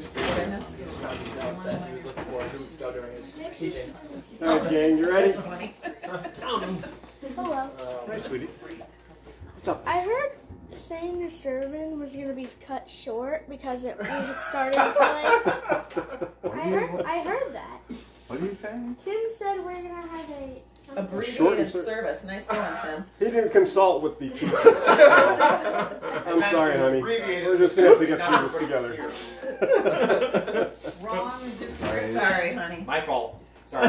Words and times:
to 0.00 0.06
what 0.06 0.40
I 0.40 0.50
missed. 0.50 0.78
Dale 0.78 1.60
said 1.62 1.88
he 1.88 1.94
was 1.94 2.04
looking 2.04 2.24
forward 2.24 2.50
to 2.50 2.58
weeks 2.58 2.76
ago 2.76 2.92
his 3.50 3.58
teaching. 3.58 3.94
All 4.40 4.58
right, 4.58 4.70
gang, 4.70 4.98
you 4.98 5.10
ready? 5.10 5.32
That's 5.32 5.42
funny. 5.42 5.74
Hello. 7.34 7.70
Hi, 8.06 8.16
sweetie. 8.18 8.48
I 9.86 10.00
heard 10.00 10.32
saying 10.74 11.20
the 11.20 11.30
sermon 11.30 11.98
was 11.98 12.12
gonna 12.12 12.32
be 12.32 12.48
cut 12.66 12.88
short 12.88 13.48
because 13.48 13.84
it 13.84 13.98
was 13.98 14.36
starting 14.48 14.80
to 14.80 14.86
like. 14.98 16.54
I 16.54 16.68
heard, 16.68 17.04
I 17.04 17.20
heard 17.22 17.54
that. 17.54 17.80
What 18.28 18.40
are 18.40 18.44
you 18.44 18.54
saying? 18.54 18.96
Tim 19.04 19.20
said 19.36 19.64
we're 19.64 19.74
gonna 19.74 20.06
have 20.06 20.30
a. 20.30 20.62
Short 20.86 20.98
and 20.98 21.06
Abbreviated 21.08 21.68
sweet. 21.70 21.84
service. 21.84 22.22
Nice 22.24 22.44
going, 22.44 22.76
Tim. 22.84 23.04
He 23.18 23.24
didn't 23.26 23.50
consult 23.50 24.02
with 24.02 24.18
the 24.18 24.28
teacher. 24.30 24.46
I'm 26.26 26.42
sorry, 26.42 26.76
honey. 26.78 26.98
abbreviated. 26.98 27.48
We're 27.48 27.58
just 27.58 27.76
gonna 27.76 27.88
have 27.88 27.98
to 27.98 28.06
get 28.06 28.18
Not 28.18 28.50
through 28.50 28.66
this 28.68 28.90
together. 28.90 30.70
Wrong. 31.00 31.50
Sorry, 32.12 32.54
honey. 32.54 32.84
My 32.86 33.00
fault. 33.00 33.38
Sorry. 33.66 33.88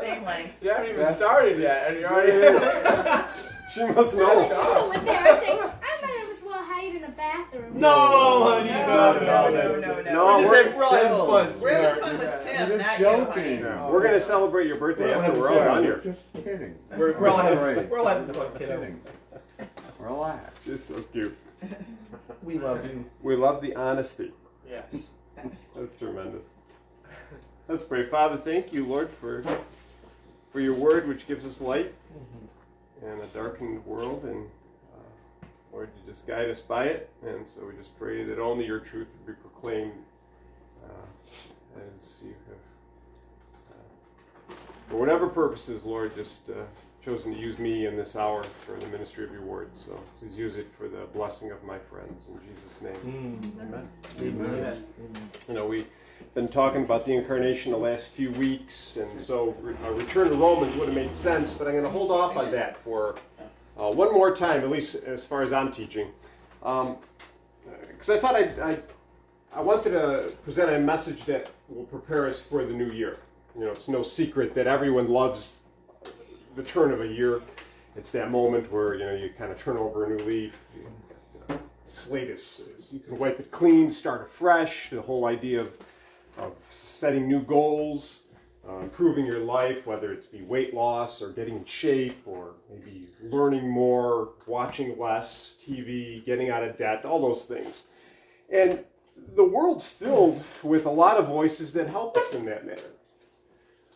Same 0.00 0.24
length. 0.24 0.54
You 0.62 0.70
haven't 0.70 0.84
even 0.86 0.96
That's- 0.96 1.16
started 1.16 1.58
yet, 1.60 1.88
and 1.88 2.00
you're 2.00 2.10
already. 2.10 3.24
She 3.72 3.84
must 3.84 4.16
know. 4.16 4.88
With 4.88 5.04
that, 5.04 5.26
I 5.26 5.34
think 5.40 5.60
I 5.60 6.00
might 6.00 6.28
as 6.32 6.42
well 6.42 6.62
hide 6.62 6.94
in 6.94 7.04
a 7.04 7.10
bathroom. 7.24 7.80
No, 7.80 8.44
honey. 8.44 8.70
No, 8.70 9.18
no, 9.18 9.20
no, 9.20 9.48
no, 9.50 9.80
no, 9.80 10.02
no. 10.02 10.12
No, 10.12 10.24
We're 10.38 10.40
just 10.42 10.52
we're- 10.52 10.64
having, 10.64 10.78
we're 10.78 10.98
having 10.98 11.16
fun. 11.18 11.60
We're 11.60 11.82
having 11.82 12.02
fun 12.02 12.18
with 12.18 12.44
Tim, 12.44 12.68
You're 12.68 12.78
not 12.78 12.86
just 12.86 13.00
you, 13.00 13.06
honey. 13.06 13.56
joking. 13.58 13.92
We're 13.92 14.02
gonna 14.02 14.20
celebrate 14.20 14.66
your 14.66 14.76
birthday 14.76 15.16
We're 15.16 15.24
after 15.24 15.40
we're 15.40 15.48
all 15.48 15.64
done 15.64 15.84
here. 15.84 16.00
Just 16.02 16.32
kidding. 16.32 16.74
We're, 16.96 17.18
we're 17.18 17.28
all 17.28 17.36
having 17.38 17.58
Great. 17.58 17.88
we're 17.88 17.98
all 17.98 18.06
having 18.06 18.32
fun, 18.34 18.48
kiddo. 18.58 18.80
Kidding. 18.80 19.00
Relax. 19.98 20.64
Just 20.64 20.88
so 20.88 21.00
cute. 21.12 21.36
We 22.42 22.58
love 22.58 22.84
you. 22.84 23.04
We 23.22 23.36
love 23.36 23.62
the 23.62 23.74
honesty. 23.74 24.32
Yes. 24.68 24.84
That's 25.74 25.94
tremendous. 25.96 26.46
Let's 27.68 27.84
pray. 27.84 28.04
Father, 28.04 28.36
thank 28.36 28.72
you, 28.72 28.84
Lord, 28.86 29.10
for 29.10 29.42
for 30.52 30.60
your 30.60 30.74
word 30.74 31.08
which 31.08 31.26
gives 31.26 31.46
us 31.46 31.60
light 31.60 31.92
mm-hmm. 32.12 33.06
in 33.06 33.20
a 33.20 33.26
darkened 33.28 33.84
world. 33.86 34.24
And 34.24 34.48
Lord, 35.74 35.90
you 35.96 36.12
just 36.12 36.24
guide 36.26 36.48
us 36.48 36.60
by 36.60 36.84
it. 36.84 37.10
And 37.26 37.46
so 37.46 37.66
we 37.66 37.76
just 37.76 37.98
pray 37.98 38.24
that 38.24 38.38
only 38.38 38.64
your 38.64 38.78
truth 38.78 39.08
would 39.10 39.26
be 39.26 39.40
proclaimed 39.40 39.92
uh, 40.84 41.80
as 41.92 42.22
you 42.24 42.34
have, 42.48 42.56
uh, 44.52 44.54
for 44.88 44.96
whatever 44.96 45.26
purposes, 45.26 45.84
Lord, 45.84 46.14
just 46.14 46.48
uh, 46.48 46.62
chosen 47.04 47.34
to 47.34 47.40
use 47.40 47.58
me 47.58 47.86
in 47.86 47.96
this 47.96 48.14
hour 48.14 48.44
for 48.64 48.78
the 48.78 48.86
ministry 48.86 49.24
of 49.24 49.32
your 49.32 49.42
word. 49.42 49.70
So 49.74 49.98
please 50.20 50.36
use 50.36 50.56
it 50.56 50.68
for 50.78 50.86
the 50.86 51.06
blessing 51.12 51.50
of 51.50 51.64
my 51.64 51.78
friends. 51.78 52.28
In 52.28 52.38
Jesus' 52.48 52.80
name. 52.80 53.40
Amen. 53.60 53.88
Amen. 54.20 54.84
You 55.48 55.54
know, 55.54 55.66
we've 55.66 55.88
been 56.34 56.48
talking 56.48 56.84
about 56.84 57.04
the 57.04 57.14
incarnation 57.14 57.72
the 57.72 57.78
last 57.78 58.10
few 58.10 58.30
weeks, 58.32 58.96
and 58.96 59.20
so 59.20 59.56
a 59.84 59.92
return 59.92 60.28
to 60.28 60.36
Romans 60.36 60.76
would 60.76 60.86
have 60.86 60.96
made 60.96 61.14
sense, 61.14 61.52
but 61.52 61.66
I'm 61.66 61.72
going 61.72 61.84
to 61.84 61.90
hold 61.90 62.12
off 62.12 62.36
on 62.36 62.52
that 62.52 62.76
for 62.84 63.16
uh, 63.78 63.90
one 63.90 64.12
more 64.12 64.34
time, 64.34 64.62
at 64.62 64.70
least 64.70 64.94
as 64.94 65.24
far 65.24 65.42
as 65.42 65.52
I'm 65.52 65.70
teaching. 65.72 66.08
Because 66.60 68.10
I 68.10 68.18
thought 68.18 68.34
I'd, 68.34 68.58
I, 68.58 68.78
I 69.54 69.60
wanted 69.60 69.90
to 69.90 70.32
present 70.44 70.70
a 70.70 70.78
message 70.78 71.24
that 71.26 71.50
will 71.68 71.84
prepare 71.84 72.26
us 72.26 72.40
for 72.40 72.64
the 72.64 72.72
new 72.72 72.88
year. 72.88 73.18
You 73.56 73.66
know, 73.66 73.70
it's 73.70 73.88
no 73.88 74.02
secret 74.02 74.54
that 74.54 74.66
everyone 74.66 75.08
loves 75.08 75.60
the 76.56 76.62
turn 76.62 76.92
of 76.92 77.00
a 77.00 77.06
year. 77.06 77.42
It's 77.96 78.10
that 78.12 78.30
moment 78.30 78.70
where, 78.72 78.94
you 78.94 79.04
know, 79.06 79.14
you 79.14 79.30
kind 79.38 79.52
of 79.52 79.62
turn 79.62 79.76
over 79.76 80.04
a 80.04 80.16
new 80.16 80.24
leaf. 80.24 80.56
You, 80.76 81.60
slate 81.86 82.28
is, 82.28 82.62
you 82.90 82.98
can 82.98 83.18
wipe 83.18 83.38
it 83.38 83.50
clean, 83.52 83.90
start 83.90 84.22
afresh. 84.22 84.90
The 84.90 85.02
whole 85.02 85.26
idea 85.26 85.60
of, 85.60 85.72
of 86.38 86.52
setting 86.68 87.28
new 87.28 87.40
goals, 87.40 88.20
uh, 88.68 88.78
improving 88.78 89.26
your 89.26 89.40
life, 89.40 89.86
whether 89.86 90.12
it's 90.12 90.26
be 90.26 90.42
weight 90.42 90.74
loss 90.74 91.20
or 91.20 91.30
getting 91.30 91.56
in 91.56 91.64
shape 91.64 92.22
or 92.26 92.54
maybe 92.70 93.08
learning 93.22 93.68
more, 93.68 94.30
watching 94.46 94.98
less 94.98 95.56
TV, 95.62 96.24
getting 96.24 96.50
out 96.50 96.62
of 96.62 96.76
debt, 96.76 97.04
all 97.04 97.20
those 97.20 97.44
things. 97.44 97.84
And 98.50 98.84
the 99.34 99.44
world's 99.44 99.86
filled 99.86 100.42
with 100.62 100.86
a 100.86 100.90
lot 100.90 101.16
of 101.16 101.26
voices 101.26 101.72
that 101.72 101.88
help 101.88 102.16
us 102.16 102.32
in 102.34 102.44
that 102.46 102.66
manner. 102.66 102.80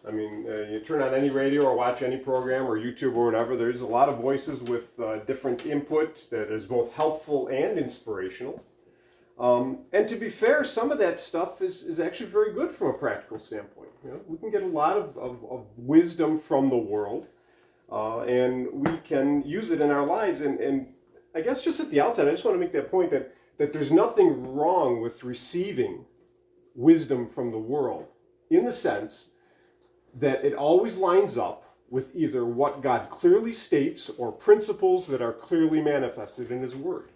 I 0.07 0.11
mean, 0.11 0.47
uh, 0.49 0.71
you 0.71 0.81
turn 0.81 1.03
on 1.03 1.15
any 1.15 1.29
radio 1.29 1.65
or 1.65 1.75
watch 1.75 2.03
any 2.03 2.17
program 2.17 2.67
or 2.67 2.79
YouTube 2.79 3.15
or 3.15 3.27
whatever, 3.27 3.57
there's 3.57 3.81
a 3.81 3.87
lot 3.87 4.09
of 4.09 4.19
voices 4.19 4.63
with 4.63 4.99
uh, 5.01 5.19
different 5.21 5.67
input 5.67 6.31
that 6.31 6.53
is 6.53 6.67
both 6.67 6.95
helpful 6.95 7.49
and 7.49 7.79
inspirational. 7.79 8.63
Um, 9.39 9.85
and 9.93 10.09
to 10.09 10.17
be 10.17 10.29
fair, 10.29 10.65
some 10.65 10.91
of 10.91 10.99
that 10.99 11.21
stuff 11.21 11.63
is, 11.63 11.83
is 11.83 12.01
actually 12.01 12.27
very 12.27 12.53
good 12.53 12.73
from 12.73 12.89
a 12.89 12.93
practical 12.95 13.39
standpoint. 13.39 13.91
You 14.05 14.11
know, 14.11 14.21
we 14.27 14.37
can 14.37 14.51
get 14.51 14.63
a 14.63 14.67
lot 14.67 14.97
of, 14.97 15.17
of, 15.17 15.45
of 15.49 15.67
wisdom 15.77 16.39
from 16.39 16.71
the 16.71 16.77
world, 16.77 17.29
uh, 17.91 18.21
and 18.23 18.69
we 18.73 18.97
can 18.99 19.45
use 19.45 19.71
it 19.71 19.81
in 19.81 19.91
our 19.91 20.05
lives. 20.05 20.41
And, 20.41 20.59
and 20.59 20.89
I 21.37 21.41
guess 21.41 21.63
just 21.63 21.79
at 21.79 21.91
the 21.91 22.01
outset, 22.01 22.27
I 22.27 22.33
just 22.33 22.45
want 22.45 22.57
to 22.57 22.61
make 22.61 22.73
that 22.73 22.91
point 22.91 23.11
that, 23.13 23.33
that 23.59 23.73
there's 23.73 23.93
nothing 23.93 24.55
wrong 24.55 25.01
with 25.01 25.23
receiving 25.23 26.05
wisdom 26.75 27.29
from 27.29 27.53
the 27.53 27.59
world 27.59 28.07
in 28.51 28.65
the 28.65 28.73
sense 28.73 29.29
that 30.15 30.45
it 30.45 30.55
always 30.55 30.97
lines 30.97 31.39
up 31.39 31.77
with 31.91 32.15
either 32.15 32.45
what 32.45 32.83
God 32.83 33.09
clearly 33.09 33.53
states 33.53 34.11
or 34.11 34.33
principles 34.33 35.07
that 35.07 35.23
are 35.23 35.33
clearly 35.33 35.81
manifested 35.81 36.51
in 36.51 36.61
His 36.61 36.75
Word. 36.75 37.11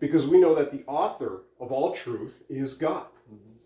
Because 0.00 0.26
we 0.26 0.38
know 0.38 0.54
that 0.54 0.70
the 0.70 0.84
author 0.86 1.42
of 1.60 1.72
all 1.72 1.92
truth 1.92 2.44
is 2.48 2.74
God. 2.74 3.06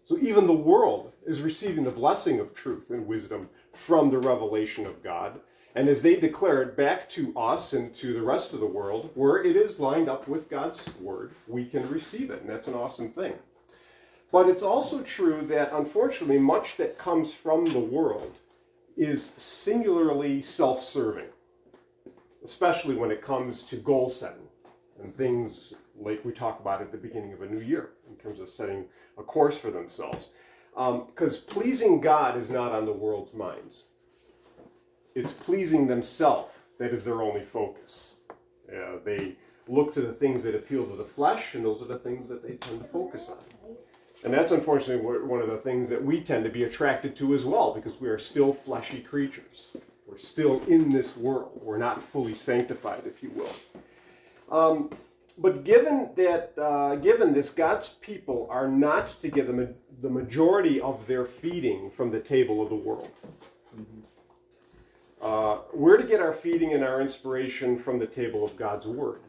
So 0.04 0.18
even 0.18 0.46
the 0.46 0.52
world 0.52 1.12
is 1.26 1.42
receiving 1.42 1.84
the 1.84 1.90
blessing 1.90 2.40
of 2.40 2.54
truth 2.54 2.90
and 2.90 3.06
wisdom 3.06 3.48
from 3.72 4.10
the 4.10 4.18
revelation 4.18 4.86
of 4.86 5.02
God. 5.02 5.40
And 5.74 5.88
as 5.88 6.02
they 6.02 6.16
declare 6.16 6.62
it 6.62 6.76
back 6.76 7.08
to 7.10 7.32
us 7.36 7.72
and 7.72 7.94
to 7.94 8.12
the 8.12 8.22
rest 8.22 8.52
of 8.52 8.60
the 8.60 8.66
world, 8.66 9.10
where 9.14 9.42
it 9.42 9.56
is 9.56 9.80
lined 9.80 10.08
up 10.08 10.28
with 10.28 10.50
God's 10.50 10.84
Word, 11.00 11.32
we 11.46 11.64
can 11.64 11.88
receive 11.88 12.30
it. 12.30 12.40
And 12.40 12.50
that's 12.50 12.66
an 12.66 12.74
awesome 12.74 13.10
thing. 13.10 13.34
But 14.30 14.48
it's 14.48 14.62
also 14.62 15.02
true 15.02 15.42
that 15.42 15.72
unfortunately, 15.72 16.38
much 16.38 16.76
that 16.76 16.98
comes 16.98 17.32
from 17.32 17.64
the 17.66 17.78
world 17.78 18.38
is 18.96 19.32
singularly 19.36 20.42
self 20.42 20.82
serving, 20.82 21.28
especially 22.44 22.94
when 22.94 23.10
it 23.10 23.22
comes 23.22 23.62
to 23.64 23.76
goal 23.76 24.08
setting 24.08 24.48
and 25.02 25.16
things 25.16 25.74
like 25.98 26.24
we 26.24 26.32
talk 26.32 26.60
about 26.60 26.80
at 26.80 26.90
the 26.90 26.98
beginning 26.98 27.32
of 27.32 27.42
a 27.42 27.48
new 27.48 27.60
year 27.60 27.90
in 28.08 28.16
terms 28.16 28.40
of 28.40 28.48
setting 28.48 28.86
a 29.18 29.22
course 29.22 29.58
for 29.58 29.70
themselves. 29.70 30.30
Because 30.74 31.38
pleasing 31.38 32.00
God 32.00 32.36
is 32.36 32.48
not 32.48 32.72
on 32.72 32.86
the 32.86 32.92
world's 32.92 33.34
minds, 33.34 33.84
it's 35.14 35.32
pleasing 35.32 35.86
themselves 35.86 36.48
that 36.78 36.92
is 36.92 37.04
their 37.04 37.20
only 37.22 37.44
focus. 37.44 38.14
Uh, 38.68 38.96
they 39.04 39.36
look 39.68 39.92
to 39.94 40.00
the 40.00 40.14
things 40.14 40.42
that 40.42 40.54
appeal 40.54 40.86
to 40.86 40.96
the 40.96 41.04
flesh, 41.04 41.54
and 41.54 41.64
those 41.64 41.82
are 41.82 41.86
the 41.86 41.98
things 41.98 42.28
that 42.28 42.42
they 42.42 42.54
tend 42.54 42.80
to 42.80 42.88
focus 42.88 43.28
on. 43.28 43.76
And 44.24 44.32
that's 44.32 44.52
unfortunately 44.52 45.04
one 45.04 45.42
of 45.42 45.48
the 45.48 45.58
things 45.58 45.88
that 45.90 46.02
we 46.02 46.20
tend 46.20 46.44
to 46.44 46.50
be 46.50 46.64
attracted 46.64 47.14
to 47.16 47.34
as 47.34 47.44
well, 47.44 47.74
because 47.74 48.00
we 48.00 48.08
are 48.08 48.18
still 48.18 48.52
fleshy 48.52 49.00
creatures. 49.00 49.68
We're 50.06 50.18
still 50.18 50.62
in 50.68 50.90
this 50.90 51.16
world. 51.16 51.60
We're 51.62 51.78
not 51.78 52.02
fully 52.02 52.34
sanctified, 52.34 53.02
if 53.06 53.22
you 53.22 53.30
will. 53.30 53.54
Um, 54.50 54.90
but 55.38 55.64
given 55.64 56.10
that, 56.16 56.52
uh, 56.58 56.96
given 56.96 57.32
this, 57.32 57.50
God's 57.50 57.88
people 57.88 58.46
are 58.50 58.68
not 58.68 59.08
to 59.20 59.28
get 59.28 59.46
the, 59.46 59.52
ma- 59.52 59.72
the 60.00 60.10
majority 60.10 60.80
of 60.80 61.06
their 61.06 61.24
feeding 61.24 61.90
from 61.90 62.10
the 62.10 62.20
table 62.20 62.62
of 62.62 62.68
the 62.68 62.76
world. 62.76 63.10
Uh, 65.20 65.58
we're 65.72 65.96
to 65.96 66.04
get 66.04 66.20
our 66.20 66.32
feeding 66.32 66.72
and 66.72 66.82
our 66.82 67.00
inspiration 67.00 67.78
from 67.78 67.98
the 67.98 68.06
table 68.06 68.44
of 68.44 68.56
God's 68.56 68.86
Word. 68.86 69.20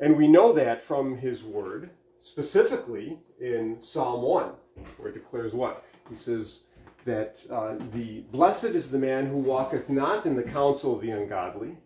And 0.00 0.16
we 0.16 0.26
know 0.26 0.52
that 0.52 0.80
from 0.80 1.16
His 1.16 1.44
Word, 1.44 1.90
specifically 2.22 3.18
in 3.40 3.76
Psalm 3.80 4.22
1, 4.22 4.50
where 4.96 5.10
it 5.10 5.14
declares 5.14 5.52
what? 5.52 5.84
He 6.10 6.16
says 6.16 6.64
that 7.04 7.44
uh, 7.50 7.76
the 7.92 8.20
blessed 8.32 8.64
is 8.64 8.90
the 8.90 8.98
man 8.98 9.26
who 9.26 9.36
walketh 9.36 9.88
not 9.88 10.26
in 10.26 10.34
the 10.34 10.42
counsel 10.42 10.96
of 10.96 11.00
the 11.00 11.10
ungodly, 11.10 11.76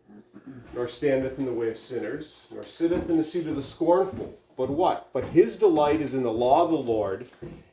nor 0.74 0.88
standeth 0.88 1.38
in 1.38 1.44
the 1.44 1.52
way 1.52 1.70
of 1.70 1.76
sinners, 1.76 2.40
nor 2.50 2.64
sitteth 2.64 3.08
in 3.10 3.16
the 3.16 3.24
seat 3.24 3.46
of 3.46 3.56
the 3.56 3.62
scornful. 3.62 4.38
But 4.56 4.70
what? 4.70 5.10
But 5.12 5.24
his 5.24 5.56
delight 5.56 6.00
is 6.00 6.14
in 6.14 6.22
the 6.22 6.32
law 6.32 6.64
of 6.64 6.70
the 6.70 6.76
Lord, 6.76 7.26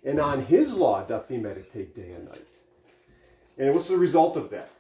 and 0.04 0.20
on 0.20 0.46
his 0.46 0.74
law 0.74 1.04
doth 1.04 1.30
he 1.30 1.38
meditate 1.38 1.96
day 1.96 2.12
and 2.12 2.26
night. 2.26 2.46
And 3.58 3.74
what's 3.74 3.88
the 3.88 3.98
result 3.98 4.36
of 4.36 4.50
that? 4.50 4.72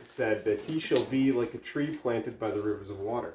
It 0.00 0.12
said 0.12 0.44
that 0.44 0.60
he 0.60 0.78
shall 0.78 1.04
be 1.04 1.32
like 1.32 1.54
a 1.54 1.58
tree 1.58 1.96
planted 1.96 2.38
by 2.38 2.50
the 2.50 2.60
rivers 2.60 2.90
of 2.90 3.00
water, 3.00 3.34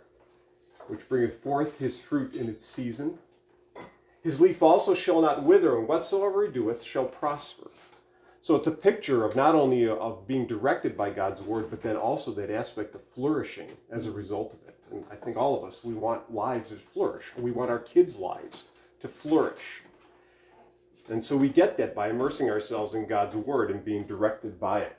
which 0.88 1.08
bringeth 1.08 1.42
forth 1.42 1.80
his 1.80 2.00
fruit 2.00 2.36
in 2.36 2.50
its 2.50 2.66
season. 2.66 3.18
His 4.24 4.40
leaf 4.40 4.62
also 4.62 4.94
shall 4.94 5.22
not 5.22 5.44
wither, 5.44 5.78
and 5.78 5.88
whatsoever 5.88 6.46
he 6.46 6.52
doeth 6.52 6.84
shall 6.84 7.06
prosper. 7.06 7.72
So 8.42 8.56
it's 8.56 8.68
a 8.68 8.72
picture 8.72 9.24
of 9.24 9.36
not 9.36 9.54
only 9.54 9.88
of 9.88 10.28
being 10.28 10.48
directed 10.48 10.98
by 10.98 11.12
God's 11.12 11.42
word, 11.42 11.70
but 11.70 11.84
then 11.84 11.96
also 11.96 12.32
that 12.32 12.50
aspect 12.50 12.96
of 12.96 13.04
flourishing 13.14 13.68
as 13.92 14.08
a 14.08 14.12
result 14.12 14.54
of 14.54 14.68
it. 14.68 14.80
And 14.92 15.06
I 15.12 15.16
think 15.16 15.38
all 15.38 15.56
of 15.56 15.64
us, 15.64 15.84
we 15.84 15.94
want 15.94 16.34
lives 16.34 16.72
that 16.72 16.82
flourish. 16.82 17.26
We 17.38 17.52
want 17.52 17.70
our 17.70 17.80
kids' 17.80 18.18
lives 18.18 18.66
to 19.00 19.08
flourish. 19.08 19.84
And 21.10 21.24
so 21.24 21.38
we 21.38 21.50
get 21.50 21.78
that 21.78 21.94
by 21.94 22.10
immersing 22.10 22.50
ourselves 22.50 22.96
in 22.96 23.08
God's 23.08 23.36
Word 23.36 23.70
and 23.70 23.84
being 23.84 24.06
directed 24.06 24.60
by 24.60 24.82
it. 24.82 24.98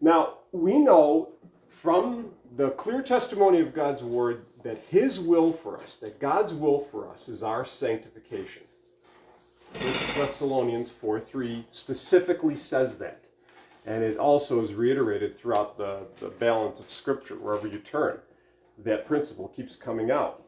Now, 0.00 0.38
we 0.52 0.78
know 0.78 1.30
from 1.68 2.30
the 2.56 2.70
clear 2.70 3.02
testimony 3.02 3.60
of 3.60 3.74
God's 3.74 4.02
Word 4.02 4.44
that 4.62 4.78
His 4.88 5.20
will 5.20 5.52
for 5.52 5.78
us, 5.78 5.96
that 5.96 6.18
God's 6.18 6.54
will 6.54 6.80
for 6.80 7.08
us 7.08 7.28
is 7.28 7.42
our 7.42 7.64
sanctification. 7.64 8.62
1 9.78 9.82
Thessalonians 10.16 10.90
4 10.90 11.20
3 11.20 11.66
specifically 11.70 12.56
says 12.56 12.98
that. 12.98 13.24
And 13.86 14.04
it 14.04 14.18
also 14.18 14.60
is 14.60 14.74
reiterated 14.74 15.36
throughout 15.36 15.78
the, 15.78 16.06
the 16.16 16.28
balance 16.28 16.80
of 16.80 16.90
Scripture, 16.90 17.36
wherever 17.36 17.66
you 17.66 17.78
turn. 17.78 18.18
That 18.78 19.06
principle 19.06 19.48
keeps 19.48 19.76
coming 19.76 20.10
out. 20.10 20.42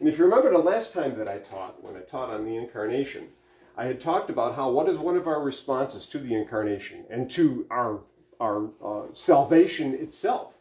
And 0.00 0.08
if 0.08 0.18
you 0.18 0.24
remember 0.24 0.50
the 0.50 0.58
last 0.58 0.92
time 0.92 1.16
that 1.18 1.28
I 1.28 1.38
taught, 1.38 1.82
when 1.84 1.96
I 1.96 2.00
taught 2.00 2.30
on 2.30 2.44
the 2.44 2.56
incarnation, 2.56 3.28
I 3.76 3.84
had 3.84 4.00
talked 4.00 4.30
about 4.30 4.56
how 4.56 4.70
what 4.70 4.88
is 4.88 4.98
one 4.98 5.16
of 5.16 5.26
our 5.26 5.40
responses 5.40 6.06
to 6.06 6.18
the 6.18 6.34
incarnation 6.34 7.04
and 7.08 7.30
to 7.30 7.66
our, 7.70 8.00
our 8.40 8.68
uh, 8.84 9.02
salvation 9.12 9.94
itself. 9.94 10.54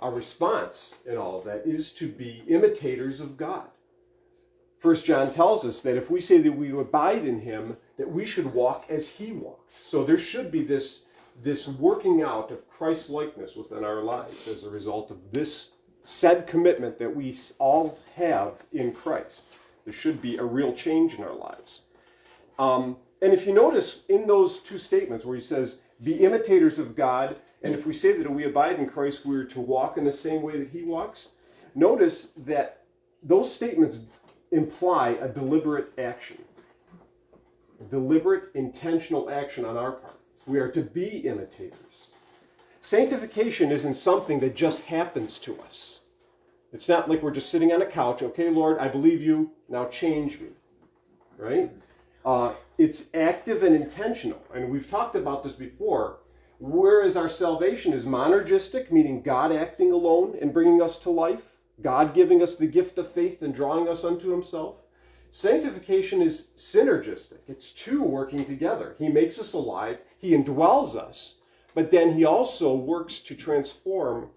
Our 0.00 0.12
response 0.12 0.96
in 1.06 1.16
all 1.16 1.40
that 1.42 1.66
is 1.66 1.92
to 1.92 2.08
be 2.08 2.44
imitators 2.48 3.20
of 3.20 3.36
God. 3.36 3.68
First 4.84 5.06
John 5.06 5.32
tells 5.32 5.64
us 5.64 5.80
that 5.80 5.96
if 5.96 6.10
we 6.10 6.20
say 6.20 6.36
that 6.36 6.52
we 6.52 6.70
abide 6.78 7.24
in 7.24 7.40
him, 7.40 7.78
that 7.96 8.12
we 8.12 8.26
should 8.26 8.52
walk 8.52 8.84
as 8.90 9.08
he 9.08 9.32
walked. 9.32 9.72
So 9.88 10.04
there 10.04 10.18
should 10.18 10.50
be 10.50 10.62
this, 10.62 11.04
this 11.42 11.66
working 11.66 12.20
out 12.20 12.50
of 12.50 12.68
Christ 12.68 13.08
likeness 13.08 13.56
within 13.56 13.82
our 13.82 14.02
lives 14.02 14.46
as 14.46 14.62
a 14.62 14.68
result 14.68 15.10
of 15.10 15.30
this 15.30 15.70
said 16.04 16.46
commitment 16.46 16.98
that 16.98 17.16
we 17.16 17.34
all 17.58 17.98
have 18.16 18.62
in 18.74 18.92
Christ. 18.92 19.56
There 19.84 19.94
should 19.94 20.20
be 20.20 20.36
a 20.36 20.44
real 20.44 20.74
change 20.74 21.14
in 21.14 21.24
our 21.24 21.34
lives. 21.34 21.84
Um, 22.58 22.98
and 23.22 23.32
if 23.32 23.46
you 23.46 23.54
notice 23.54 24.02
in 24.10 24.26
those 24.26 24.58
two 24.58 24.76
statements 24.76 25.24
where 25.24 25.34
he 25.34 25.42
says, 25.42 25.78
be 26.02 26.16
imitators 26.16 26.78
of 26.78 26.94
God, 26.94 27.36
and 27.62 27.72
if 27.72 27.86
we 27.86 27.94
say 27.94 28.12
that 28.18 28.30
we 28.30 28.44
abide 28.44 28.78
in 28.78 28.86
Christ, 28.86 29.24
we 29.24 29.34
are 29.36 29.44
to 29.44 29.62
walk 29.62 29.96
in 29.96 30.04
the 30.04 30.12
same 30.12 30.42
way 30.42 30.58
that 30.58 30.68
he 30.68 30.82
walks, 30.82 31.30
notice 31.74 32.28
that 32.36 32.82
those 33.22 33.50
statements 33.50 34.00
imply 34.54 35.10
a 35.20 35.28
deliberate 35.28 35.92
action. 35.98 36.38
Deliberate, 37.90 38.54
intentional 38.54 39.28
action 39.28 39.64
on 39.64 39.76
our 39.76 39.92
part. 39.92 40.18
We 40.46 40.58
are 40.58 40.70
to 40.70 40.82
be 40.82 41.18
imitators. 41.26 42.08
Sanctification 42.80 43.72
isn't 43.72 43.94
something 43.94 44.40
that 44.40 44.54
just 44.54 44.82
happens 44.82 45.38
to 45.40 45.58
us. 45.60 46.00
It's 46.72 46.88
not 46.88 47.08
like 47.08 47.22
we're 47.22 47.30
just 47.30 47.50
sitting 47.50 47.72
on 47.72 47.82
a 47.82 47.86
couch, 47.86 48.22
okay, 48.22 48.50
Lord, 48.50 48.78
I 48.78 48.88
believe 48.88 49.22
you, 49.22 49.52
now 49.68 49.86
change 49.86 50.40
me. 50.40 50.48
Right? 51.36 51.70
Uh, 52.24 52.54
it's 52.78 53.06
active 53.14 53.62
and 53.62 53.74
intentional. 53.74 54.42
And 54.54 54.70
we've 54.70 54.88
talked 54.88 55.16
about 55.16 55.42
this 55.42 55.54
before. 55.54 56.18
Whereas 56.58 57.16
our 57.16 57.28
salvation 57.28 57.92
is 57.92 58.04
monergistic, 58.04 58.90
meaning 58.90 59.22
God 59.22 59.52
acting 59.52 59.92
alone 59.92 60.36
and 60.40 60.52
bringing 60.52 60.80
us 60.80 60.96
to 60.98 61.10
life, 61.10 61.53
God 61.82 62.14
giving 62.14 62.42
us 62.42 62.54
the 62.54 62.66
gift 62.66 62.98
of 62.98 63.10
faith 63.10 63.42
and 63.42 63.54
drawing 63.54 63.88
us 63.88 64.04
unto 64.04 64.30
himself. 64.30 64.76
Sanctification 65.30 66.22
is 66.22 66.48
synergistic. 66.56 67.40
It's 67.48 67.72
two 67.72 68.02
working 68.02 68.44
together. 68.44 68.94
He 68.98 69.08
makes 69.08 69.38
us 69.38 69.52
alive, 69.52 69.98
he 70.16 70.30
indwells 70.30 70.94
us, 70.94 71.38
but 71.74 71.90
then 71.90 72.14
he 72.14 72.24
also 72.24 72.74
works 72.74 73.18
to 73.20 73.34
transform 73.34 74.30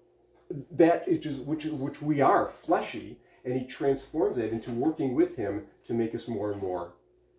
that 0.72 1.08
which, 1.08 1.26
is, 1.26 1.40
which, 1.40 1.66
which 1.66 2.02
we 2.02 2.22
are, 2.22 2.52
fleshy, 2.64 3.20
and 3.46 3.54
he 3.54 3.66
transforms 3.66 4.38
it 4.38 4.52
into 4.52 4.72
working 4.72 5.14
with 5.14 5.36
him 5.36 5.66
to 5.86 5.94
make 5.94 6.16
us 6.16 6.28
more 6.28 6.52
and 6.52 6.62
more 6.62 6.94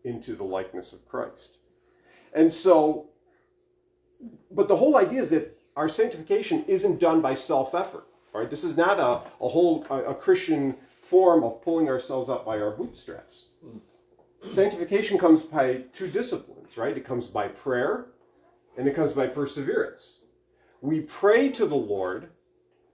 into 0.05 0.35
the 0.35 0.45
likeness 0.45 0.93
of 0.93 1.07
Christ. 1.09 1.59
And 2.33 2.53
so, 2.53 3.09
but 4.51 4.69
the 4.69 4.77
whole 4.77 4.97
idea 4.97 5.21
is 5.21 5.31
that 5.31 5.59
our 5.77 5.89
sanctification 5.89 6.65
isn't 6.67 6.99
done 6.99 7.21
by 7.21 7.35
self 7.35 7.75
effort. 7.75 8.07
This 8.47 8.65
is 8.65 8.77
not 8.77 8.99
a, 8.99 9.45
a 9.45 9.49
whole 9.49 9.87
a, 9.91 10.11
a 10.11 10.15
Christian 10.15 10.77
form 11.03 11.43
of 11.43 11.63
pulling 11.63 11.89
ourselves 11.89 12.29
up 12.29 12.45
by 12.45 12.59
our 12.59 12.71
bootstraps. 12.71 13.47
Sanctification 14.47 15.19
comes 15.19 15.43
by 15.43 15.85
two 15.93 16.09
disciplines, 16.09 16.77
right? 16.77 16.97
It 16.97 17.05
comes 17.05 17.27
by 17.29 17.49
prayer 17.49 18.07
and 18.77 18.87
it 18.87 18.95
comes 18.95 19.13
by 19.13 19.27
perseverance. 19.27 20.21
We 20.81 21.01
pray 21.01 21.49
to 21.51 21.67
the 21.67 21.75
Lord 21.75 22.29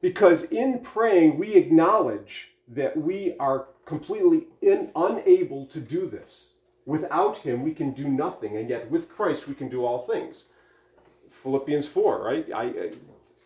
because 0.00 0.44
in 0.44 0.80
praying 0.80 1.38
we 1.38 1.54
acknowledge 1.54 2.54
that 2.68 2.96
we 2.96 3.36
are 3.38 3.66
completely 3.84 4.46
in, 4.62 4.90
unable 4.96 5.66
to 5.66 5.80
do 5.80 6.08
this. 6.08 6.52
Without 6.86 7.38
him, 7.38 7.62
we 7.62 7.72
can 7.72 7.92
do 7.92 8.08
nothing, 8.08 8.56
and 8.56 8.68
yet 8.68 8.90
with 8.90 9.08
Christ, 9.08 9.48
we 9.48 9.54
can 9.54 9.68
do 9.68 9.84
all 9.84 10.06
things. 10.06 10.44
Philippians 11.30 11.88
4, 11.88 12.22
right? 12.22 12.46
I, 12.54 12.90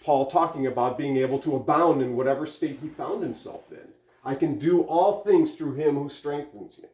Paul 0.09 0.25
talking 0.25 0.67
about 0.67 0.97
being 0.97 1.19
able 1.19 1.39
to 1.41 1.57
abound 1.57 2.01
in 2.01 2.17
whatever 2.17 2.47
state 2.47 2.79
he 2.81 2.89
found 2.89 3.23
himself 3.23 3.71
in. 3.71 3.89
I 4.25 4.37
can 4.37 4.59
do 4.59 4.81
all 4.85 5.21
things 5.21 5.55
through 5.55 5.75
him 5.75 5.97
who 5.97 6.09
strengthens 6.09 6.79
me. 6.79 6.89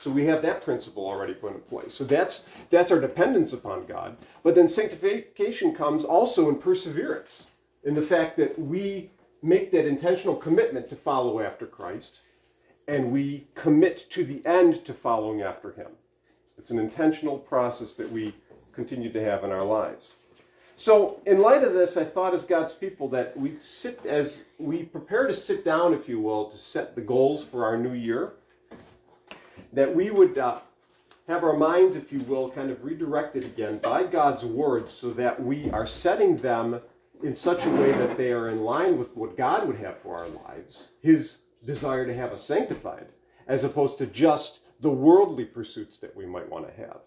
So 0.00 0.10
we 0.10 0.24
have 0.24 0.40
that 0.40 0.62
principle 0.62 1.06
already 1.06 1.34
put 1.34 1.52
in 1.52 1.60
place. 1.60 1.92
So 1.92 2.04
that's 2.04 2.46
that's 2.70 2.90
our 2.90 2.98
dependence 2.98 3.52
upon 3.52 3.84
God. 3.84 4.16
But 4.42 4.54
then 4.54 4.66
sanctification 4.66 5.74
comes 5.74 6.06
also 6.06 6.48
in 6.48 6.56
perseverance, 6.56 7.48
in 7.82 7.94
the 7.94 8.00
fact 8.00 8.38
that 8.38 8.58
we 8.58 9.10
make 9.42 9.70
that 9.72 9.86
intentional 9.86 10.34
commitment 10.34 10.88
to 10.88 10.96
follow 10.96 11.40
after 11.40 11.66
Christ, 11.66 12.20
and 12.88 13.12
we 13.12 13.46
commit 13.54 14.06
to 14.08 14.24
the 14.24 14.40
end 14.46 14.86
to 14.86 14.94
following 14.94 15.42
after 15.42 15.72
him. 15.72 15.90
It's 16.56 16.70
an 16.70 16.78
intentional 16.78 17.36
process 17.36 17.92
that 17.96 18.10
we 18.10 18.32
continue 18.72 19.12
to 19.12 19.22
have 19.22 19.44
in 19.44 19.52
our 19.52 19.66
lives. 19.66 20.14
So, 20.76 21.20
in 21.24 21.40
light 21.40 21.62
of 21.62 21.72
this, 21.72 21.96
I 21.96 22.04
thought 22.04 22.34
as 22.34 22.44
God's 22.44 22.74
people 22.74 23.08
that 23.10 23.36
we 23.36 23.56
sit 23.60 24.04
as 24.06 24.42
we 24.58 24.82
prepare 24.82 25.26
to 25.26 25.32
sit 25.32 25.64
down, 25.64 25.94
if 25.94 26.08
you 26.08 26.20
will, 26.20 26.46
to 26.46 26.56
set 26.56 26.96
the 26.96 27.00
goals 27.00 27.44
for 27.44 27.64
our 27.64 27.76
new 27.76 27.92
year, 27.92 28.32
that 29.72 29.94
we 29.94 30.10
would 30.10 30.36
uh, 30.36 30.58
have 31.28 31.44
our 31.44 31.56
minds, 31.56 31.94
if 31.94 32.12
you 32.12 32.20
will, 32.20 32.50
kind 32.50 32.70
of 32.70 32.84
redirected 32.84 33.44
again 33.44 33.78
by 33.78 34.02
God's 34.02 34.44
word 34.44 34.90
so 34.90 35.10
that 35.12 35.40
we 35.40 35.70
are 35.70 35.86
setting 35.86 36.36
them 36.38 36.80
in 37.22 37.36
such 37.36 37.64
a 37.64 37.70
way 37.70 37.92
that 37.92 38.16
they 38.16 38.32
are 38.32 38.50
in 38.50 38.64
line 38.64 38.98
with 38.98 39.16
what 39.16 39.36
God 39.36 39.68
would 39.68 39.76
have 39.76 39.98
for 39.98 40.16
our 40.16 40.28
lives, 40.28 40.88
His 41.00 41.38
desire 41.64 42.04
to 42.04 42.14
have 42.14 42.32
us 42.32 42.42
sanctified, 42.42 43.06
as 43.46 43.62
opposed 43.62 43.98
to 43.98 44.06
just 44.06 44.60
the 44.80 44.90
worldly 44.90 45.44
pursuits 45.44 45.98
that 45.98 46.14
we 46.16 46.26
might 46.26 46.50
want 46.50 46.66
to 46.66 46.82
have. 46.82 46.98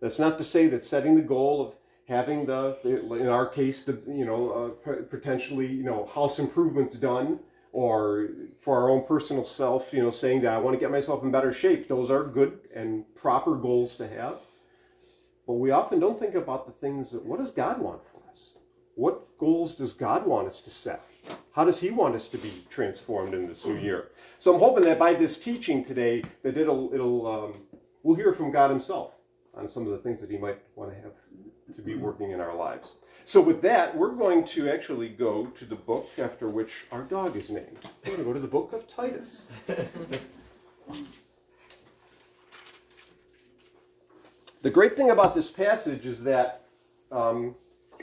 That's 0.00 0.18
not 0.18 0.38
to 0.38 0.44
say 0.44 0.66
that 0.68 0.84
setting 0.84 1.14
the 1.14 1.22
goal 1.22 1.60
of 1.60 1.74
having 2.08 2.46
the, 2.46 2.78
in 2.84 3.28
our 3.28 3.46
case, 3.46 3.84
the 3.84 4.00
you 4.06 4.24
know 4.24 4.76
uh, 4.86 4.92
potentially 5.10 5.66
you 5.66 5.84
know 5.84 6.06
house 6.06 6.38
improvements 6.38 6.98
done, 6.98 7.40
or 7.72 8.28
for 8.60 8.76
our 8.76 8.90
own 8.90 9.04
personal 9.06 9.44
self, 9.44 9.92
you 9.92 10.02
know, 10.02 10.10
saying 10.10 10.42
that 10.42 10.52
I 10.52 10.58
want 10.58 10.74
to 10.74 10.80
get 10.80 10.90
myself 10.90 11.22
in 11.22 11.30
better 11.30 11.52
shape. 11.52 11.88
Those 11.88 12.10
are 12.10 12.24
good 12.24 12.58
and 12.74 13.04
proper 13.14 13.56
goals 13.56 13.96
to 13.96 14.08
have. 14.08 14.38
But 15.46 15.54
we 15.54 15.70
often 15.70 15.98
don't 15.98 16.18
think 16.18 16.34
about 16.34 16.66
the 16.66 16.72
things 16.72 17.10
that 17.10 17.24
what 17.24 17.38
does 17.38 17.50
God 17.50 17.80
want 17.80 18.02
for 18.04 18.20
us? 18.30 18.58
What 18.94 19.38
goals 19.38 19.74
does 19.74 19.92
God 19.92 20.26
want 20.26 20.46
us 20.46 20.60
to 20.60 20.70
set? 20.70 21.02
How 21.54 21.64
does 21.64 21.80
He 21.80 21.90
want 21.90 22.14
us 22.14 22.28
to 22.28 22.38
be 22.38 22.52
transformed 22.70 23.34
in 23.34 23.46
this 23.46 23.64
new 23.64 23.76
year? 23.76 24.10
So 24.38 24.54
I'm 24.54 24.60
hoping 24.60 24.84
that 24.84 24.98
by 24.98 25.14
this 25.14 25.38
teaching 25.38 25.84
today, 25.84 26.22
that 26.42 26.56
it'll 26.56 26.92
it'll 26.92 27.26
um, 27.26 27.54
we'll 28.02 28.16
hear 28.16 28.32
from 28.32 28.50
God 28.50 28.70
Himself 28.70 29.14
on 29.54 29.68
some 29.68 29.84
of 29.86 29.92
the 29.92 29.98
things 29.98 30.20
that 30.20 30.30
He 30.30 30.36
might 30.36 30.58
want 30.76 30.90
to 30.90 30.96
have 30.96 31.12
to 31.74 31.82
be 31.82 31.94
working 31.94 32.30
in 32.32 32.40
our 32.40 32.54
lives. 32.54 32.94
So 33.24 33.40
with 33.40 33.62
that, 33.62 33.96
we're 33.96 34.10
going 34.10 34.44
to 34.46 34.68
actually 34.68 35.08
go 35.08 35.46
to 35.46 35.64
the 35.64 35.76
book 35.76 36.08
after 36.18 36.48
which 36.48 36.86
our 36.90 37.02
dog 37.02 37.36
is 37.36 37.50
named. 37.50 37.78
We're 38.04 38.16
going 38.16 38.18
to 38.18 38.24
go 38.24 38.32
to 38.32 38.40
the 38.40 38.48
book 38.48 38.72
of 38.72 38.88
Titus. 38.88 39.46
the 44.62 44.70
great 44.70 44.96
thing 44.96 45.10
about 45.10 45.34
this 45.34 45.50
passage 45.50 46.04
is 46.04 46.24
that 46.24 46.64
um, 47.12 47.54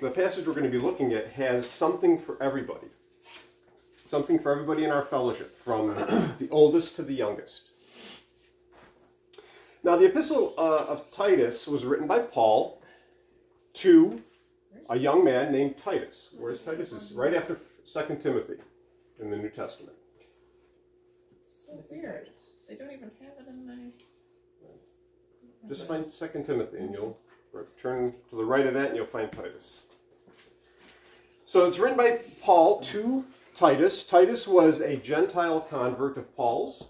the 0.02 0.10
passage 0.10 0.48
we're 0.48 0.54
going 0.54 0.72
to 0.72 0.72
be 0.72 0.84
looking 0.84 1.14
at 1.14 1.28
has 1.32 1.70
something 1.70 2.18
for 2.18 2.42
everybody. 2.42 2.88
Something 4.08 4.40
for 4.40 4.52
everybody 4.52 4.86
in 4.86 4.92
our 4.92 5.02
fellowship, 5.02 5.58
from 5.58 5.90
the 6.40 6.48
oldest 6.50 6.96
to 6.96 7.04
the 7.04 7.14
youngest. 7.14 7.72
Now, 9.84 9.96
the 9.96 10.08
epistle 10.08 10.54
uh, 10.58 10.86
of 10.86 11.10
Titus 11.12 11.68
was 11.68 11.86
written 11.86 12.08
by 12.08 12.20
Paul 12.20 12.79
to 13.74 14.22
a 14.90 14.98
young 14.98 15.24
man 15.24 15.52
named 15.52 15.78
Titus. 15.78 16.30
Where's 16.38 16.62
Titus? 16.62 16.92
Is 16.92 17.14
right 17.14 17.34
after 17.34 17.58
2 17.86 18.16
Timothy 18.16 18.56
in 19.20 19.30
the 19.30 19.38
New 19.38 19.50
Testament. 19.50 19.96
So 21.50 21.84
weird. 21.90 22.30
They 22.68 22.76
don't 22.76 22.92
even 22.92 23.12
have 23.22 23.34
it 23.40 23.50
in 23.50 23.68
my. 23.68 23.92
Just 25.68 25.88
find 25.88 26.12
2 26.12 26.44
Timothy 26.46 26.78
and 26.78 26.94
you'll 26.94 27.18
turn 27.78 28.14
to 28.30 28.36
the 28.36 28.46
right 28.46 28.66
of 28.66 28.74
that 28.74 28.88
and 28.88 28.96
you'll 28.96 29.06
find 29.06 29.32
Titus. 29.32 29.86
So 31.46 31.68
it's 31.68 31.80
written 31.80 31.98
by 31.98 32.22
Paul 32.42 32.80
to 32.82 33.26
Titus. 33.56 34.06
Titus 34.06 34.48
was 34.48 34.82
a 34.82 34.96
Gentile 34.98 35.62
convert 35.62 36.18
of 36.18 36.36
Paul's. 36.36 36.88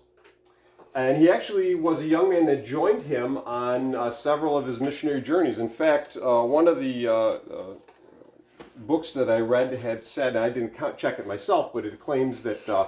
And 0.96 1.17
he 1.17 1.29
actually 1.29 1.75
was 1.75 2.01
a 2.01 2.08
young 2.08 2.29
man 2.29 2.46
that 2.48 2.65
joined 2.65 3.03
him 3.03 3.38
on 3.39 3.96
uh, 3.96 4.10
several 4.10 4.58
of 4.58 4.65
his 4.65 4.79
missionary 4.79 5.22
journeys. 5.22 5.60
In 5.60 5.69
fact, 5.69 6.17
uh, 6.17 6.41
one 6.43 6.67
of 6.67 6.79
the 6.79 7.08
uh, 7.08 7.13
uh, 7.13 7.39
books 8.75 9.12
that 9.12 9.29
I 9.29 9.39
read 9.39 9.74
had 9.74 10.03
said, 10.03 10.36
I 10.36 10.50
didn't 10.50 10.75
count, 10.75 10.98
check 10.98 11.19
it 11.19 11.27
myself, 11.27 11.74
but 11.74 11.86
it 11.86 12.00
claims 12.00 12.41
that 12.43 12.67
uh, 12.67 12.88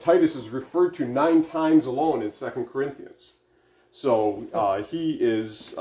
Titus 0.00 0.34
is 0.34 0.48
referred 0.48 0.94
to 0.94 1.06
nine 1.06 1.44
times 1.44 1.86
alone 1.86 2.22
in 2.22 2.32
Second 2.32 2.66
Corinthians. 2.66 3.34
So 3.90 4.46
uh, 4.54 4.82
he 4.82 5.18
is 5.20 5.74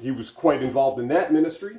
he 0.00 0.10
was 0.10 0.30
quite 0.30 0.62
involved 0.62 1.00
in 1.00 1.08
that 1.08 1.32
ministry, 1.32 1.78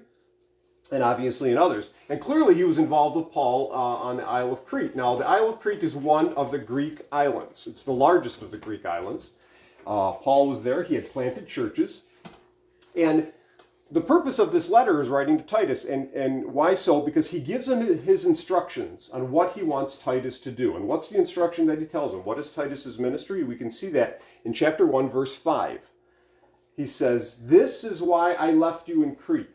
and 0.92 1.04
obviously 1.04 1.52
in 1.52 1.58
others. 1.58 1.92
And 2.10 2.20
clearly 2.22 2.56
he 2.56 2.64
was 2.64 2.78
involved 2.78 3.16
with 3.16 3.32
Paul 3.32 3.72
uh, 3.72 3.76
on 3.76 4.18
the 4.18 4.24
Isle 4.24 4.52
of 4.52 4.66
Crete. 4.66 4.96
Now 4.96 5.16
the 5.16 5.28
Isle 5.28 5.50
of 5.50 5.60
Crete 5.60 5.84
is 5.84 5.96
one 5.96 6.34
of 6.34 6.52
the 6.52 6.60
Greek 6.60 7.02
islands. 7.12 7.68
It's 7.68 7.84
the 7.84 7.92
largest 7.92 8.42
of 8.42 8.52
the 8.52 8.58
Greek 8.58 8.86
islands. 8.86 9.32
Uh, 9.86 10.12
Paul 10.12 10.50
was 10.50 10.64
there. 10.64 10.84
He 10.84 10.96
had 10.96 11.12
planted 11.12 11.48
churches, 11.48 12.04
and 12.96 13.32
the 13.90 14.02
purpose 14.02 14.38
of 14.38 14.52
this 14.52 14.70
letter 14.70 15.00
is 15.00 15.08
writing 15.08 15.38
to 15.38 15.44
Titus, 15.44 15.86
and, 15.86 16.10
and 16.14 16.46
why 16.46 16.74
so? 16.74 17.00
Because 17.00 17.30
he 17.30 17.40
gives 17.40 17.70
him 17.70 18.04
his 18.04 18.26
instructions 18.26 19.10
on 19.14 19.32
what 19.32 19.52
he 19.52 19.64
wants 19.64 19.98
Titus 19.98 20.40
to 20.42 20.52
do. 20.52 20.76
And 20.76 20.88
what's 20.88 21.08
the 21.08 21.18
instruction 21.18 21.66
that 21.68 21.80
he 21.80 21.86
tells 21.86 22.14
him? 22.14 22.26
What 22.26 22.38
is 22.38 22.50
Titus's 22.50 23.00
ministry? 23.00 23.44
We 23.44 23.56
can 23.56 23.72
see 23.72 23.90
that 23.92 24.22
in 24.44 24.52
chapter 24.52 24.86
1, 24.86 25.10
verse 25.10 25.36
5. 25.36 25.80
He 26.76 26.86
says, 26.86 27.40
This 27.44 27.86
is 27.86 28.02
why 28.02 28.34
I 28.34 28.52
left 28.52 28.90
you 28.90 29.04
in 29.04 29.16
Crete, 29.16 29.50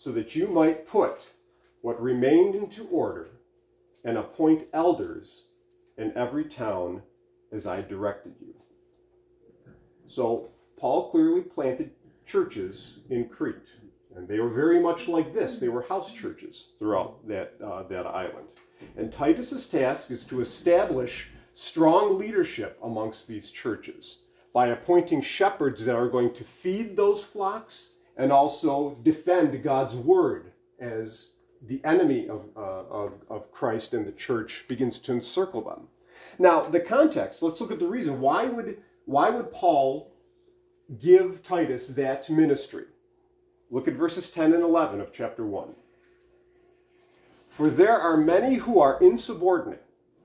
so 0.00 0.10
that 0.10 0.34
you 0.34 0.46
might 0.46 0.86
put 0.86 1.28
what 1.82 2.00
remained 2.00 2.54
into 2.54 2.86
order 2.86 3.28
and 4.02 4.16
appoint 4.16 4.66
elders 4.72 5.44
in 5.98 6.10
every 6.16 6.46
town 6.46 7.02
as 7.52 7.66
I 7.66 7.82
directed 7.82 8.32
you. 8.40 8.54
So 10.06 10.48
Paul 10.78 11.10
clearly 11.10 11.42
planted 11.42 11.90
churches 12.26 13.00
in 13.10 13.28
Crete. 13.28 13.74
And 14.16 14.26
they 14.26 14.40
were 14.40 14.48
very 14.48 14.80
much 14.80 15.06
like 15.06 15.34
this. 15.34 15.58
They 15.58 15.68
were 15.68 15.82
house 15.82 16.14
churches 16.14 16.70
throughout 16.78 17.28
that, 17.28 17.56
uh, 17.62 17.82
that 17.82 18.06
island. 18.06 18.48
And 18.96 19.12
Titus's 19.12 19.68
task 19.68 20.10
is 20.10 20.24
to 20.28 20.40
establish 20.40 21.28
strong 21.52 22.18
leadership 22.18 22.78
amongst 22.82 23.28
these 23.28 23.50
churches 23.50 24.20
by 24.54 24.68
appointing 24.68 25.20
shepherds 25.20 25.84
that 25.84 25.94
are 25.94 26.08
going 26.08 26.32
to 26.32 26.42
feed 26.42 26.96
those 26.96 27.22
flocks 27.22 27.90
and 28.16 28.32
also 28.32 28.98
defend 29.02 29.62
God's 29.62 29.94
word 29.94 30.52
as 30.78 31.30
the 31.66 31.80
enemy 31.84 32.28
of, 32.28 32.44
uh, 32.56 32.84
of, 32.90 33.12
of 33.28 33.52
Christ 33.52 33.94
and 33.94 34.06
the 34.06 34.12
church 34.12 34.64
begins 34.68 34.98
to 35.00 35.12
encircle 35.12 35.62
them. 35.62 35.88
Now, 36.38 36.62
the 36.62 36.80
context, 36.80 37.42
let's 37.42 37.60
look 37.60 37.70
at 37.70 37.78
the 37.78 37.86
reason. 37.86 38.20
Why 38.20 38.46
would, 38.46 38.78
why 39.04 39.30
would 39.30 39.52
Paul 39.52 40.10
give 40.98 41.42
Titus 41.42 41.88
that 41.88 42.28
ministry. 42.28 42.84
Look 43.70 43.86
at 43.86 43.94
verses 43.94 44.30
10 44.30 44.52
and 44.54 44.62
11 44.62 45.00
of 45.00 45.12
chapter 45.12 45.44
1. 45.46 45.68
For 47.48 47.68
there 47.68 47.98
are 47.98 48.16
many 48.16 48.56
who 48.56 48.80
are 48.80 49.00
insubordinate, 49.00 49.84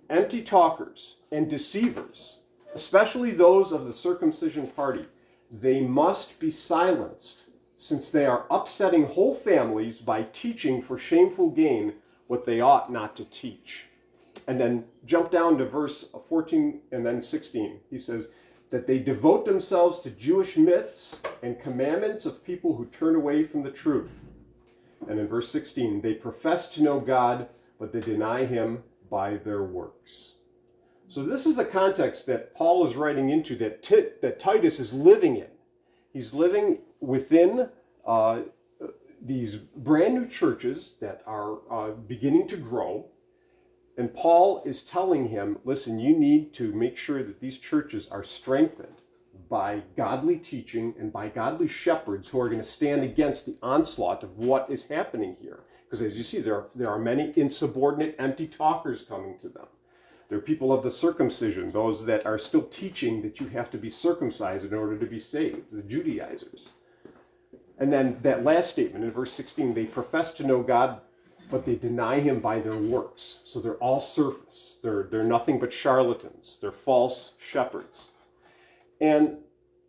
empty 0.10 0.42
talkers, 0.42 1.18
and 1.32 1.50
deceivers, 1.50 2.38
especially 2.74 3.32
those 3.32 3.72
of 3.72 3.86
the 3.86 3.94
circumcision 3.94 4.68
party. 4.68 5.06
They 5.52 5.82
must 5.82 6.40
be 6.40 6.50
silenced, 6.50 7.44
since 7.78 8.10
they 8.10 8.26
are 8.26 8.46
upsetting 8.50 9.06
whole 9.06 9.34
families 9.34 10.00
by 10.00 10.24
teaching 10.34 10.82
for 10.82 10.98
shameful 10.98 11.50
gain 11.50 11.94
what 12.28 12.46
they 12.46 12.62
ought 12.62 12.92
not 12.92 13.16
to 13.16 13.26
teach. 13.26 13.86
And 14.48 14.60
then 14.60 14.86
jump 15.06 15.32
down 15.32 15.58
to 15.58 15.66
verse 15.66 16.10
14 16.28 16.80
and 16.92 17.06
then 17.06 17.22
16. 17.22 17.80
He 17.90 18.00
says, 18.00 18.28
that 18.76 18.88
they 18.88 19.00
devote 19.00 19.46
themselves 19.46 20.00
to 20.02 20.10
Jewish 20.10 20.58
myths 20.58 21.20
and 21.44 21.60
commandments 21.62 22.26
of 22.26 22.44
people 22.44 22.76
who 22.76 22.86
turn 22.88 23.16
away 23.16 23.44
from 23.44 23.64
the 23.64 23.72
truth. 23.72 24.12
And 25.08 25.20
in 25.20 25.28
verse 25.28 25.50
16, 25.52 26.02
they 26.02 26.14
profess 26.14 26.68
to 26.70 26.84
know 26.84 27.00
God, 27.00 27.48
but 27.80 27.94
they 27.94 28.00
deny 28.00 28.46
him 28.46 28.84
by 29.10 29.38
their 29.38 29.64
works. 29.64 30.34
So 31.08 31.24
this 31.24 31.46
is 31.46 31.56
the 31.56 31.66
context 31.66 32.26
that 32.26 32.56
Paul 32.56 32.86
is 32.86 32.96
writing 32.96 33.30
into, 33.30 33.56
that, 33.58 33.84
T- 33.84 34.10
that 34.22 34.40
Titus 34.40 34.80
is 34.80 34.92
living 34.92 35.38
in. 35.38 35.48
He's 36.12 36.34
living 36.34 36.80
within 37.00 37.70
uh, 38.06 38.42
these 39.22 39.58
brand 39.58 40.14
new 40.14 40.28
churches 40.28 40.96
that 41.02 41.22
are 41.26 41.58
uh, 41.72 41.92
beginning 41.92 42.48
to 42.48 42.58
grow. 42.58 43.06
And 43.98 44.14
Paul 44.14 44.62
is 44.66 44.84
telling 44.84 45.30
him, 45.30 45.58
listen, 45.64 46.00
you 46.00 46.18
need 46.18 46.54
to 46.54 46.74
make 46.74 46.98
sure 46.98 47.24
that 47.24 47.40
these 47.40 47.58
churches 47.58 48.08
are 48.12 48.24
strengthened 48.24 49.02
by 49.50 49.82
godly 49.96 50.38
teaching 50.38 50.94
and 51.00 51.12
by 51.12 51.30
godly 51.30 51.68
shepherds 51.68 52.28
who 52.28 52.40
are 52.40 52.50
going 52.50 52.62
to 52.62 52.68
stand 52.68 53.04
against 53.04 53.46
the 53.46 53.58
onslaught 53.62 54.24
of 54.24 54.38
what 54.38 54.70
is 54.70 54.84
happening 54.88 55.36
here. 55.40 55.64
Because 55.86 56.02
as 56.02 56.18
you 56.18 56.24
see, 56.24 56.40
there 56.40 56.56
are, 56.56 56.68
there 56.76 56.90
are 56.90 57.00
many 57.00 57.32
insubordinate, 57.36 58.16
empty 58.20 58.48
talkers 58.48 59.04
coming 59.04 59.38
to 59.40 59.50
them. 59.50 59.68
There 60.28 60.38
are 60.38 60.42
people 60.42 60.74
of 60.74 60.84
the 60.84 60.92
circumcision, 60.92 61.72
those 61.72 62.06
that 62.06 62.26
are 62.26 62.40
still 62.40 62.64
teaching 62.64 63.22
that 63.22 63.40
you 63.40 63.48
have 63.50 63.70
to 63.72 63.78
be 63.78 63.92
circumcised 63.92 64.66
in 64.66 64.74
order 64.74 64.98
to 64.98 65.06
be 65.06 65.20
saved, 65.20 65.72
the 65.72 65.84
Judaizers. 65.84 66.72
And 67.78 67.92
then 67.92 68.18
that 68.22 68.44
last 68.44 68.70
statement 68.70 69.04
in 69.04 69.12
verse 69.12 69.32
16, 69.34 69.74
they 69.74 69.86
profess 69.86 70.32
to 70.34 70.48
know 70.48 70.62
God 70.62 71.02
but 71.50 71.66
they 71.66 71.76
deny 71.76 72.20
him 72.20 72.40
by 72.40 72.60
their 72.60 72.78
works. 72.78 73.40
So 73.44 73.60
they're 73.60 73.76
all 73.76 74.00
surface. 74.00 74.78
They're, 74.82 75.08
they're 75.12 75.24
nothing 75.24 75.60
but 75.60 75.72
charlatans. 75.72 76.58
They're 76.62 76.72
false 76.72 77.34
shepherds. 77.38 78.10
And 79.00 79.38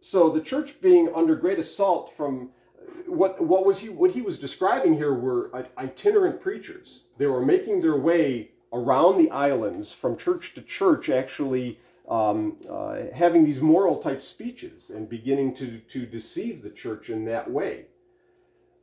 so 0.00 0.28
the 0.30 0.40
church 0.40 0.80
being 0.80 1.10
under 1.14 1.34
great 1.34 1.58
assault 1.58 2.14
from 2.16 2.50
uh, 2.78 3.10
what, 3.10 3.40
what 3.42 3.64
was 3.64 3.78
he 3.78 3.88
what 3.88 4.10
he 4.10 4.22
was 4.22 4.38
describing 4.38 4.94
here 4.94 5.14
were 5.14 5.50
itinerant 5.78 6.40
preachers. 6.40 7.04
They 7.18 7.26
were 7.26 7.44
making 7.44 7.80
their 7.80 7.96
way 7.96 8.50
around 8.72 9.18
the 9.18 9.30
islands 9.30 9.92
from 9.92 10.16
church 10.16 10.54
to 10.54 10.62
church, 10.62 11.08
actually 11.08 11.78
um, 12.08 12.56
uh, 12.70 12.96
having 13.14 13.44
these 13.44 13.60
moral 13.60 13.96
type 13.98 14.22
speeches 14.22 14.90
and 14.90 15.08
beginning 15.08 15.54
to, 15.54 15.78
to 15.78 16.06
deceive 16.06 16.62
the 16.62 16.70
church 16.70 17.10
in 17.10 17.25
that 17.25 17.50
way. 17.50 17.86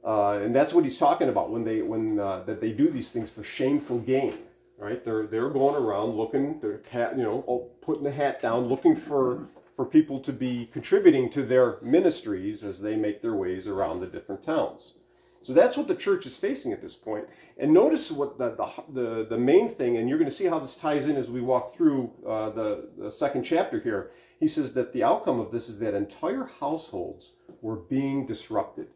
Uh, 0.06 0.40
and 0.44 0.54
that's 0.54 0.74
what 0.74 0.84
he's 0.84 0.98
talking 0.98 1.30
about 1.30 1.50
when 1.50 1.64
they 1.64 1.82
when 1.82 2.20
uh, 2.20 2.44
that 2.44 2.60
they 2.60 2.72
do 2.72 2.90
these 2.90 3.10
things 3.10 3.32
for 3.32 3.42
shameful 3.42 4.00
gain, 4.00 4.38
right? 4.78 5.04
They're 5.06 5.26
they're 5.28 5.50
going 5.50 5.82
around 5.82 6.18
looking, 6.18 6.60
they're 6.60 6.82
hat, 6.92 7.18
you 7.18 7.24
know, 7.24 7.70
putting 7.82 8.04
the 8.04 8.12
hat 8.12 8.42
down, 8.42 8.68
looking 8.68 8.98
for 8.98 9.48
for 9.78 9.86
people 9.86 10.20
to 10.20 10.34
be 10.34 10.70
contributing 10.74 11.30
to 11.30 11.44
their 11.44 11.78
ministries 11.82 12.66
as 12.66 12.82
they 12.82 12.98
make 12.98 13.22
their 13.22 13.36
ways 13.36 13.68
around 13.68 14.02
the 14.02 14.08
different 14.08 14.44
towns. 14.44 14.96
So 15.44 15.54
that's 15.54 15.78
what 15.78 15.88
the 15.88 15.96
church 15.96 16.26
is 16.26 16.36
facing 16.36 16.74
at 16.74 16.82
this 16.82 16.96
point. 16.96 17.28
And 17.58 17.72
notice 17.72 18.12
what 18.12 18.38
the 18.38 18.50
the 18.52 19.02
the, 19.02 19.26
the 19.30 19.38
main 19.38 19.70
thing, 19.70 19.98
and 19.98 20.10
you're 20.10 20.18
going 20.18 20.30
to 20.30 20.36
see 20.36 20.46
how 20.46 20.60
this 20.60 20.76
ties 20.76 21.06
in 21.06 21.16
as 21.16 21.30
we 21.30 21.42
walk 21.42 21.76
through 21.76 22.12
uh, 22.28 22.50
the 22.50 22.90
the 22.98 23.12
second 23.12 23.44
chapter 23.44 23.80
here. 23.80 24.12
He 24.40 24.48
says 24.48 24.74
that 24.74 24.92
the 24.92 25.04
outcome 25.04 25.40
of 25.40 25.52
this 25.52 25.70
is 25.70 25.80
that 25.80 25.94
entire 25.94 26.50
households 26.60 27.34
were 27.62 27.78
being 27.78 28.26
disrupted 28.26 28.88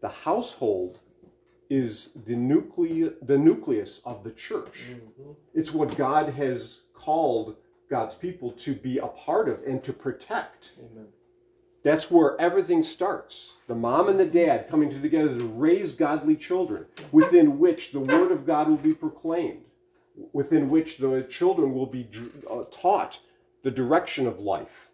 the 0.00 0.08
household 0.08 1.00
is 1.70 2.10
the 2.26 2.36
nucleus, 2.36 3.12
the 3.22 3.36
nucleus 3.36 4.00
of 4.04 4.24
the 4.24 4.30
church. 4.30 4.84
Mm-hmm. 4.90 5.32
It's 5.54 5.72
what 5.72 5.96
God 5.96 6.30
has 6.30 6.82
called 6.94 7.56
God's 7.90 8.14
people 8.14 8.52
to 8.52 8.74
be 8.74 8.98
a 8.98 9.06
part 9.06 9.48
of 9.48 9.62
and 9.64 9.82
to 9.84 9.92
protect. 9.92 10.72
Amen. 10.78 11.08
That's 11.88 12.10
where 12.10 12.38
everything 12.38 12.82
starts. 12.82 13.54
The 13.66 13.74
mom 13.74 14.10
and 14.10 14.20
the 14.20 14.26
dad 14.26 14.68
coming 14.68 14.90
together 14.90 15.34
to 15.38 15.46
raise 15.46 15.94
godly 15.94 16.36
children, 16.36 16.84
within 17.12 17.58
which 17.58 17.92
the 17.92 18.00
word 18.00 18.30
of 18.30 18.44
God 18.44 18.68
will 18.68 18.76
be 18.76 18.92
proclaimed, 18.92 19.62
within 20.34 20.68
which 20.68 20.98
the 20.98 21.22
children 21.30 21.72
will 21.72 21.86
be 21.86 22.06
uh, 22.50 22.64
taught 22.70 23.20
the 23.62 23.70
direction 23.70 24.26
of 24.26 24.38
life 24.38 24.90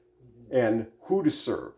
and 0.52 0.86
who 1.00 1.24
to 1.24 1.32
serve. 1.32 1.72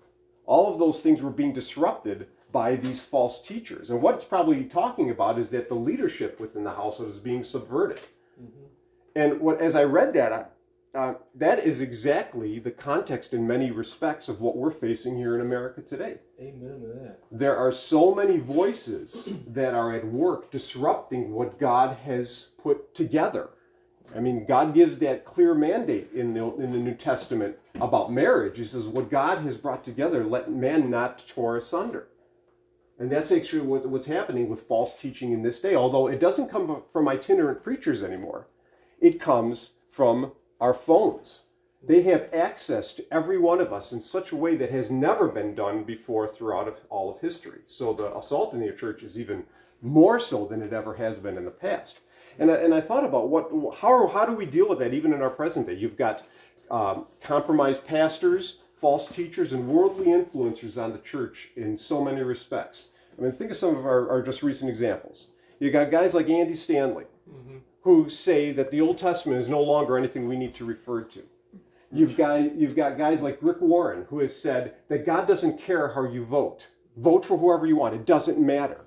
All 0.44 0.70
of 0.70 0.78
those 0.78 1.00
things 1.00 1.22
were 1.22 1.30
being 1.30 1.54
disrupted 1.54 2.26
by 2.52 2.76
these 2.76 3.02
false 3.02 3.40
teachers. 3.40 3.88
And 3.88 4.02
what 4.02 4.16
it's 4.16 4.24
probably 4.26 4.64
talking 4.64 5.08
about 5.08 5.38
is 5.38 5.48
that 5.48 5.70
the 5.70 5.76
leadership 5.76 6.38
within 6.38 6.62
the 6.62 6.74
household 6.74 7.10
is 7.10 7.20
being 7.20 7.42
subverted. 7.42 8.00
Mm-hmm. 8.38 8.66
And 9.14 9.40
what, 9.40 9.62
as 9.62 9.76
I 9.76 9.84
read 9.84 10.12
that, 10.12 10.55
uh, 10.94 11.14
that 11.34 11.58
is 11.58 11.80
exactly 11.80 12.58
the 12.58 12.70
context 12.70 13.34
in 13.34 13.46
many 13.46 13.70
respects 13.70 14.28
of 14.28 14.40
what 14.40 14.56
we're 14.56 14.70
facing 14.70 15.16
here 15.16 15.34
in 15.34 15.42
America 15.42 15.82
today. 15.82 16.18
Amen 16.40 16.80
to 16.80 16.86
that. 17.00 17.18
There 17.30 17.56
are 17.56 17.72
so 17.72 18.14
many 18.14 18.38
voices 18.38 19.30
that 19.48 19.74
are 19.74 19.94
at 19.94 20.06
work 20.06 20.50
disrupting 20.50 21.32
what 21.32 21.58
God 21.58 21.98
has 22.04 22.48
put 22.62 22.94
together. 22.94 23.50
I 24.14 24.20
mean, 24.20 24.46
God 24.46 24.72
gives 24.72 24.98
that 25.00 25.24
clear 25.24 25.54
mandate 25.54 26.10
in 26.14 26.32
the, 26.32 26.54
in 26.56 26.70
the 26.70 26.78
New 26.78 26.94
Testament 26.94 27.56
about 27.80 28.12
marriage. 28.12 28.56
He 28.56 28.64
says, 28.64 28.86
What 28.86 29.10
God 29.10 29.38
has 29.38 29.56
brought 29.56 29.84
together, 29.84 30.24
let 30.24 30.50
man 30.50 30.88
not 30.88 31.18
tear 31.26 31.56
asunder. 31.56 32.08
And 32.98 33.12
that's 33.12 33.30
actually 33.30 33.62
what, 33.62 33.86
what's 33.86 34.06
happening 34.06 34.48
with 34.48 34.62
false 34.62 34.96
teaching 34.96 35.32
in 35.32 35.42
this 35.42 35.60
day, 35.60 35.74
although 35.74 36.06
it 36.06 36.20
doesn't 36.20 36.48
come 36.48 36.82
from 36.90 37.08
itinerant 37.08 37.62
preachers 37.62 38.02
anymore. 38.02 38.48
It 39.00 39.20
comes 39.20 39.72
from 39.90 40.32
our 40.60 40.74
phones. 40.74 41.42
They 41.82 42.02
have 42.02 42.30
access 42.32 42.94
to 42.94 43.04
every 43.12 43.38
one 43.38 43.60
of 43.60 43.72
us 43.72 43.92
in 43.92 44.02
such 44.02 44.32
a 44.32 44.36
way 44.36 44.56
that 44.56 44.70
has 44.70 44.90
never 44.90 45.28
been 45.28 45.54
done 45.54 45.84
before 45.84 46.26
throughout 46.26 46.80
all 46.88 47.14
of 47.14 47.20
history. 47.20 47.60
So 47.66 47.92
the 47.92 48.16
assault 48.16 48.54
in 48.54 48.60
the 48.60 48.72
church 48.72 49.02
is 49.02 49.18
even 49.18 49.44
more 49.82 50.18
so 50.18 50.46
than 50.46 50.62
it 50.62 50.72
ever 50.72 50.94
has 50.94 51.18
been 51.18 51.36
in 51.36 51.44
the 51.44 51.50
past. 51.50 52.00
And 52.38 52.50
I, 52.50 52.56
and 52.56 52.74
I 52.74 52.80
thought 52.80 53.04
about 53.04 53.28
what 53.28 53.50
how 53.76 54.06
how 54.08 54.26
do 54.26 54.32
we 54.32 54.46
deal 54.46 54.68
with 54.68 54.78
that 54.80 54.94
even 54.94 55.12
in 55.12 55.22
our 55.22 55.30
present 55.30 55.66
day? 55.66 55.74
You've 55.74 55.96
got 55.96 56.24
um, 56.70 57.06
compromised 57.22 57.86
pastors, 57.86 58.58
false 58.74 59.08
teachers, 59.08 59.52
and 59.52 59.68
worldly 59.68 60.06
influencers 60.06 60.82
on 60.82 60.92
the 60.92 60.98
church 60.98 61.50
in 61.56 61.76
so 61.76 62.04
many 62.04 62.22
respects. 62.22 62.88
I 63.16 63.22
mean, 63.22 63.32
think 63.32 63.50
of 63.50 63.56
some 63.56 63.76
of 63.76 63.86
our, 63.86 64.10
our 64.10 64.22
just 64.22 64.42
recent 64.42 64.68
examples. 64.68 65.28
You 65.60 65.70
got 65.70 65.90
guys 65.90 66.12
like 66.12 66.28
Andy 66.28 66.54
Stanley, 66.54 67.04
who 67.86 68.10
say 68.10 68.50
that 68.50 68.72
the 68.72 68.80
Old 68.80 68.98
Testament 68.98 69.40
is 69.40 69.48
no 69.48 69.62
longer 69.62 69.96
anything 69.96 70.26
we 70.26 70.36
need 70.36 70.56
to 70.56 70.64
refer 70.64 71.02
to. 71.02 71.22
You've 71.92 72.16
got, 72.16 72.56
you've 72.56 72.74
got 72.74 72.98
guys 72.98 73.22
like 73.22 73.38
Rick 73.40 73.60
Warren, 73.60 74.06
who 74.10 74.18
has 74.18 74.36
said 74.36 74.74
that 74.88 75.06
God 75.06 75.28
doesn't 75.28 75.60
care 75.60 75.92
how 75.92 76.02
you 76.02 76.24
vote. 76.24 76.66
Vote 76.96 77.24
for 77.24 77.38
whoever 77.38 77.64
you 77.64 77.76
want, 77.76 77.94
it 77.94 78.04
doesn't 78.04 78.40
matter. 78.40 78.86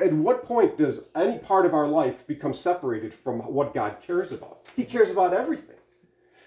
At 0.00 0.12
what 0.12 0.44
point 0.44 0.78
does 0.78 1.08
any 1.16 1.38
part 1.38 1.66
of 1.66 1.74
our 1.74 1.88
life 1.88 2.24
become 2.28 2.54
separated 2.54 3.12
from 3.12 3.40
what 3.40 3.74
God 3.74 3.96
cares 4.00 4.30
about? 4.30 4.68
He 4.76 4.84
cares 4.84 5.10
about 5.10 5.34
everything. 5.34 5.74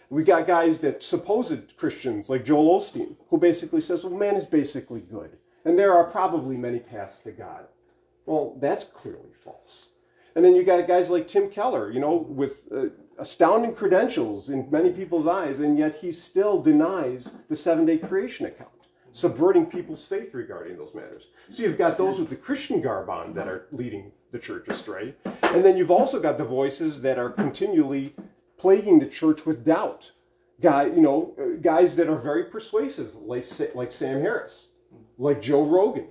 We 0.09 0.23
got 0.23 0.47
guys 0.47 0.79
that 0.79 1.03
supposed 1.03 1.75
Christians 1.75 2.29
like 2.29 2.45
Joel 2.45 2.79
Osteen, 2.79 3.17
who 3.29 3.37
basically 3.37 3.81
says, 3.81 4.05
well, 4.05 4.17
man 4.17 4.37
is 4.37 4.45
basically 4.45 5.01
good. 5.01 5.31
And 5.65 5.77
there 5.77 5.93
are 5.93 6.05
probably 6.05 6.55
many 6.55 6.79
paths 6.79 7.19
to 7.23 7.31
God. 7.31 7.65
Well, 8.25 8.55
that's 8.61 8.85
clearly 8.85 9.33
false. 9.43 9.89
And 10.37 10.45
then 10.45 10.53
you 10.53 10.63
got 10.63 10.87
guys 10.87 11.09
like 11.09 11.27
Tim 11.27 11.49
Keller, 11.49 11.91
you 11.91 11.99
know, 11.99 12.15
with 12.15 12.67
uh, 12.71 12.89
astounding 13.17 13.73
credentials 13.73 14.51
in 14.51 14.69
many 14.69 14.91
people's 14.91 15.25
eyes, 15.25 15.61
and 15.61 15.75
yet 15.79 15.95
he 15.95 16.11
still 16.11 16.61
denies 16.61 17.31
the 17.49 17.55
seven 17.55 17.87
day 17.87 17.97
creation 17.97 18.45
account, 18.45 18.69
subverting 19.11 19.65
people's 19.65 20.05
faith 20.05 20.35
regarding 20.35 20.77
those 20.77 20.93
matters. 20.93 21.23
So 21.49 21.63
you've 21.63 21.79
got 21.79 21.97
those 21.97 22.19
with 22.19 22.29
the 22.29 22.35
Christian 22.35 22.81
garb 22.81 23.09
on 23.09 23.33
that 23.33 23.47
are 23.47 23.65
leading 23.71 24.11
the 24.31 24.37
church 24.37 24.67
astray. 24.67 25.15
And 25.41 25.65
then 25.65 25.75
you've 25.75 25.89
also 25.89 26.19
got 26.19 26.37
the 26.37 26.45
voices 26.45 27.01
that 27.01 27.17
are 27.17 27.31
continually 27.31 28.13
plaguing 28.57 28.99
the 28.99 29.07
church 29.07 29.43
with 29.43 29.65
doubt. 29.65 30.11
Guy, 30.61 30.85
you 30.85 31.01
know, 31.01 31.33
uh, 31.41 31.57
guys 31.59 31.95
that 31.95 32.09
are 32.09 32.15
very 32.15 32.43
persuasive, 32.43 33.15
like, 33.15 33.45
like 33.73 33.91
Sam 33.91 34.21
Harris, 34.21 34.67
like 35.17 35.41
Joe 35.41 35.63
Rogan, 35.63 36.09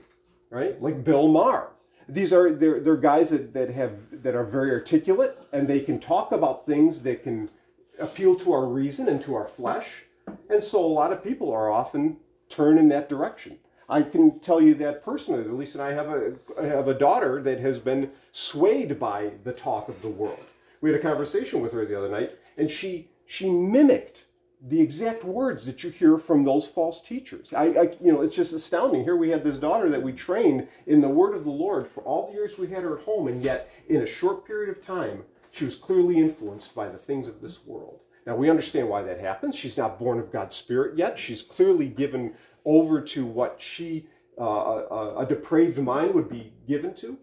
right? 0.51 0.83
Like 0.83 1.05
Bill 1.05 1.29
Maher. 1.29 1.71
These 2.09 2.33
are 2.33 2.53
they're, 2.53 2.81
they're 2.81 2.97
guys 2.97 3.31
that, 3.31 3.53
that 3.55 3.71
have 3.71 4.23
that 4.23 4.35
are 4.35 4.45
very 4.45 4.71
articulate 4.71 5.39
and 5.53 5.67
they 5.67 5.81
can 5.81 5.99
talk 5.99 6.33
about 6.33 6.67
things 6.67 7.03
that 7.03 7.23
can 7.23 7.51
appeal 7.99 8.37
to 8.37 8.53
our 8.53 8.67
reason 8.67 9.09
and 9.09 9.21
to 9.23 9.35
our 9.35 9.47
flesh. 9.47 10.05
And 10.49 10.63
so 10.63 10.85
a 10.85 10.87
lot 10.87 11.13
of 11.13 11.23
people 11.23 11.53
are 11.53 11.71
often 11.71 12.19
turned 12.49 12.79
in 12.79 12.89
that 12.91 13.09
direction. 13.09 13.59
I 13.89 14.03
can 14.03 14.41
tell 14.41 14.61
you 14.61 14.75
that 14.75 15.05
personally. 15.05 15.43
At 15.43 15.53
least, 15.53 15.75
and 15.75 15.83
I 15.83 15.93
have 15.93 16.09
a 16.09 16.35
I 16.61 16.65
have 16.65 16.89
a 16.89 16.95
daughter 16.95 17.41
that 17.43 17.61
has 17.61 17.79
been 17.79 18.11
swayed 18.33 18.99
by 18.99 19.33
the 19.45 19.53
talk 19.53 19.89
of 19.89 20.03
the 20.03 20.09
world. 20.09 20.45
We 20.81 20.91
had 20.91 20.99
a 20.99 21.03
conversation 21.03 21.61
with 21.61 21.73
her 21.73 21.85
the 21.87 21.97
other 21.97 22.09
night, 22.09 22.39
and 22.57 22.71
she 22.71 23.11
she 23.27 23.49
mimicked 23.49 24.26
the 24.61 24.81
exact 24.81 25.23
words 25.23 25.67
that 25.67 25.85
you 25.85 25.91
hear 25.91 26.17
from 26.17 26.43
those 26.43 26.67
false 26.67 27.01
teachers. 27.01 27.53
I, 27.53 27.65
I, 27.65 27.83
you 28.01 28.13
know, 28.13 28.23
it's 28.23 28.35
just 28.35 28.53
astounding. 28.53 29.05
Here 29.05 29.17
we 29.17 29.31
had 29.31 29.45
this 29.45 29.59
daughter 29.59 29.89
that 29.91 30.03
we 30.03 30.13
trained 30.13 30.67
in 30.87 31.01
the 31.01 31.09
word 31.09 31.35
of 31.35 31.45
the 31.45 31.51
Lord 31.51 31.87
for 31.87 32.03
all 32.03 32.27
the 32.27 32.33
years 32.33 32.59
we 32.59 32.69
had 32.69 32.83
her 32.83 32.99
at 32.99 33.05
home, 33.05 33.29
and 33.29 33.43
yet 33.43 33.71
in 33.89 34.01
a 34.01 34.07
short 34.07 34.47
period 34.47 34.71
of 34.71 34.85
time, 34.85 35.25
she 35.51 35.65
was 35.65 35.75
clearly 35.75 36.19
influenced 36.19 36.75
by 36.75 36.89
the 36.89 36.99
things 36.99 37.29
of 37.29 37.41
this 37.41 37.65
world. 37.65 38.01
Now 38.27 38.35
we 38.35 38.51
understand 38.51 38.89
why 38.89 39.03
that 39.03 39.21
happens. 39.21 39.57
She's 39.57 39.77
not 39.77 39.99
born 39.99 40.19
of 40.19 40.33
God's 40.33 40.57
Spirit 40.57 40.99
yet. 40.99 41.19
She's 41.19 41.43
clearly 41.43 41.89
given 41.89 42.35
over 42.65 43.01
to 43.01 43.25
what 43.25 43.61
she, 43.61 44.09
uh, 44.39 44.43
a, 44.43 45.19
a 45.19 45.27
depraved 45.27 45.79
mind, 45.79 46.15
would 46.15 46.29
be 46.29 46.53
given 46.67 46.95
to. 46.97 47.19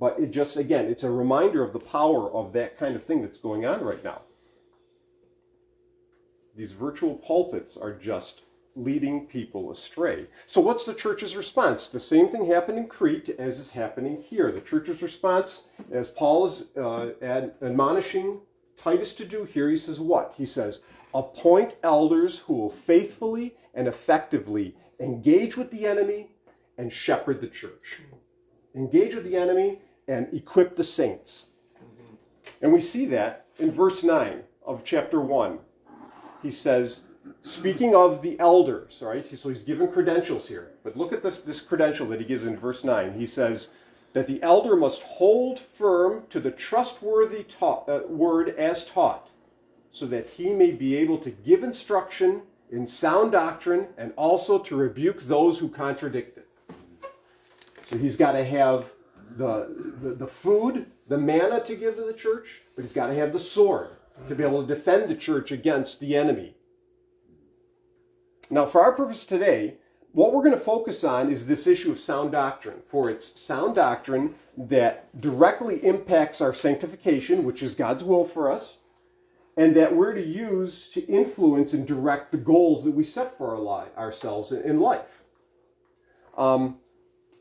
But 0.00 0.18
it 0.18 0.30
just, 0.30 0.56
again, 0.56 0.86
it's 0.86 1.02
a 1.02 1.10
reminder 1.10 1.62
of 1.62 1.72
the 1.72 1.80
power 1.80 2.30
of 2.30 2.52
that 2.52 2.78
kind 2.78 2.96
of 2.96 3.02
thing 3.02 3.20
that's 3.20 3.38
going 3.38 3.66
on 3.66 3.82
right 3.82 4.02
now. 4.02 4.22
These 6.58 6.72
virtual 6.72 7.14
pulpits 7.14 7.76
are 7.76 7.94
just 7.94 8.42
leading 8.74 9.26
people 9.26 9.70
astray. 9.70 10.26
So, 10.48 10.60
what's 10.60 10.84
the 10.84 10.92
church's 10.92 11.36
response? 11.36 11.86
The 11.86 12.00
same 12.00 12.26
thing 12.26 12.46
happened 12.46 12.78
in 12.78 12.88
Crete 12.88 13.28
as 13.38 13.60
is 13.60 13.70
happening 13.70 14.20
here. 14.20 14.50
The 14.50 14.60
church's 14.60 15.00
response, 15.00 15.68
as 15.92 16.08
Paul 16.08 16.46
is 16.46 16.76
uh, 16.76 17.10
ad- 17.22 17.54
admonishing 17.62 18.40
Titus 18.76 19.14
to 19.14 19.24
do 19.24 19.44
here, 19.44 19.70
he 19.70 19.76
says, 19.76 20.00
What? 20.00 20.34
He 20.36 20.44
says, 20.44 20.80
Appoint 21.14 21.76
elders 21.84 22.40
who 22.40 22.54
will 22.54 22.70
faithfully 22.70 23.54
and 23.72 23.86
effectively 23.86 24.74
engage 24.98 25.56
with 25.56 25.70
the 25.70 25.86
enemy 25.86 26.32
and 26.76 26.92
shepherd 26.92 27.40
the 27.40 27.46
church. 27.46 28.00
Engage 28.74 29.14
with 29.14 29.22
the 29.22 29.36
enemy 29.36 29.78
and 30.08 30.26
equip 30.34 30.74
the 30.74 30.82
saints. 30.82 31.50
And 32.60 32.72
we 32.72 32.80
see 32.80 33.06
that 33.06 33.46
in 33.60 33.70
verse 33.70 34.02
9 34.02 34.42
of 34.66 34.82
chapter 34.82 35.20
1 35.20 35.60
he 36.42 36.50
says, 36.50 37.02
speaking 37.42 37.94
of 37.94 38.22
the 38.22 38.38
elders, 38.38 39.02
right, 39.04 39.26
so 39.26 39.48
he's 39.48 39.62
given 39.62 39.90
credentials 39.90 40.48
here. 40.48 40.72
But 40.84 40.96
look 40.96 41.12
at 41.12 41.22
this, 41.22 41.38
this 41.38 41.60
credential 41.60 42.06
that 42.08 42.20
he 42.20 42.26
gives 42.26 42.44
in 42.44 42.56
verse 42.56 42.84
9. 42.84 43.18
He 43.18 43.26
says 43.26 43.68
that 44.12 44.26
the 44.26 44.42
elder 44.42 44.76
must 44.76 45.02
hold 45.02 45.58
firm 45.58 46.24
to 46.30 46.40
the 46.40 46.50
trustworthy 46.50 47.44
taught, 47.44 47.88
uh, 47.88 48.00
word 48.08 48.50
as 48.50 48.84
taught, 48.84 49.30
so 49.90 50.06
that 50.06 50.26
he 50.26 50.52
may 50.54 50.70
be 50.70 50.96
able 50.96 51.18
to 51.18 51.30
give 51.30 51.62
instruction 51.62 52.42
in 52.70 52.86
sound 52.86 53.32
doctrine 53.32 53.88
and 53.96 54.12
also 54.16 54.58
to 54.58 54.76
rebuke 54.76 55.22
those 55.22 55.58
who 55.58 55.68
contradict 55.68 56.38
it. 56.38 56.48
So 57.86 57.96
he's 57.96 58.16
got 58.16 58.32
to 58.32 58.44
have 58.44 58.86
the, 59.36 59.94
the, 60.02 60.14
the 60.14 60.26
food, 60.26 60.86
the 61.08 61.18
manna 61.18 61.64
to 61.64 61.74
give 61.74 61.96
to 61.96 62.02
the 62.02 62.12
church, 62.12 62.62
but 62.76 62.82
he's 62.82 62.92
got 62.92 63.06
to 63.08 63.14
have 63.14 63.32
the 63.32 63.38
sword 63.38 63.88
to 64.26 64.34
be 64.34 64.44
able 64.44 64.62
to 64.62 64.74
defend 64.74 65.08
the 65.08 65.14
church 65.14 65.52
against 65.52 66.00
the 66.00 66.16
enemy. 66.16 66.54
Now, 68.50 68.66
for 68.66 68.80
our 68.80 68.92
purpose 68.92 69.26
today, 69.26 69.74
what 70.12 70.32
we're 70.32 70.42
going 70.42 70.54
to 70.54 70.60
focus 70.60 71.04
on 71.04 71.30
is 71.30 71.46
this 71.46 71.66
issue 71.66 71.92
of 71.92 71.98
sound 71.98 72.32
doctrine, 72.32 72.80
for 72.86 73.10
it's 73.10 73.38
sound 73.38 73.74
doctrine 73.74 74.34
that 74.56 75.14
directly 75.20 75.84
impacts 75.84 76.40
our 76.40 76.52
sanctification, 76.52 77.44
which 77.44 77.62
is 77.62 77.74
God's 77.74 78.02
will 78.02 78.24
for 78.24 78.50
us, 78.50 78.78
and 79.56 79.76
that 79.76 79.94
we're 79.94 80.14
to 80.14 80.24
use 80.24 80.88
to 80.90 81.04
influence 81.06 81.72
and 81.72 81.86
direct 81.86 82.32
the 82.32 82.38
goals 82.38 82.84
that 82.84 82.92
we 82.92 83.04
set 83.04 83.36
for 83.36 83.54
our 83.54 83.58
li- 83.58 83.90
ourselves 83.96 84.50
in 84.52 84.80
life. 84.80 85.22
Um, 86.36 86.78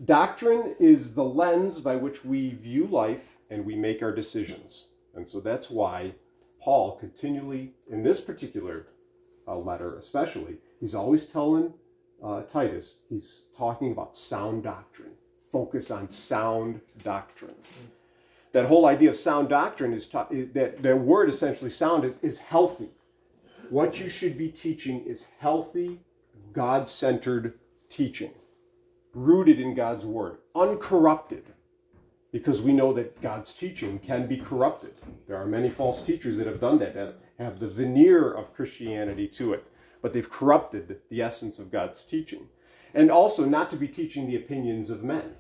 doctrine 0.04 0.76
is 0.80 1.14
the 1.14 1.24
lens 1.24 1.80
by 1.80 1.96
which 1.96 2.26
we 2.26 2.50
view 2.50 2.88
life 2.88 3.38
and 3.50 3.66
we 3.66 3.76
make 3.76 4.02
our 4.02 4.12
decisions. 4.12 4.88
And 5.16 5.28
so 5.28 5.40
that's 5.40 5.70
why 5.70 6.14
Paul 6.68 6.98
continually, 6.98 7.72
in 7.90 8.04
this 8.04 8.20
particular 8.20 8.88
uh, 9.48 9.56
letter 9.56 9.98
especially, 9.98 10.58
he's 10.82 10.94
always 10.94 11.26
telling 11.26 11.74
uh, 12.22 12.42
Titus, 12.42 12.96
he's 13.08 13.44
talking 13.58 13.94
about 13.94 14.18
sound 14.18 14.64
doctrine. 14.64 15.14
Focus 15.50 15.92
on 15.92 16.12
sound 16.12 16.82
doctrine. 17.06 17.56
That 18.52 18.66
whole 18.66 18.86
idea 18.86 19.12
of 19.12 19.16
sound 19.16 19.48
doctrine 19.48 19.94
is 19.94 20.08
ta- 20.08 20.28
that 20.30 20.84
the 20.84 20.94
word 20.94 21.30
essentially 21.30 21.70
sound 21.70 22.04
is, 22.04 22.18
is 22.22 22.38
healthy. 22.38 22.90
What 23.70 24.02
you 24.02 24.10
should 24.10 24.38
be 24.38 24.50
teaching 24.50 25.06
is 25.06 25.26
healthy, 25.40 26.02
God 26.52 26.90
centered 26.90 27.54
teaching, 27.90 28.32
rooted 29.14 29.62
in 29.62 29.74
God's 29.74 30.06
word, 30.06 30.40
uncorrupted 30.54 31.46
because 32.32 32.62
we 32.62 32.74
know 32.74 32.94
that 32.94 33.22
God's 33.22 33.54
teaching 33.54 34.00
can 34.00 34.28
be 34.28 34.38
corrupted. 34.38 34.94
There 35.28 35.38
are 35.38 35.46
many 35.46 35.70
false 35.70 36.04
teachers 36.04 36.38
that 36.38 36.48
have 36.48 36.60
done 36.60 36.80
that, 36.80 36.94
that 36.94 37.16
have 37.40 37.60
the 37.60 37.70
veneer 37.70 38.32
of 38.32 38.54
Christianity 38.54 39.28
to 39.30 39.54
it, 39.54 39.66
but 40.02 40.14
they've 40.14 40.30
corrupted 40.30 41.00
the 41.10 41.22
essence 41.22 41.60
of 41.60 41.72
God's 41.72 42.04
teaching. 42.04 42.48
And 42.94 43.12
also 43.12 43.46
not 43.46 43.70
to 43.72 43.78
be 43.78 43.88
teaching 43.88 44.28
the 44.28 44.36
opinions 44.36 44.90
of 44.90 45.04
men. 45.04 45.36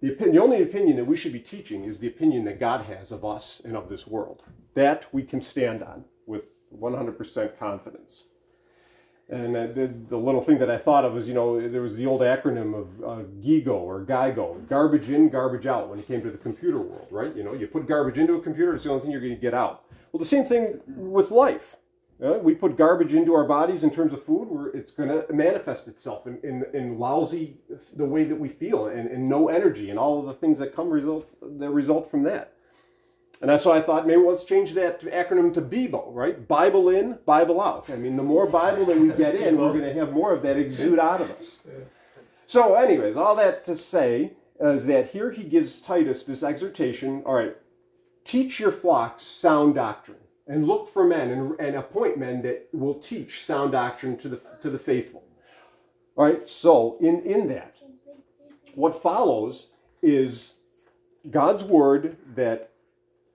The, 0.00 0.12
opinion, 0.12 0.36
the 0.36 0.42
only 0.42 0.62
opinion 0.62 0.96
that 0.96 1.06
we 1.06 1.16
should 1.16 1.32
be 1.32 1.40
teaching 1.40 1.84
is 1.84 1.98
the 1.98 2.08
opinion 2.08 2.44
that 2.44 2.60
God 2.60 2.84
has 2.84 3.10
of 3.10 3.24
us 3.24 3.62
and 3.64 3.76
of 3.76 3.88
this 3.88 4.06
world. 4.06 4.42
That 4.74 5.06
we 5.12 5.22
can 5.22 5.40
stand 5.40 5.82
on 5.82 6.04
with 6.26 6.48
100% 6.78 7.58
confidence. 7.58 8.28
And 9.30 9.54
the, 9.54 9.90
the, 10.10 10.18
little 10.18 10.42
thing 10.42 10.58
that 10.58 10.70
I 10.70 10.76
thought 10.76 11.06
of 11.06 11.14
was, 11.14 11.26
you 11.26 11.34
know, 11.34 11.66
there 11.68 11.80
was 11.80 11.96
the 11.96 12.04
old 12.04 12.20
acronym 12.20 12.74
of 12.74 12.88
uh, 13.02 13.22
GIGO 13.40 13.68
or 13.68 14.04
GIGO, 14.04 14.68
garbage 14.68 15.08
in, 15.08 15.30
garbage 15.30 15.66
out, 15.66 15.88
when 15.88 15.98
it 15.98 16.06
came 16.06 16.20
to 16.22 16.30
the 16.30 16.36
computer 16.36 16.78
world, 16.78 17.08
right? 17.10 17.34
You 17.34 17.42
know, 17.42 17.54
you 17.54 17.66
put 17.66 17.88
garbage 17.88 18.18
into 18.18 18.34
a 18.34 18.42
computer, 18.42 18.74
it's 18.74 18.84
the 18.84 18.90
only 18.90 19.02
thing 19.02 19.10
you're 19.10 19.22
going 19.22 19.34
to 19.34 19.40
get 19.40 19.54
out. 19.54 19.84
Well, 20.12 20.18
the 20.18 20.26
same 20.26 20.44
thing 20.44 20.80
with 20.86 21.30
life. 21.30 21.76
Uh, 22.22 22.34
we 22.34 22.54
put 22.54 22.76
garbage 22.76 23.14
into 23.14 23.34
our 23.34 23.44
bodies 23.44 23.82
in 23.82 23.90
terms 23.90 24.12
of 24.12 24.22
food, 24.22 24.46
where 24.48 24.68
it's 24.68 24.92
going 24.92 25.08
to 25.08 25.26
manifest 25.32 25.88
itself 25.88 26.26
in, 26.26 26.38
in, 26.44 26.64
in, 26.72 26.98
lousy, 26.98 27.56
the 27.96 28.04
way 28.04 28.24
that 28.24 28.36
we 28.36 28.48
feel, 28.48 28.86
and, 28.86 29.10
and 29.10 29.28
no 29.28 29.48
energy, 29.48 29.90
and 29.90 29.98
all 29.98 30.20
of 30.20 30.26
the 30.26 30.34
things 30.34 30.58
that 30.58 30.76
come 30.76 30.90
result 30.90 31.28
that 31.58 31.70
result 31.70 32.10
from 32.10 32.22
that. 32.22 32.52
And 33.50 33.60
so 33.60 33.72
I 33.72 33.82
thought 33.82 34.06
maybe 34.06 34.22
let's 34.22 34.44
change 34.44 34.72
that 34.74 35.00
acronym 35.00 35.52
to 35.54 35.60
BIBO, 35.60 36.06
right? 36.14 36.48
Bible 36.48 36.88
in, 36.88 37.18
Bible 37.26 37.60
out. 37.60 37.90
I 37.90 37.96
mean, 37.96 38.16
the 38.16 38.22
more 38.22 38.46
Bible 38.46 38.86
that 38.86 38.96
we 38.96 39.08
get 39.10 39.34
in, 39.34 39.58
we're 39.58 39.72
going 39.72 39.84
to 39.84 39.92
have 39.92 40.12
more 40.12 40.32
of 40.32 40.42
that 40.42 40.56
exude 40.56 40.98
out 40.98 41.20
of 41.20 41.30
us. 41.30 41.58
So, 42.46 42.74
anyways, 42.74 43.18
all 43.18 43.36
that 43.36 43.64
to 43.66 43.76
say 43.76 44.32
is 44.58 44.86
that 44.86 45.10
here 45.10 45.30
he 45.30 45.42
gives 45.42 45.78
Titus 45.78 46.24
this 46.24 46.42
exhortation 46.42 47.22
all 47.26 47.34
right, 47.34 47.54
teach 48.24 48.60
your 48.60 48.70
flocks 48.70 49.22
sound 49.22 49.74
doctrine 49.74 50.16
and 50.46 50.66
look 50.66 50.88
for 50.88 51.04
men 51.04 51.30
and, 51.30 51.60
and 51.60 51.76
appoint 51.76 52.18
men 52.18 52.40
that 52.42 52.68
will 52.72 52.94
teach 52.94 53.44
sound 53.44 53.72
doctrine 53.72 54.16
to 54.18 54.28
the, 54.28 54.40
to 54.62 54.70
the 54.70 54.78
faithful. 54.78 55.22
All 56.16 56.24
right, 56.24 56.48
so 56.48 56.96
in, 57.00 57.20
in 57.22 57.48
that, 57.48 57.76
what 58.74 59.02
follows 59.02 59.68
is 60.02 60.54
God's 61.30 61.64
word 61.64 62.16
that 62.34 62.70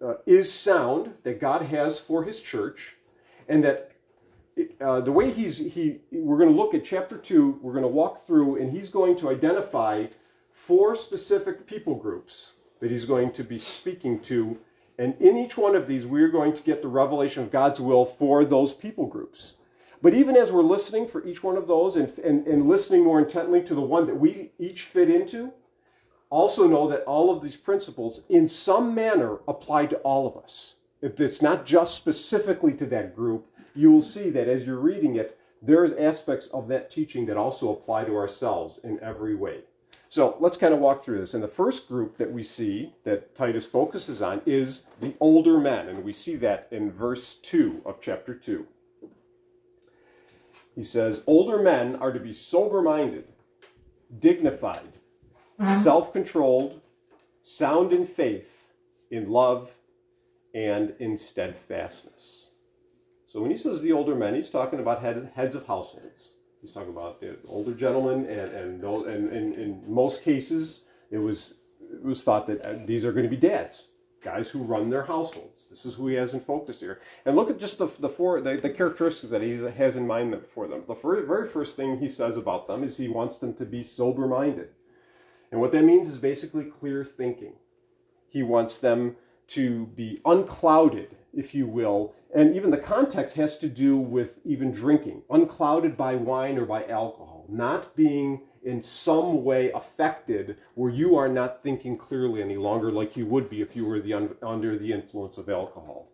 uh, 0.04 0.16
is 0.26 0.52
sound, 0.52 1.14
that 1.24 1.40
God 1.40 1.64
has 1.64 2.00
for 2.00 2.24
his 2.24 2.42
church, 2.42 2.96
and 3.48 3.64
that 3.64 3.92
uh, 4.82 5.02
the 5.02 5.12
way 5.12 5.32
he's, 5.32 5.58
he, 5.58 6.00
we're 6.12 6.38
going 6.38 6.50
to 6.50 6.56
look 6.56 6.74
at 6.74 6.84
chapter 6.84 7.18
2, 7.18 7.60
we're 7.62 7.74
going 7.74 7.84
to 7.84 7.88
walk 7.88 8.26
through, 8.26 8.58
and 8.58 8.72
he's 8.72 8.90
going 8.90 9.16
to 9.18 9.30
identify 9.30 10.06
four 10.52 10.96
specific 10.96 11.66
people 11.66 11.96
groups 11.96 12.54
that 12.80 12.92
he's 12.92 13.06
going 13.06 13.32
to 13.32 13.44
be 13.44 13.58
speaking 13.58 14.20
to. 14.22 14.58
And 14.98 15.16
in 15.20 15.38
each 15.38 15.58
one 15.58 15.76
of 15.76 15.88
these, 15.88 16.06
we're 16.06 16.30
going 16.30 16.54
to 16.54 16.62
get 16.62 16.82
the 16.82 16.88
revelation 16.88 17.44
of 17.44 17.52
God's 17.52 17.80
will 17.80 18.06
for 18.06 18.44
those 18.44 18.74
people 18.74 19.08
groups. 19.08 19.56
But 20.02 20.14
even 20.14 20.36
as 20.36 20.52
we're 20.52 20.64
listening 20.64 21.08
for 21.08 21.26
each 21.26 21.44
one 21.44 21.58
of 21.58 21.68
those 21.68 21.96
and, 21.96 22.18
and, 22.20 22.48
and 22.48 22.68
listening 22.68 23.04
more 23.04 23.20
intently 23.20 23.62
to 23.64 23.76
the 23.76 23.82
one 23.82 24.08
that 24.08 24.16
we 24.16 24.52
each 24.58 24.84
fit 24.84 25.10
into, 25.10 25.52
also 26.30 26.68
know 26.68 26.88
that 26.88 27.04
all 27.04 27.36
of 27.36 27.42
these 27.42 27.56
principles, 27.56 28.22
in 28.30 28.48
some 28.48 28.94
manner, 28.94 29.40
apply 29.48 29.88
to 29.88 29.98
all 29.98 30.28
of 30.28 30.38
us. 30.42 30.76
If 31.02 31.20
it's 31.20 31.42
not 31.42 31.66
just 31.66 31.96
specifically 31.96 32.74
to 32.74 32.86
that 32.88 33.16
group, 33.16 33.48
you 33.74 33.92
will 33.92 34.02
see 34.02 34.30
that 34.32 34.48
as 34.48 34.66
you're 34.66 34.78
reading 34.78 35.16
it, 35.16 35.38
there's 35.62 35.94
aspects 35.94 36.48
of 36.48 36.68
that 36.68 36.90
teaching 36.92 37.26
that 37.26 37.38
also 37.38 37.72
apply 37.72 38.06
to 38.06 38.16
ourselves 38.16 38.80
in 38.84 39.00
every 39.02 39.36
way. 39.36 39.62
So 40.10 40.38
let's 40.40 40.58
kind 40.58 40.74
of 40.74 40.80
walk 40.80 41.04
through 41.04 41.20
this. 41.20 41.34
And 41.34 41.44
the 41.44 41.48
first 41.48 41.88
group 41.88 42.18
that 42.18 42.32
we 42.32 42.42
see 42.42 42.94
that 43.04 43.36
Titus 43.36 43.66
focuses 43.66 44.22
on 44.22 44.42
is 44.46 44.84
the 45.00 45.14
older 45.20 45.60
men. 45.60 45.88
And 45.88 46.04
we 46.04 46.14
see 46.14 46.36
that 46.38 46.68
in 46.72 46.92
verse 46.92 47.36
2 47.36 47.84
of 47.86 48.02
chapter 48.02 48.34
2. 48.34 48.66
He 50.76 50.84
says, 50.84 51.22
Older 51.28 51.62
men 51.62 51.96
are 51.98 52.12
to 52.12 52.20
be 52.20 52.34
sober 52.34 52.82
minded, 52.82 53.26
dignified, 54.20 54.94
self 55.84 56.14
controlled, 56.14 56.82
sound 57.44 57.94
in 57.94 58.06
faith, 58.06 58.70
in 59.12 59.30
love, 59.30 59.72
and 60.54 60.94
in 61.00 61.18
steadfastness. 61.18 62.48
So 63.28 63.42
when 63.42 63.52
he 63.52 63.58
says 63.58 63.82
the 63.82 63.92
older 63.92 64.16
men, 64.16 64.36
he's 64.36 64.50
talking 64.50 64.80
about 64.80 65.02
head, 65.02 65.32
heads 65.36 65.56
of 65.56 65.68
households. 65.68 66.32
He's 66.62 66.72
talking 66.72 66.90
about 66.90 67.22
the 67.22 67.38
older 67.48 67.74
gentlemen, 67.74 68.26
and 68.26 68.52
and, 68.52 68.82
those, 68.82 69.08
and, 69.08 69.30
and 69.30 69.54
in 69.54 69.84
most 69.88 70.24
cases, 70.24 70.86
it 71.12 71.20
was 71.20 71.56
it 71.80 72.04
was 72.04 72.24
thought 72.24 72.48
that 72.48 72.62
uh, 72.62 72.74
these 72.86 73.06
are 73.06 73.12
going 73.12 73.24
to 73.24 73.30
be 73.30 73.38
dads, 73.38 73.88
guys 74.24 74.50
who 74.50 74.60
run 74.64 74.90
their 74.90 75.04
households. 75.04 75.68
This 75.70 75.86
is 75.86 75.96
who 75.96 76.08
he 76.08 76.16
has 76.16 76.34
in 76.34 76.42
focus 76.42 76.80
here. 76.80 77.00
And 77.26 77.36
look 77.36 77.50
at 77.50 77.60
just 77.60 77.78
the, 77.78 77.88
the 78.00 78.10
four 78.10 78.42
the, 78.42 78.58
the 78.58 78.70
characteristics 78.70 79.32
that 79.32 79.42
he 79.42 79.58
has 79.58 79.96
in 79.96 80.06
mind 80.08 80.36
for 80.54 80.68
them. 80.68 80.84
The 80.88 80.96
very 80.96 81.48
first 81.48 81.76
thing 81.76 82.00
he 82.00 82.08
says 82.08 82.36
about 82.36 82.68
them 82.68 82.84
is 82.84 82.98
he 82.98 83.08
wants 83.08 83.38
them 83.38 83.54
to 83.56 83.66
be 83.66 83.84
sober 83.84 84.28
minded, 84.28 84.70
and 85.52 85.60
what 85.60 85.72
that 85.72 85.84
means 85.84 86.10
is 86.10 86.18
basically 86.18 86.66
clear 86.66 87.04
thinking. 87.04 87.54
He 88.30 88.44
wants 88.44 88.78
them 88.78 89.16
to 89.48 89.88
be 89.88 90.22
unclouded, 90.26 91.16
if 91.34 91.56
you 91.56 91.66
will, 91.66 92.14
and 92.34 92.56
even 92.56 92.70
the 92.70 92.78
context 92.78 93.36
has 93.36 93.58
to 93.60 93.68
do 93.68 93.98
with 93.98 94.40
even 94.46 94.72
drinking, 94.72 95.24
unclouded 95.30 95.98
by 95.98 96.14
wine 96.16 96.60
or 96.60 96.66
by 96.66 96.86
alcohol, 96.86 97.46
not 97.50 97.96
being 97.96 98.42
in 98.64 98.84
some 98.84 99.44
way 99.44 99.72
affected 99.72 100.58
where 100.76 100.92
you 100.92 101.16
are 101.16 101.30
not 101.30 101.64
thinking 101.64 101.98
clearly 101.98 102.42
any 102.42 102.58
longer 102.58 102.92
like 102.92 103.18
you 103.18 103.26
would 103.26 103.50
be 103.50 103.62
if 103.62 103.76
you 103.76 103.86
were 103.86 104.00
the 104.00 104.14
un- 104.14 104.36
under 104.44 104.78
the 104.78 104.94
influence 104.94 105.40
of 105.40 105.50
alcohol. 105.50 106.12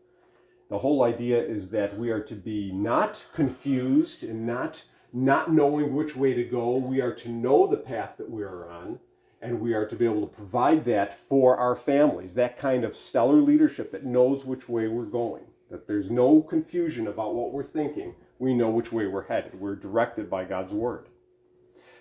The 0.69 0.79
whole 0.79 1.03
idea 1.03 1.43
is 1.43 1.69
that 1.71 1.97
we 1.97 2.09
are 2.11 2.21
to 2.21 2.35
be 2.35 2.71
not 2.71 3.25
confused 3.33 4.23
and 4.23 4.45
not 4.45 4.83
not 5.11 5.49
knowing 5.49 5.93
which 5.93 6.13
way 6.13 6.33
to 6.33 6.43
go. 6.43 6.75
We 6.75 6.99
are 6.99 7.13
to 7.13 7.29
know 7.29 7.67
the 7.67 7.77
path 7.77 8.15
that 8.17 8.29
we 8.29 8.43
are 8.43 8.69
on 8.69 8.99
and 9.45 9.61
we 9.61 9.73
are 9.73 9.85
to 9.85 9.95
be 9.95 10.05
able 10.05 10.27
to 10.27 10.35
provide 10.35 10.85
that 10.85 11.13
for 11.27 11.57
our 11.57 11.75
families, 11.75 12.33
that 12.33 12.57
kind 12.57 12.83
of 12.83 12.95
stellar 12.95 13.41
leadership 13.41 13.91
that 13.91 14.05
knows 14.05 14.43
which 14.45 14.67
way 14.67 14.87
we're 14.87 15.05
going 15.05 15.43
that 15.69 15.87
there's 15.87 16.11
no 16.11 16.41
confusion 16.41 17.07
about 17.07 17.35
what 17.35 17.51
we're 17.51 17.63
thinking. 17.63 18.15
We 18.39 18.53
know 18.53 18.69
which 18.69 18.91
way 18.91 19.07
we're 19.07 19.25
headed. 19.25 19.59
We're 19.59 19.75
directed 19.75 20.29
by 20.29 20.45
God's 20.45 20.73
word. 20.73 21.07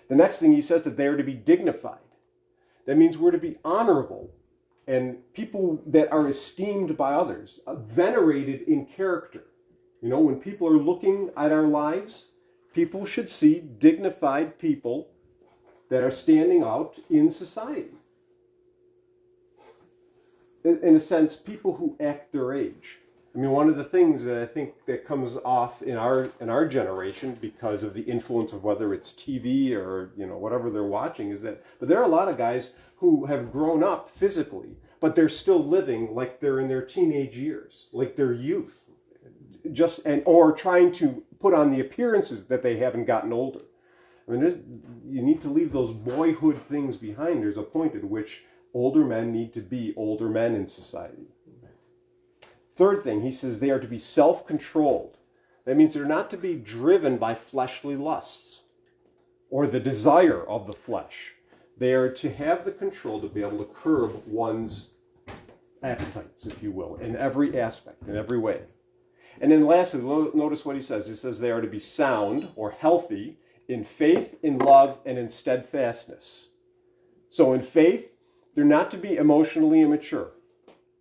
The 0.07 0.15
next 0.15 0.37
thing 0.37 0.53
he 0.53 0.61
says 0.61 0.83
that 0.83 0.97
they 0.97 1.07
are 1.07 1.17
to 1.17 1.23
be 1.23 1.33
dignified. 1.33 1.99
That 2.85 2.97
means 2.97 3.17
we're 3.17 3.31
to 3.31 3.37
be 3.37 3.57
honorable 3.65 4.31
and 4.87 5.17
people 5.33 5.81
that 5.87 6.11
are 6.11 6.27
esteemed 6.27 6.95
by 6.95 7.13
others, 7.13 7.59
uh, 7.65 7.73
venerated 7.75 8.61
in 8.61 8.85
character. 8.85 9.45
You 10.01 10.09
know, 10.09 10.19
when 10.19 10.39
people 10.39 10.67
are 10.67 10.77
looking 10.77 11.31
at 11.35 11.51
our 11.51 11.65
lives, 11.65 12.27
people 12.73 13.05
should 13.05 13.29
see 13.29 13.59
dignified 13.59 14.59
people 14.59 15.09
that 15.89 16.03
are 16.03 16.11
standing 16.11 16.63
out 16.63 16.99
in 17.09 17.29
society. 17.29 17.91
In 20.63 20.95
a 20.95 20.99
sense, 20.99 21.35
people 21.35 21.75
who 21.75 21.95
act 21.99 22.31
their 22.31 22.53
age 22.53 22.99
I 23.35 23.37
mean, 23.37 23.51
one 23.51 23.67
of 23.67 23.75
the 23.75 23.83
things 23.83 24.23
that 24.23 24.37
I 24.37 24.45
think 24.45 24.85
that 24.85 25.05
comes 25.05 25.35
off 25.43 25.81
in 25.81 25.97
our 25.97 26.29
in 26.39 26.49
our 26.49 26.65
generation 26.65 27.37
because 27.41 27.83
of 27.83 27.93
the 27.93 28.03
influence 28.03 28.53
of 28.53 28.63
whether 28.63 28.93
it's 28.93 29.11
TV 29.11 29.73
or 29.73 30.11
you 30.15 30.25
know 30.25 30.37
whatever 30.37 30.69
they're 30.69 30.83
watching 30.83 31.31
is 31.31 31.41
that, 31.41 31.61
but 31.77 31.89
there 31.89 31.99
are 31.99 32.05
a 32.05 32.07
lot 32.07 32.29
of 32.29 32.37
guys 32.37 32.73
who 32.97 33.25
have 33.25 33.51
grown 33.51 33.83
up 33.83 34.09
physically, 34.09 34.77
but 35.01 35.15
they're 35.15 35.27
still 35.27 35.61
living 35.61 36.15
like 36.15 36.39
they're 36.39 36.61
in 36.61 36.69
their 36.69 36.81
teenage 36.81 37.35
years, 37.35 37.87
like 37.91 38.15
their 38.15 38.31
youth, 38.31 38.89
just 39.73 40.05
and 40.05 40.23
or 40.25 40.53
trying 40.53 40.93
to 40.93 41.21
put 41.37 41.53
on 41.53 41.71
the 41.71 41.81
appearances 41.81 42.45
that 42.45 42.63
they 42.63 42.77
haven't 42.77 43.03
gotten 43.03 43.33
older. 43.33 43.65
I 44.27 44.31
mean, 44.31 44.81
you 45.07 45.21
need 45.21 45.41
to 45.43 45.49
leave 45.49 45.71
those 45.71 45.91
boyhood 45.91 46.57
things 46.57 46.97
behind. 46.97 47.43
There's 47.43 47.57
a 47.57 47.63
point 47.63 47.95
at 47.95 48.03
which 48.03 48.41
older 48.73 49.05
men 49.05 49.31
need 49.31 49.53
to 49.53 49.61
be 49.61 49.93
older 49.95 50.29
men 50.29 50.55
in 50.55 50.67
society. 50.67 51.27
Third 52.75 53.03
thing, 53.03 53.21
he 53.21 53.31
says 53.31 53.59
they 53.59 53.69
are 53.69 53.79
to 53.79 53.87
be 53.87 53.99
self 53.99 54.45
controlled. 54.45 55.17
That 55.65 55.77
means 55.77 55.93
they're 55.93 56.05
not 56.05 56.29
to 56.31 56.37
be 56.37 56.55
driven 56.55 57.17
by 57.17 57.33
fleshly 57.33 57.95
lusts 57.95 58.63
or 59.49 59.67
the 59.67 59.79
desire 59.79 60.43
of 60.43 60.67
the 60.67 60.73
flesh. 60.73 61.33
They 61.77 61.93
are 61.93 62.09
to 62.09 62.33
have 62.33 62.65
the 62.65 62.71
control 62.71 63.21
to 63.21 63.27
be 63.27 63.41
able 63.41 63.59
to 63.59 63.73
curb 63.73 64.21
one's 64.27 64.89
appetites, 65.83 66.45
if 66.45 66.61
you 66.63 66.71
will, 66.71 66.95
in 66.95 67.15
every 67.15 67.59
aspect, 67.59 68.03
in 68.07 68.15
every 68.15 68.37
way. 68.37 68.61
And 69.39 69.51
then 69.51 69.65
lastly, 69.65 70.01
notice 70.01 70.65
what 70.65 70.75
he 70.75 70.81
says. 70.81 71.07
He 71.07 71.15
says 71.15 71.39
they 71.39 71.51
are 71.51 71.61
to 71.61 71.67
be 71.67 71.79
sound 71.79 72.49
or 72.55 72.71
healthy 72.71 73.37
in 73.67 73.83
faith, 73.83 74.37
in 74.43 74.57
love, 74.57 74.99
and 75.05 75.17
in 75.17 75.29
steadfastness. 75.29 76.49
So 77.29 77.53
in 77.53 77.61
faith, 77.61 78.11
they're 78.53 78.63
not 78.63 78.91
to 78.91 78.97
be 78.97 79.15
emotionally 79.15 79.81
immature. 79.81 80.31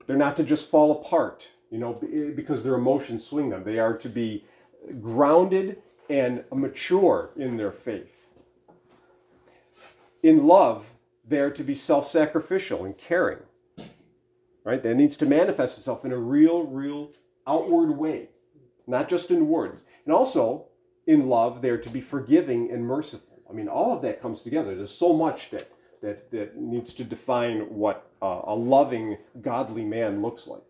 They're 0.07 0.17
not 0.17 0.37
to 0.37 0.43
just 0.43 0.69
fall 0.69 0.93
apart 0.93 1.49
you 1.75 1.81
know, 1.81 1.95
because 2.37 2.63
their 2.63 2.77
emotions 2.77 3.27
swing 3.27 3.51
them. 3.51 3.65
They 3.65 3.81
are 3.81 3.97
to 3.99 4.09
be 4.09 4.45
grounded 5.01 5.83
and 6.09 6.45
mature 6.53 7.31
in 7.35 7.57
their 7.57 7.73
faith. 7.73 8.29
In 10.23 10.47
love, 10.47 10.87
they 11.27 11.41
are 11.41 11.51
to 11.51 11.65
be 11.65 11.75
self 11.75 12.07
sacrificial 12.07 12.85
and 12.85 12.97
caring. 12.97 13.41
Right? 14.63 14.85
That 14.85 14.95
needs 14.95 15.17
to 15.17 15.27
manifest 15.27 15.77
itself 15.77 16.05
in 16.05 16.13
a 16.13 16.17
real, 16.17 16.63
real 16.63 17.11
outward 17.45 17.99
way, 17.99 18.29
not 18.87 19.09
just 19.09 19.33
in 19.33 19.49
words. 19.49 19.83
And 20.05 20.15
also, 20.15 20.67
in 21.07 21.29
love, 21.29 21.63
they're 21.63 21.79
to 21.79 21.91
be 21.91 22.01
forgiving 22.01 22.71
and 22.71 22.85
merciful. 22.85 23.43
I 23.49 23.53
mean, 23.53 23.69
all 23.69 23.93
of 23.93 24.03
that 24.03 24.23
comes 24.23 24.43
together. 24.43 24.75
There's 24.75 24.97
so 24.97 25.13
much 25.13 25.51
that, 25.51 25.71
that, 26.03 26.31
that 26.31 26.57
needs 26.57 26.95
to 26.95 27.05
define 27.05 27.61
what 27.75 28.11
uh, 28.23 28.43
a 28.45 28.55
loving, 28.55 29.19
godly 29.43 29.85
man 29.85 30.23
looks 30.23 30.47
like. 30.47 30.63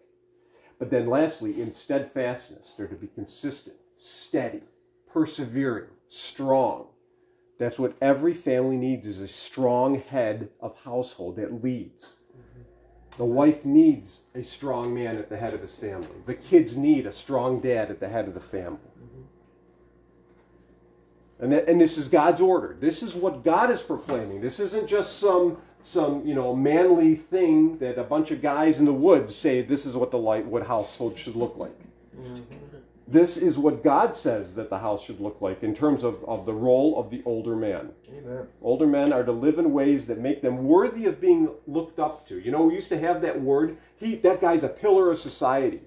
But 0.78 0.90
then 0.90 1.08
lastly, 1.08 1.60
in 1.60 1.72
steadfastness, 1.72 2.74
they're 2.76 2.88
to 2.88 2.96
be 2.96 3.06
consistent, 3.06 3.76
steady, 3.96 4.62
persevering, 5.12 5.90
strong. 6.08 6.86
That's 7.58 7.78
what 7.78 7.96
every 8.00 8.34
family 8.34 8.76
needs 8.76 9.06
is 9.06 9.20
a 9.20 9.28
strong 9.28 10.00
head 10.00 10.48
of 10.60 10.76
household 10.84 11.36
that 11.36 11.62
leads. 11.62 12.16
The 13.16 13.24
wife 13.24 13.64
needs 13.64 14.22
a 14.34 14.42
strong 14.42 14.92
man 14.92 15.16
at 15.16 15.28
the 15.28 15.36
head 15.36 15.54
of 15.54 15.62
his 15.62 15.76
family. 15.76 16.08
The 16.26 16.34
kids 16.34 16.76
need 16.76 17.06
a 17.06 17.12
strong 17.12 17.60
dad 17.60 17.88
at 17.90 18.00
the 18.00 18.08
head 18.08 18.26
of 18.26 18.34
the 18.34 18.40
family. 18.40 18.80
And, 21.44 21.52
that, 21.52 21.68
and 21.68 21.78
this 21.78 21.98
is 21.98 22.08
God's 22.08 22.40
order. 22.40 22.74
This 22.80 23.02
is 23.02 23.14
what 23.14 23.44
God 23.44 23.70
is 23.70 23.82
proclaiming. 23.82 24.40
This 24.40 24.58
isn't 24.60 24.88
just 24.88 25.20
some 25.20 25.58
some 25.82 26.26
you 26.26 26.34
know 26.34 26.56
manly 26.56 27.14
thing 27.14 27.76
that 27.76 27.98
a 27.98 28.02
bunch 28.02 28.30
of 28.30 28.40
guys 28.40 28.78
in 28.78 28.86
the 28.86 28.94
woods 28.94 29.36
say 29.36 29.60
this 29.60 29.84
is 29.84 29.94
what 29.94 30.10
the 30.10 30.16
light 30.16 30.46
what 30.46 30.66
household 30.66 31.18
should 31.18 31.36
look 31.36 31.58
like. 31.58 31.78
Mm-hmm. 32.18 32.40
This 33.06 33.36
is 33.36 33.58
what 33.58 33.84
God 33.84 34.16
says 34.16 34.54
that 34.54 34.70
the 34.70 34.78
house 34.78 35.04
should 35.04 35.20
look 35.20 35.42
like 35.42 35.62
in 35.62 35.74
terms 35.74 36.02
of, 36.02 36.24
of 36.24 36.46
the 36.46 36.54
role 36.54 36.98
of 36.98 37.10
the 37.10 37.22
older 37.26 37.54
man. 37.54 37.90
Amen. 38.08 38.46
Older 38.62 38.86
men 38.86 39.12
are 39.12 39.24
to 39.24 39.32
live 39.32 39.58
in 39.58 39.74
ways 39.74 40.06
that 40.06 40.18
make 40.18 40.40
them 40.40 40.64
worthy 40.64 41.04
of 41.04 41.20
being 41.20 41.50
looked 41.66 41.98
up 41.98 42.26
to. 42.28 42.40
You 42.40 42.52
know, 42.52 42.64
we 42.64 42.74
used 42.74 42.88
to 42.88 42.98
have 42.98 43.20
that 43.20 43.38
word. 43.38 43.76
He 43.98 44.14
that 44.16 44.40
guy's 44.40 44.64
a 44.64 44.68
pillar 44.68 45.10
of 45.10 45.18
society. 45.18 45.82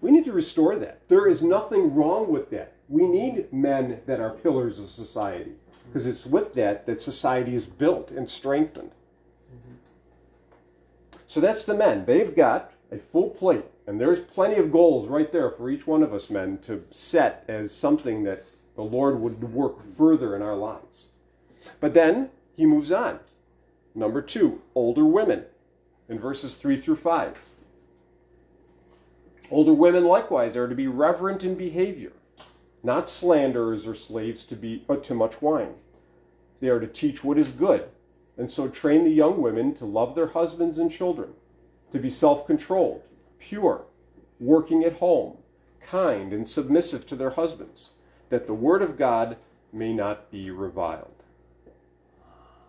We 0.00 0.12
need 0.12 0.24
to 0.26 0.32
restore 0.32 0.76
that. 0.76 1.00
There 1.08 1.26
is 1.26 1.42
nothing 1.42 1.96
wrong 1.96 2.30
with 2.30 2.50
that. 2.50 2.74
We 2.90 3.06
need 3.06 3.52
men 3.52 4.00
that 4.06 4.20
are 4.20 4.30
pillars 4.30 4.78
of 4.78 4.90
society 4.90 5.52
because 5.86 6.06
it's 6.06 6.26
with 6.26 6.54
that 6.54 6.84
that 6.86 7.00
society 7.00 7.54
is 7.54 7.66
built 7.66 8.10
and 8.10 8.28
strengthened. 8.28 8.90
So 11.26 11.40
that's 11.40 11.62
the 11.62 11.74
men. 11.74 12.04
They've 12.04 12.34
got 12.34 12.72
a 12.90 12.98
full 12.98 13.30
plate, 13.30 13.64
and 13.86 14.00
there's 14.00 14.20
plenty 14.20 14.56
of 14.56 14.72
goals 14.72 15.06
right 15.06 15.30
there 15.30 15.50
for 15.50 15.70
each 15.70 15.86
one 15.86 16.02
of 16.02 16.12
us 16.12 16.28
men 16.28 16.58
to 16.62 16.84
set 16.90 17.44
as 17.46 17.72
something 17.72 18.24
that 18.24 18.44
the 18.74 18.82
Lord 18.82 19.20
would 19.20 19.52
work 19.52 19.76
further 19.96 20.34
in 20.34 20.42
our 20.42 20.56
lives. 20.56 21.06
But 21.78 21.94
then 21.94 22.30
he 22.56 22.66
moves 22.66 22.90
on. 22.90 23.20
Number 23.94 24.20
two, 24.22 24.62
older 24.74 25.04
women 25.04 25.44
in 26.08 26.18
verses 26.18 26.56
3 26.56 26.76
through 26.76 26.96
5. 26.96 27.40
Older 29.50 29.72
women 29.72 30.04
likewise 30.04 30.56
are 30.56 30.68
to 30.68 30.74
be 30.74 30.88
reverent 30.88 31.44
in 31.44 31.54
behavior, 31.54 32.12
not 32.82 33.08
slanderers 33.08 33.86
or 33.86 33.94
slaves 33.94 34.44
to 34.46 34.56
be 34.56 34.84
uh, 34.88 34.96
to 34.96 35.14
much 35.14 35.42
wine. 35.42 35.74
They 36.60 36.68
are 36.68 36.80
to 36.80 36.86
teach 36.86 37.24
what 37.24 37.38
is 37.38 37.50
good, 37.50 37.88
and 38.36 38.50
so 38.50 38.68
train 38.68 39.04
the 39.04 39.10
young 39.10 39.40
women 39.40 39.74
to 39.76 39.84
love 39.84 40.14
their 40.14 40.28
husbands 40.28 40.78
and 40.78 40.90
children, 40.90 41.30
to 41.92 41.98
be 41.98 42.10
self-controlled, 42.10 43.02
pure, 43.38 43.84
working 44.38 44.84
at 44.84 44.98
home, 44.98 45.38
kind 45.80 46.32
and 46.32 46.46
submissive 46.46 47.06
to 47.06 47.16
their 47.16 47.30
husbands, 47.30 47.90
that 48.28 48.46
the 48.46 48.54
word 48.54 48.82
of 48.82 48.96
God 48.98 49.36
may 49.72 49.92
not 49.92 50.30
be 50.30 50.50
reviled. 50.50 51.24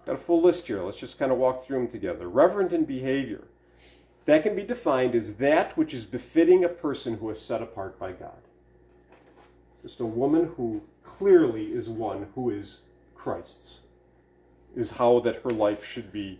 Got 0.05 0.15
a 0.15 0.17
full 0.17 0.41
list 0.41 0.67
here. 0.67 0.81
Let's 0.81 0.97
just 0.97 1.19
kind 1.19 1.31
of 1.31 1.37
walk 1.37 1.61
through 1.61 1.79
them 1.79 1.87
together. 1.87 2.27
Reverent 2.27 2.73
in 2.73 2.85
behavior. 2.85 3.43
That 4.25 4.43
can 4.43 4.55
be 4.55 4.63
defined 4.63 5.15
as 5.15 5.35
that 5.35 5.77
which 5.77 5.93
is 5.93 6.05
befitting 6.05 6.63
a 6.63 6.69
person 6.69 7.17
who 7.17 7.29
is 7.29 7.39
set 7.39 7.61
apart 7.61 7.99
by 7.99 8.11
God. 8.11 8.41
Just 9.81 9.99
a 9.99 10.05
woman 10.05 10.51
who 10.57 10.81
clearly 11.03 11.65
is 11.65 11.89
one 11.89 12.27
who 12.35 12.49
is 12.49 12.81
Christ's, 13.15 13.81
is 14.75 14.91
how 14.91 15.19
that 15.21 15.37
her 15.37 15.49
life 15.49 15.83
should 15.85 16.11
be 16.11 16.39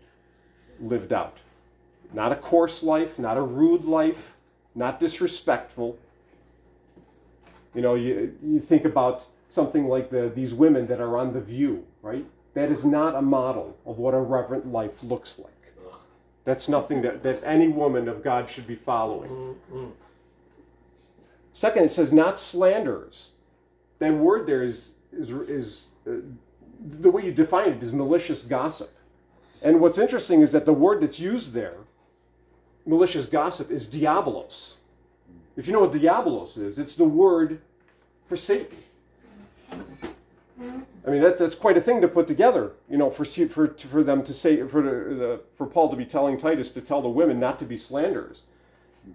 lived 0.80 1.12
out. 1.12 1.42
Not 2.14 2.32
a 2.32 2.36
coarse 2.36 2.84
life, 2.84 3.18
not 3.18 3.38
a 3.38 3.42
rude 3.42 3.86
life, 3.86 4.36
not 4.76 5.00
disrespectful. 5.00 5.98
You 7.74 7.82
know, 7.82 7.96
you, 7.96 8.38
you 8.44 8.60
think 8.60 8.86
about 8.86 9.26
something 9.50 9.88
like 9.88 10.10
the, 10.10 10.32
these 10.34 10.54
women 10.54 10.88
that 10.88 11.00
are 11.00 11.18
on 11.18 11.34
The 11.34 11.42
View, 11.42 11.86
right? 12.02 12.26
That 12.54 12.70
is 12.70 12.84
not 12.84 13.16
a 13.16 13.22
model 13.22 13.78
of 13.86 13.98
what 13.98 14.14
a 14.14 14.20
reverent 14.20 14.72
life 14.72 15.04
looks 15.04 15.40
like. 15.40 15.74
That's 16.44 16.68
nothing 16.68 17.02
that, 17.04 17.24
that 17.24 17.42
any 17.44 17.68
woman 17.68 18.08
of 18.10 18.24
God 18.24 18.50
should 18.50 18.68
be 18.68 18.76
following. 18.76 19.30
Mm, 19.30 19.56
mm. 19.72 19.92
Second, 21.62 21.84
it 21.84 21.92
says 21.92 22.12
not 22.12 22.40
slanderers. 22.40 23.34
That 24.00 24.16
word 24.16 24.48
there 24.48 24.64
is, 24.64 24.94
is, 25.14 25.30
is 25.30 25.88
uh, 26.08 26.14
the 26.80 27.12
way 27.12 27.24
you 27.24 27.32
define 27.32 27.74
it 27.74 27.84
is 27.84 27.94
malicious 27.94 28.42
gossip. 28.42 28.92
And 29.62 29.80
what's 29.80 30.00
interesting 30.00 30.42
is 30.42 30.52
that 30.54 30.66
the 30.66 30.74
word 30.74 31.02
that's 31.02 31.20
used 31.20 31.54
there, 31.54 31.76
malicious 32.88 33.28
gossip, 33.28 33.70
is 33.70 33.86
diabolos. 33.86 34.78
If 35.56 35.68
you 35.68 35.74
know 35.74 35.82
what 35.82 35.92
diabolos 35.92 36.58
is, 36.58 36.80
it's 36.80 36.96
the 36.96 37.06
word 37.06 37.62
for 38.26 38.36
Satan. 38.36 38.80
I 39.70 41.12
mean, 41.12 41.22
that, 41.22 41.38
that's 41.38 41.54
quite 41.54 41.78
a 41.78 41.82
thing 41.82 42.02
to 42.02 42.08
put 42.08 42.26
together, 42.26 42.72
you 42.90 42.98
know, 42.98 43.12
for, 43.12 43.24
for, 43.24 43.68
for 43.68 44.02
them 44.02 44.24
to 44.24 44.34
say, 44.34 44.66
for, 44.66 44.82
the, 44.82 45.42
for 45.54 45.68
Paul 45.68 45.92
to 45.92 45.96
be 45.96 46.06
telling 46.06 46.40
Titus 46.40 46.72
to 46.72 46.82
tell 46.82 47.04
the 47.04 47.08
women 47.08 47.40
not 47.40 47.60
to 47.60 47.66
be 47.66 47.78
slanderers 47.78 48.46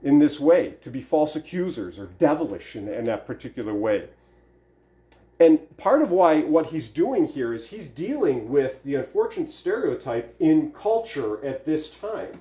in 0.03 0.19
this 0.19 0.41
way, 0.41 0.75
to 0.83 0.91
be 0.91 1.01
false 1.01 1.37
accusers 1.37 1.99
or 1.99 2.07
devilish 2.19 2.77
in, 2.77 2.89
in 2.89 3.05
that 3.05 3.27
particular 3.27 3.75
way. 3.75 4.09
And 5.39 5.77
part 5.77 6.01
of 6.01 6.11
why 6.11 6.41
what 6.41 6.67
he's 6.67 6.89
doing 6.89 7.27
here 7.27 7.53
is 7.53 7.69
he's 7.69 7.89
dealing 7.89 8.49
with 8.49 8.83
the 8.85 8.95
unfortunate 8.95 9.51
stereotype 9.51 10.35
in 10.41 10.73
culture 10.73 11.45
at 11.45 11.67
this 11.67 11.91
time. 11.91 12.39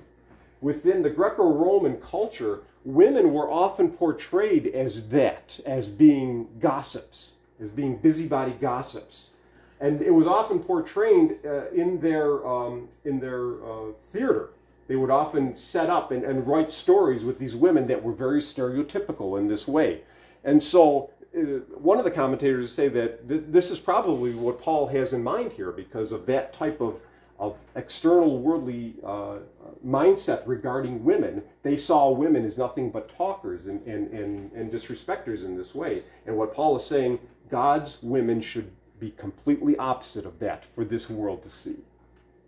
Within 0.62 1.02
the 1.02 1.10
Greco 1.10 1.52
Roman 1.52 1.98
culture, 1.98 2.60
women 2.84 3.32
were 3.32 3.50
often 3.50 3.90
portrayed 3.90 4.68
as 4.68 5.08
that, 5.08 5.60
as 5.66 5.88
being 5.88 6.48
gossips, 6.58 7.32
as 7.60 7.68
being 7.68 7.98
busybody 7.98 8.52
gossips. 8.52 9.30
And 9.78 10.00
it 10.00 10.12
was 10.12 10.26
often 10.26 10.60
portrayed 10.60 11.38
uh, 11.44 11.68
in 11.68 12.00
their, 12.00 12.46
um, 12.46 12.88
in 13.04 13.20
their 13.20 13.62
uh, 13.62 13.92
theater. 14.06 14.50
They 14.88 14.96
would 14.96 15.10
often 15.10 15.54
set 15.54 15.90
up 15.90 16.12
and, 16.12 16.24
and 16.24 16.46
write 16.46 16.70
stories 16.70 17.24
with 17.24 17.38
these 17.38 17.56
women 17.56 17.86
that 17.88 18.02
were 18.02 18.12
very 18.12 18.40
stereotypical 18.40 19.38
in 19.38 19.48
this 19.48 19.66
way. 19.66 20.02
And 20.44 20.62
so 20.62 21.10
uh, 21.36 21.40
one 21.74 21.98
of 21.98 22.04
the 22.04 22.10
commentators 22.10 22.72
say 22.72 22.88
that 22.88 23.28
th- 23.28 23.44
this 23.48 23.70
is 23.70 23.80
probably 23.80 24.32
what 24.34 24.60
Paul 24.60 24.86
has 24.88 25.12
in 25.12 25.22
mind 25.22 25.52
here 25.52 25.72
because 25.72 26.12
of 26.12 26.26
that 26.26 26.52
type 26.52 26.80
of, 26.80 27.00
of 27.38 27.56
external 27.74 28.38
worldly 28.38 28.94
uh, 29.04 29.38
mindset 29.84 30.42
regarding 30.46 31.04
women. 31.04 31.42
They 31.62 31.76
saw 31.76 32.10
women 32.10 32.44
as 32.44 32.56
nothing 32.56 32.90
but 32.90 33.08
talkers 33.08 33.66
and, 33.66 33.84
and, 33.86 34.10
and, 34.12 34.52
and 34.52 34.70
disrespecters 34.70 35.44
in 35.44 35.56
this 35.56 35.74
way. 35.74 36.02
And 36.26 36.36
what 36.36 36.54
Paul 36.54 36.76
is 36.76 36.84
saying, 36.84 37.18
God's 37.50 37.98
women 38.02 38.40
should 38.40 38.70
be 38.98 39.10
completely 39.10 39.76
opposite 39.76 40.24
of 40.24 40.38
that 40.38 40.64
for 40.64 40.84
this 40.84 41.10
world 41.10 41.42
to 41.42 41.50
see. 41.50 41.76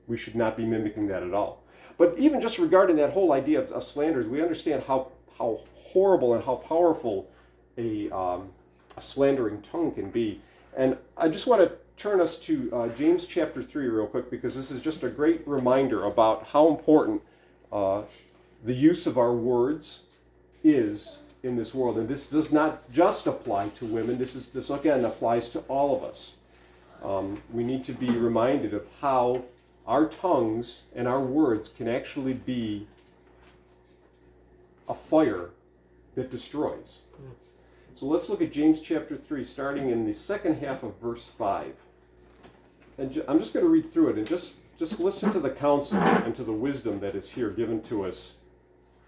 We 0.07 0.17
should 0.17 0.35
not 0.35 0.57
be 0.57 0.65
mimicking 0.65 1.07
that 1.09 1.23
at 1.23 1.35
all. 1.35 1.63
But 1.99 2.15
even 2.17 2.41
just 2.41 2.59
regarding 2.59 2.97
that 2.97 3.11
whole 3.11 3.33
idea 3.33 3.61
of, 3.61 3.71
of 3.73 3.83
slanders, 3.83 4.27
we 4.27 4.41
understand 4.41 4.85
how, 4.87 5.09
how 5.37 5.61
horrible 5.75 6.35
and 6.35 6.45
how 6.45 6.55
powerful 6.55 7.29
a, 7.77 8.09
um, 8.11 8.51
a 8.97 9.03
slandering 9.03 9.61
tongue 9.63 9.93
can 9.93 10.11
be. 10.11 10.41
And 10.77 10.97
I 11.17 11.29
just 11.29 11.49
want 11.49 11.61
to 11.63 11.73
turn 11.97 12.21
us 12.21 12.39
to 12.39 12.71
uh, 12.73 12.89
James 12.91 13.27
chapter 13.27 13.63
3 13.63 13.89
real 13.89 14.07
quick 14.07 14.31
because 14.31 14.55
this 14.55 14.71
is 14.71 14.81
just 14.81 15.03
a 15.03 15.09
great 15.09 15.47
reminder 15.47 16.05
about 16.05 16.47
how 16.47 16.69
important 16.69 17.21
uh, 17.73 18.03
the 18.65 18.75
use 18.75 19.07
of 19.09 19.19
our 19.19 19.33
words 19.33 20.05
is 20.63 21.19
in 21.43 21.57
this 21.57 21.75
world. 21.75 21.99
And 21.99 22.09
this 22.09 22.27
does 22.27 22.53
not 22.53 22.89
just 22.93 23.27
apply 23.27 23.69
to 23.71 23.87
women, 23.87 24.19
this, 24.19 24.37
is, 24.37 24.49
this 24.49 24.71
again 24.71 25.05
applies 25.05 25.51
to 25.51 25.61
all 25.61 25.97
of 25.97 26.05
us. 26.05 26.37
Um, 27.03 27.41
we 27.53 27.65
need 27.65 27.85
to 27.85 27.93
be 27.93 28.11
reminded 28.11 28.75
of 28.75 28.85
how 29.01 29.45
our 29.89 30.07
tongues 30.07 30.83
and 30.95 31.09
our 31.09 31.21
words 31.21 31.71
can 31.71 31.89
actually 31.89 32.35
be 32.35 32.87
a 34.87 34.95
fire 34.95 35.49
that 36.15 36.31
destroys. 36.31 37.01
So 37.95 38.07
let's 38.07 38.29
look 38.29 38.43
at 38.43 38.53
James 38.53 38.83
chapter 38.83 39.17
3, 39.17 39.45
starting 39.45 39.89
in 39.91 40.07
the 40.07 40.15
second 40.15 40.61
half 40.61 40.83
of 40.83 40.95
verse 40.99 41.25
5. 41.39 41.73
And 42.99 43.13
ju- 43.13 43.25
I'm 43.27 43.39
just 43.39 43.55
going 43.55 43.65
to 43.65 43.71
read 43.71 43.93
through 43.93 44.11
it 44.11 44.19
and 44.19 44.27
just, 44.27 44.53
just 44.79 45.01
listen 45.01 45.33
to 45.33 45.41
the 45.41 45.51
counsel 45.51 45.99
and 45.99 46.37
to 46.37 46.45
the 46.45 46.53
wisdom 46.53 47.01
that 47.01 47.17
is 47.17 47.31
here 47.31 47.51
given 47.51 47.83
to 47.85 48.05
us 48.05 48.37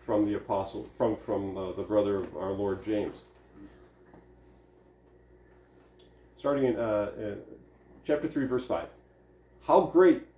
from 0.07 0.25
the 0.25 0.35
apostle, 0.35 0.89
from, 0.97 1.17
from 1.17 1.57
uh, 1.57 1.73
the 1.73 1.83
brother 1.83 2.17
of 2.17 2.37
our 2.37 2.53
Lord 2.53 2.85
James. 2.85 3.23
Starting 6.37 6.65
in 6.65 6.77
uh, 6.77 6.81
uh, 6.81 7.35
chapter 8.07 8.27
3, 8.27 8.47
verse 8.47 8.65
5. 8.65 8.89
How 9.67 9.83
great 9.83 10.23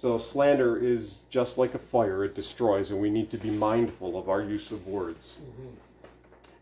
So, 0.00 0.16
slander 0.16 0.76
is 0.76 1.22
just 1.28 1.58
like 1.58 1.74
a 1.74 1.78
fire, 1.78 2.24
it 2.24 2.36
destroys, 2.36 2.92
and 2.92 3.00
we 3.00 3.10
need 3.10 3.32
to 3.32 3.36
be 3.36 3.50
mindful 3.50 4.16
of 4.16 4.28
our 4.28 4.40
use 4.40 4.70
of 4.70 4.86
words. 4.86 5.38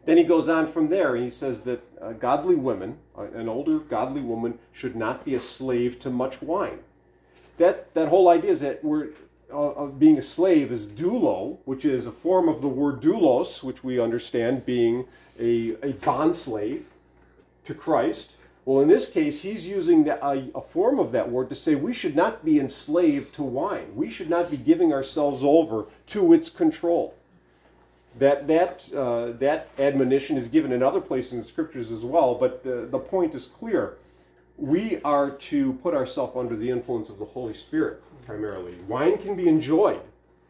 Then 0.07 0.17
he 0.17 0.25
goes 0.25 0.49
on 0.49 0.67
from 0.67 0.89
there, 0.89 1.17
and 1.17 1.23
he 1.23 1.29
says 1.29 1.61
that 1.63 1.83
uh, 2.01 2.13
godly 2.13 2.55
women, 2.55 2.97
uh, 3.19 3.25
an 3.35 3.47
older 3.47 3.81
godly 3.81 4.23
woman, 4.23 4.59
should 4.73 4.97
not 4.97 5.23
be 5.23 5.35
a 5.35 5.41
slave 5.41 5.99
to 5.99 6.09
much 6.09 6.41
wine. 6.41 6.79
That, 7.59 7.93
that 7.93 8.09
whole 8.09 8.31
idea 8.31 8.53
is 8.53 8.61
that 8.61 8.83
we're, 8.83 9.09
uh, 9.53 9.73
of 9.73 9.99
being 9.99 10.17
a 10.17 10.23
slave 10.23 10.73
is 10.73 10.87
doulo, 10.87 11.59
which 11.67 11.85
is 11.85 12.07
a 12.07 12.13
form 12.13 12.49
of 12.49 12.63
the 12.63 12.69
word 12.69 13.03
doulos, 13.03 13.63
which 13.63 13.85
we 13.85 14.01
understand 14.01 14.65
being 14.65 15.07
a, 15.39 15.77
a 15.83 15.93
bond 15.93 16.37
slave 16.37 16.87
to 17.65 17.75
Christ. 17.75 18.36
Well, 18.67 18.81
in 18.81 18.89
this 18.89 19.09
case, 19.09 19.43
he's 19.43 19.69
using 19.69 20.03
the, 20.03 20.23
a, 20.27 20.51
a 20.57 20.61
form 20.61 20.99
of 20.99 21.13
that 21.13 21.31
word 21.31 21.49
to 21.51 21.55
say 21.55 21.77
we 21.77 21.95
should 21.95 22.17
not 22.17 22.45
be 22.45 22.59
enslaved 22.59 23.33
to 23.37 23.45
wine. 23.45 23.95
We 23.95 24.11
should 24.11 24.29
not 24.29 24.51
be 24.51 24.57
giving 24.57 24.93
ourselves 24.93 25.45
over 25.45 25.87
to 26.09 26.33
its 26.33 26.51
control. 26.51 27.15
That, 28.19 28.49
that, 28.49 28.93
uh, 28.93 29.33
that 29.39 29.69
admonition 29.79 30.37
is 30.37 30.49
given 30.49 30.73
in 30.73 30.83
other 30.83 31.01
places 31.01 31.35
in 31.35 31.39
the 31.39 31.45
scriptures 31.45 31.93
as 31.93 32.05
well, 32.05 32.35
but 32.35 32.65
the, 32.65 32.89
the 32.91 32.99
point 32.99 33.37
is 33.37 33.47
clear. 33.47 33.99
We 34.57 35.01
are 35.03 35.31
to 35.31 35.75
put 35.75 35.95
ourselves 35.95 36.37
under 36.37 36.57
the 36.57 36.69
influence 36.69 37.09
of 37.09 37.21
the 37.21 37.25
Holy 37.25 37.55
Spirit 37.55 38.03
primarily. 38.25 38.75
Wine 38.89 39.19
can 39.19 39.37
be 39.37 39.49
enjoyed 39.49 40.01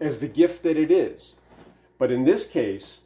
as 0.01 0.21
the 0.21 0.29
gift 0.29 0.63
that 0.63 0.79
it 0.79 0.91
is. 0.91 1.35
But 1.99 2.11
in 2.11 2.25
this 2.25 2.47
case, 2.47 3.03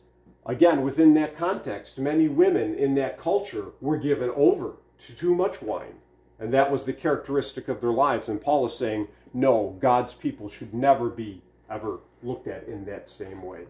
again, 0.47 0.83
within 0.83 1.15
that 1.15 1.37
context, 1.37 1.99
many 1.99 2.29
women 2.29 2.77
in 2.77 2.95
that 2.95 3.19
culture 3.19 3.71
were 3.81 3.97
given 3.97 4.31
over 4.37 4.75
to 5.01 5.15
too 5.15 5.35
much 5.35 5.63
wine. 5.63 5.95
And 6.39 6.53
that 6.55 6.71
was 6.71 6.85
the 6.85 6.93
characteristic 6.93 7.69
of 7.69 7.81
their 7.81 7.91
lives. 7.91 8.29
And 8.29 8.41
Paul 8.41 8.65
is 8.67 8.77
saying, 8.77 9.09
no, 9.35 9.77
God's 9.81 10.15
people 10.15 10.49
should 10.49 10.73
never 10.73 11.09
be 11.09 11.43
ever 11.69 11.99
looked 12.23 12.49
at 12.49 12.67
in 12.67 12.85
that 12.87 13.09
same 13.09 13.43
way. 13.43 13.61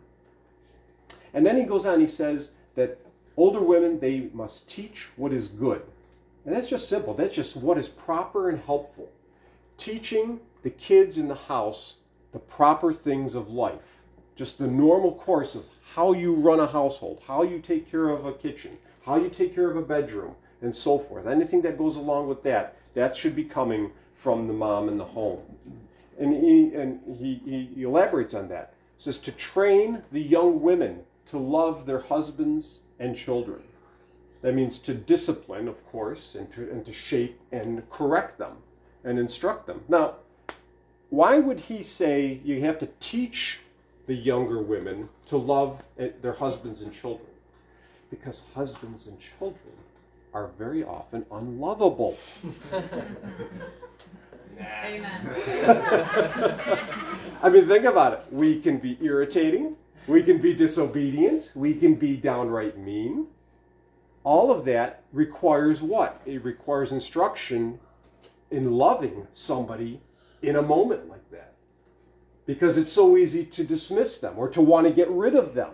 And 1.34 1.44
then 1.44 1.56
he 1.56 1.64
goes 1.64 1.84
on, 1.84 2.00
he 2.00 2.06
says 2.06 2.52
that 2.74 2.98
older 3.36 3.60
women, 3.60 4.00
they 4.00 4.30
must 4.32 4.68
teach 4.68 5.08
what 5.16 5.32
is 5.32 5.48
good. 5.48 5.82
And 6.44 6.54
that's 6.54 6.68
just 6.68 6.88
simple. 6.88 7.12
That's 7.12 7.34
just 7.34 7.56
what 7.56 7.76
is 7.76 7.88
proper 7.88 8.48
and 8.48 8.58
helpful. 8.60 9.10
Teaching 9.76 10.40
the 10.62 10.70
kids 10.70 11.18
in 11.18 11.28
the 11.28 11.34
house 11.34 11.96
the 12.32 12.38
proper 12.38 12.92
things 12.92 13.34
of 13.34 13.50
life. 13.50 14.02
Just 14.36 14.58
the 14.58 14.66
normal 14.66 15.14
course 15.14 15.54
of 15.54 15.64
how 15.94 16.12
you 16.12 16.34
run 16.34 16.60
a 16.60 16.66
household, 16.66 17.20
how 17.26 17.42
you 17.42 17.58
take 17.58 17.90
care 17.90 18.08
of 18.08 18.24
a 18.24 18.32
kitchen, 18.32 18.78
how 19.04 19.16
you 19.16 19.28
take 19.28 19.54
care 19.54 19.70
of 19.70 19.76
a 19.76 19.82
bedroom, 19.82 20.34
and 20.62 20.74
so 20.74 20.98
forth. 20.98 21.26
Anything 21.26 21.62
that 21.62 21.78
goes 21.78 21.96
along 21.96 22.28
with 22.28 22.42
that, 22.42 22.76
that 22.94 23.16
should 23.16 23.34
be 23.34 23.44
coming 23.44 23.92
from 24.14 24.46
the 24.46 24.52
mom 24.52 24.88
in 24.88 24.98
the 24.98 25.04
home. 25.04 25.40
And 26.18 26.34
he, 26.34 26.74
and 26.74 27.00
he, 27.16 27.40
he 27.74 27.82
elaborates 27.82 28.34
on 28.34 28.48
that. 28.48 28.74
Says 28.98 29.18
to 29.20 29.32
train 29.32 30.02
the 30.12 30.20
young 30.20 30.60
women 30.60 31.00
to 31.26 31.38
love 31.38 31.86
their 31.86 32.00
husbands 32.00 32.80
and 32.98 33.16
children. 33.16 33.62
That 34.42 34.54
means 34.54 34.78
to 34.80 34.94
discipline, 34.94 35.68
of 35.68 35.86
course, 35.90 36.34
and 36.34 36.50
to, 36.52 36.70
and 36.70 36.84
to 36.84 36.92
shape 36.92 37.40
and 37.52 37.88
correct 37.90 38.38
them 38.38 38.56
and 39.04 39.18
instruct 39.18 39.66
them. 39.66 39.82
Now, 39.88 40.16
why 41.08 41.38
would 41.38 41.60
he 41.60 41.82
say 41.82 42.40
you 42.44 42.60
have 42.60 42.78
to 42.78 42.88
teach 43.00 43.60
the 44.06 44.14
younger 44.14 44.60
women 44.60 45.08
to 45.26 45.36
love 45.36 45.82
eh, 45.98 46.10
their 46.20 46.34
husbands 46.34 46.82
and 46.82 46.92
children? 46.92 47.28
Because 48.10 48.42
husbands 48.54 49.06
and 49.06 49.18
children 49.18 49.74
are 50.32 50.48
very 50.58 50.84
often 50.84 51.26
unlovable. 51.30 52.18
Amen. 54.60 55.30
I 57.42 57.48
mean, 57.48 57.66
think 57.66 57.84
about 57.84 58.12
it. 58.12 58.24
We 58.30 58.60
can 58.60 58.78
be 58.78 58.98
irritating, 59.00 59.76
we 60.06 60.22
can 60.22 60.38
be 60.38 60.52
disobedient, 60.52 61.50
we 61.54 61.74
can 61.74 61.94
be 61.94 62.16
downright 62.16 62.78
mean. 62.78 63.28
All 64.22 64.50
of 64.50 64.64
that 64.66 65.02
requires 65.12 65.80
what? 65.80 66.20
It 66.26 66.44
requires 66.44 66.92
instruction 66.92 67.80
in 68.50 68.72
loving 68.72 69.26
somebody 69.32 70.00
in 70.42 70.56
a 70.56 70.62
moment 70.62 71.08
like 71.08 71.30
that. 71.30 71.54
Because 72.44 72.76
it's 72.76 72.92
so 72.92 73.16
easy 73.16 73.44
to 73.46 73.64
dismiss 73.64 74.18
them 74.18 74.34
or 74.36 74.48
to 74.48 74.60
want 74.60 74.86
to 74.86 74.92
get 74.92 75.08
rid 75.08 75.34
of 75.34 75.54
them. 75.54 75.70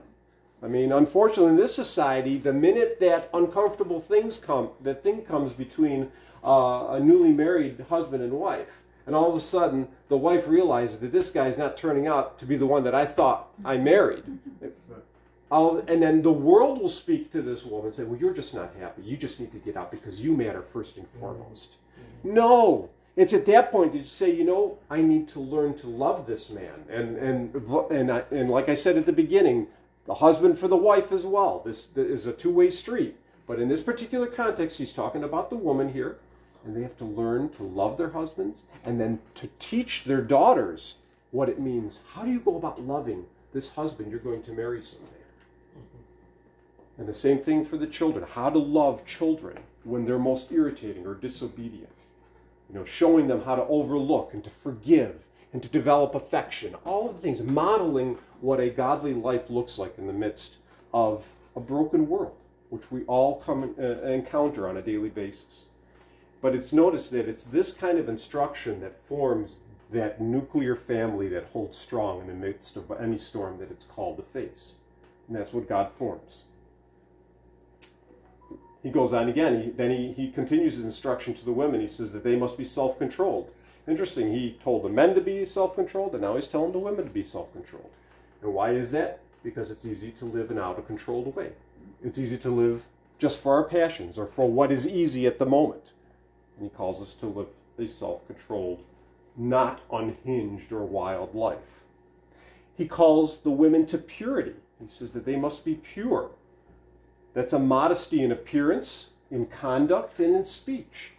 I 0.62 0.68
mean, 0.68 0.90
unfortunately, 0.90 1.50
in 1.50 1.56
this 1.56 1.74
society, 1.74 2.38
the 2.38 2.52
minute 2.52 2.98
that 3.00 3.28
uncomfortable 3.34 4.00
things 4.00 4.38
come, 4.38 4.70
that 4.82 5.02
thing 5.02 5.22
comes 5.22 5.52
between 5.52 6.10
uh, 6.42 6.88
a 6.90 7.00
newly 7.00 7.32
married 7.32 7.84
husband 7.88 8.22
and 8.22 8.32
wife, 8.32 8.82
and 9.06 9.14
all 9.14 9.28
of 9.28 9.36
a 9.36 9.40
sudden 9.40 9.88
the 10.08 10.16
wife 10.16 10.48
realizes 10.48 10.98
that 11.00 11.12
this 11.12 11.30
guy 11.30 11.48
is 11.48 11.58
not 11.58 11.76
turning 11.76 12.06
out 12.06 12.38
to 12.38 12.46
be 12.46 12.56
the 12.56 12.66
one 12.66 12.84
that 12.84 12.94
I 12.94 13.04
thought 13.04 13.48
I 13.64 13.76
married. 13.76 14.24
I'll, 15.50 15.84
and 15.86 16.02
then 16.02 16.22
the 16.22 16.32
world 16.32 16.80
will 16.80 16.88
speak 16.88 17.30
to 17.32 17.42
this 17.42 17.64
woman 17.64 17.86
and 17.86 17.94
say, 17.94 18.02
Well, 18.02 18.18
you're 18.18 18.34
just 18.34 18.52
not 18.52 18.72
happy. 18.80 19.02
You 19.02 19.16
just 19.16 19.38
need 19.38 19.52
to 19.52 19.58
get 19.58 19.76
out 19.76 19.92
because 19.92 20.20
you 20.20 20.36
matter 20.36 20.62
first 20.62 20.96
and 20.96 21.06
foremost. 21.20 21.76
No. 22.24 22.90
It's 23.14 23.32
at 23.32 23.46
that 23.46 23.70
point 23.72 23.92
that 23.92 23.98
you 23.98 24.04
say, 24.04 24.30
you 24.30 24.44
know, 24.44 24.78
I 24.90 25.00
need 25.00 25.28
to 25.28 25.40
learn 25.40 25.74
to 25.78 25.86
love 25.86 26.26
this 26.26 26.50
man. 26.50 26.84
And, 26.90 27.16
and, 27.16 27.54
and, 27.90 28.12
I, 28.12 28.24
and 28.30 28.50
like 28.50 28.68
I 28.68 28.74
said 28.74 28.96
at 28.98 29.06
the 29.06 29.12
beginning, 29.12 29.68
the 30.06 30.14
husband 30.14 30.58
for 30.58 30.68
the 30.68 30.76
wife 30.76 31.12
as 31.12 31.26
well. 31.26 31.62
This 31.64 31.88
is 31.96 32.26
a 32.26 32.32
two 32.32 32.50
way 32.50 32.70
street. 32.70 33.16
But 33.46 33.60
in 33.60 33.68
this 33.68 33.82
particular 33.82 34.26
context, 34.26 34.78
he's 34.78 34.92
talking 34.92 35.22
about 35.22 35.50
the 35.50 35.56
woman 35.56 35.92
here, 35.92 36.16
and 36.64 36.76
they 36.76 36.82
have 36.82 36.96
to 36.98 37.04
learn 37.04 37.48
to 37.50 37.62
love 37.62 37.96
their 37.96 38.10
husbands 38.10 38.64
and 38.84 39.00
then 39.00 39.20
to 39.36 39.48
teach 39.58 40.04
their 40.04 40.20
daughters 40.20 40.96
what 41.30 41.48
it 41.48 41.60
means. 41.60 42.00
How 42.12 42.24
do 42.24 42.32
you 42.32 42.40
go 42.40 42.56
about 42.56 42.82
loving 42.82 43.26
this 43.52 43.70
husband 43.70 44.10
you're 44.10 44.20
going 44.20 44.42
to 44.42 44.52
marry 44.52 44.82
someday? 44.82 45.06
Mm-hmm. 45.06 47.00
And 47.00 47.08
the 47.08 47.14
same 47.14 47.38
thing 47.38 47.64
for 47.64 47.76
the 47.76 47.86
children. 47.86 48.24
How 48.28 48.50
to 48.50 48.58
love 48.58 49.06
children 49.06 49.58
when 49.84 50.04
they're 50.04 50.18
most 50.18 50.50
irritating 50.50 51.06
or 51.06 51.14
disobedient. 51.14 51.92
You 52.68 52.76
know, 52.76 52.84
showing 52.84 53.28
them 53.28 53.42
how 53.42 53.54
to 53.54 53.64
overlook 53.66 54.34
and 54.34 54.42
to 54.42 54.50
forgive 54.50 55.22
and 55.56 55.62
to 55.62 55.70
develop 55.70 56.14
affection. 56.14 56.74
All 56.84 57.08
of 57.08 57.16
the 57.16 57.22
things, 57.22 57.42
modeling 57.42 58.18
what 58.42 58.60
a 58.60 58.68
godly 58.68 59.14
life 59.14 59.48
looks 59.48 59.78
like 59.78 59.96
in 59.96 60.06
the 60.06 60.12
midst 60.12 60.58
of 60.92 61.24
a 61.56 61.60
broken 61.60 62.10
world, 62.10 62.36
which 62.68 62.92
we 62.92 63.04
all 63.04 63.36
come 63.36 63.74
uh, 63.78 64.02
encounter 64.02 64.68
on 64.68 64.76
a 64.76 64.82
daily 64.82 65.08
basis. 65.08 65.68
But 66.42 66.54
it's 66.54 66.74
noticed 66.74 67.10
that 67.12 67.26
it's 67.26 67.44
this 67.44 67.72
kind 67.72 67.98
of 67.98 68.06
instruction 68.06 68.82
that 68.82 69.02
forms 69.02 69.60
that 69.90 70.20
nuclear 70.20 70.76
family 70.76 71.26
that 71.28 71.44
holds 71.54 71.78
strong 71.78 72.20
in 72.20 72.26
the 72.26 72.34
midst 72.34 72.76
of 72.76 72.92
any 73.00 73.16
storm 73.16 73.56
that 73.56 73.70
it's 73.70 73.86
called 73.86 74.18
to 74.18 74.24
face. 74.24 74.74
And 75.26 75.34
that's 75.34 75.54
what 75.54 75.66
God 75.66 75.90
forms. 75.90 76.44
He 78.82 78.90
goes 78.90 79.14
on 79.14 79.30
again. 79.30 79.62
He, 79.62 79.70
then 79.70 79.90
he, 79.90 80.12
he 80.12 80.30
continues 80.30 80.74
his 80.74 80.84
instruction 80.84 81.32
to 81.32 81.44
the 81.46 81.50
women. 81.50 81.80
He 81.80 81.88
says 81.88 82.12
that 82.12 82.24
they 82.24 82.36
must 82.36 82.58
be 82.58 82.64
self 82.64 82.98
controlled. 82.98 83.50
Interesting. 83.88 84.32
He 84.32 84.56
told 84.62 84.84
the 84.84 84.88
men 84.88 85.14
to 85.14 85.20
be 85.20 85.44
self 85.44 85.74
controlled, 85.74 86.12
and 86.12 86.22
now 86.22 86.34
he's 86.34 86.48
telling 86.48 86.72
the 86.72 86.78
women 86.78 87.04
to 87.04 87.10
be 87.10 87.24
self 87.24 87.52
controlled. 87.52 87.90
And 88.42 88.52
why 88.52 88.72
is 88.72 88.92
that? 88.92 89.20
Because 89.42 89.70
it's 89.70 89.86
easy 89.86 90.10
to 90.12 90.24
live 90.24 90.50
in 90.50 90.58
out 90.58 90.78
of 90.78 90.86
controlled 90.86 91.34
way. 91.34 91.52
It's 92.02 92.18
easy 92.18 92.38
to 92.38 92.50
live 92.50 92.86
just 93.18 93.40
for 93.40 93.54
our 93.54 93.64
passions 93.64 94.18
or 94.18 94.26
for 94.26 94.50
what 94.50 94.72
is 94.72 94.86
easy 94.86 95.26
at 95.26 95.38
the 95.38 95.46
moment. 95.46 95.92
And 96.56 96.70
he 96.70 96.76
calls 96.76 97.00
us 97.00 97.14
to 97.14 97.26
live 97.26 97.46
a 97.78 97.86
self 97.86 98.26
controlled, 98.26 98.82
not 99.36 99.80
unhinged 99.92 100.72
or 100.72 100.84
wild 100.84 101.34
life. 101.34 101.82
He 102.76 102.88
calls 102.88 103.40
the 103.40 103.50
women 103.50 103.86
to 103.86 103.98
purity. 103.98 104.54
He 104.80 104.88
says 104.88 105.12
that 105.12 105.24
they 105.24 105.36
must 105.36 105.64
be 105.64 105.74
pure. 105.74 106.30
That's 107.34 107.52
a 107.52 107.58
modesty 107.58 108.22
in 108.22 108.32
appearance, 108.32 109.10
in 109.30 109.46
conduct, 109.46 110.20
and 110.20 110.34
in 110.34 110.44
speech. 110.44 111.12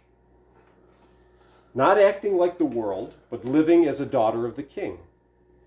Not 1.78 1.96
acting 1.96 2.36
like 2.36 2.58
the 2.58 2.64
world, 2.64 3.14
but 3.30 3.44
living 3.44 3.86
as 3.86 4.00
a 4.00 4.04
daughter 4.04 4.46
of 4.46 4.56
the 4.56 4.64
king. 4.64 4.98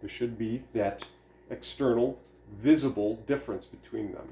There 0.02 0.10
should 0.10 0.38
be 0.38 0.64
that 0.74 1.08
external, 1.50 2.20
visible 2.54 3.24
difference 3.28 3.66
between 3.66 4.12
them. 4.12 4.28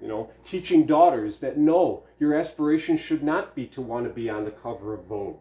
You 0.00 0.06
know, 0.06 0.30
teaching 0.44 0.86
daughters 0.86 1.40
that 1.40 1.58
no, 1.58 2.04
your 2.20 2.34
aspiration 2.34 2.96
should 2.96 3.24
not 3.24 3.56
be 3.56 3.66
to 3.66 3.80
want 3.80 4.06
to 4.06 4.14
be 4.14 4.30
on 4.30 4.44
the 4.44 4.52
cover 4.52 4.94
of 4.94 5.06
Vogue 5.06 5.38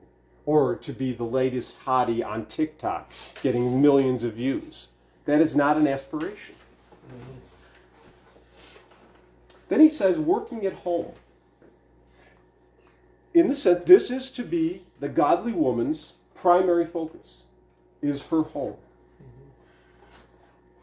or 0.48 0.76
to 0.78 0.92
be 0.92 1.14
the 1.14 1.26
latest 1.26 1.86
hottie 1.86 2.26
on 2.26 2.48
TikTok 2.48 3.12
getting 3.44 3.80
millions 3.80 4.24
of 4.24 4.34
views. 4.34 4.88
That 5.26 5.42
is 5.42 5.56
not 5.56 5.78
an 5.78 5.88
aspiration. 5.88 6.56
Mm-hmm. 7.08 7.38
Then 9.70 9.80
he 9.80 9.90
says, 9.90 10.18
working 10.18 10.66
at 10.66 10.74
home. 10.74 11.12
In 13.34 13.48
the 13.48 13.56
sense, 13.56 13.84
this 13.86 14.12
is 14.12 14.30
to 14.32 14.44
be 14.44 14.84
the 15.00 15.10
godly 15.10 15.54
woman's 15.54 16.14
primary 16.36 16.86
focus, 16.86 17.44
is 18.02 18.24
her 18.24 18.44
home. 18.44 18.76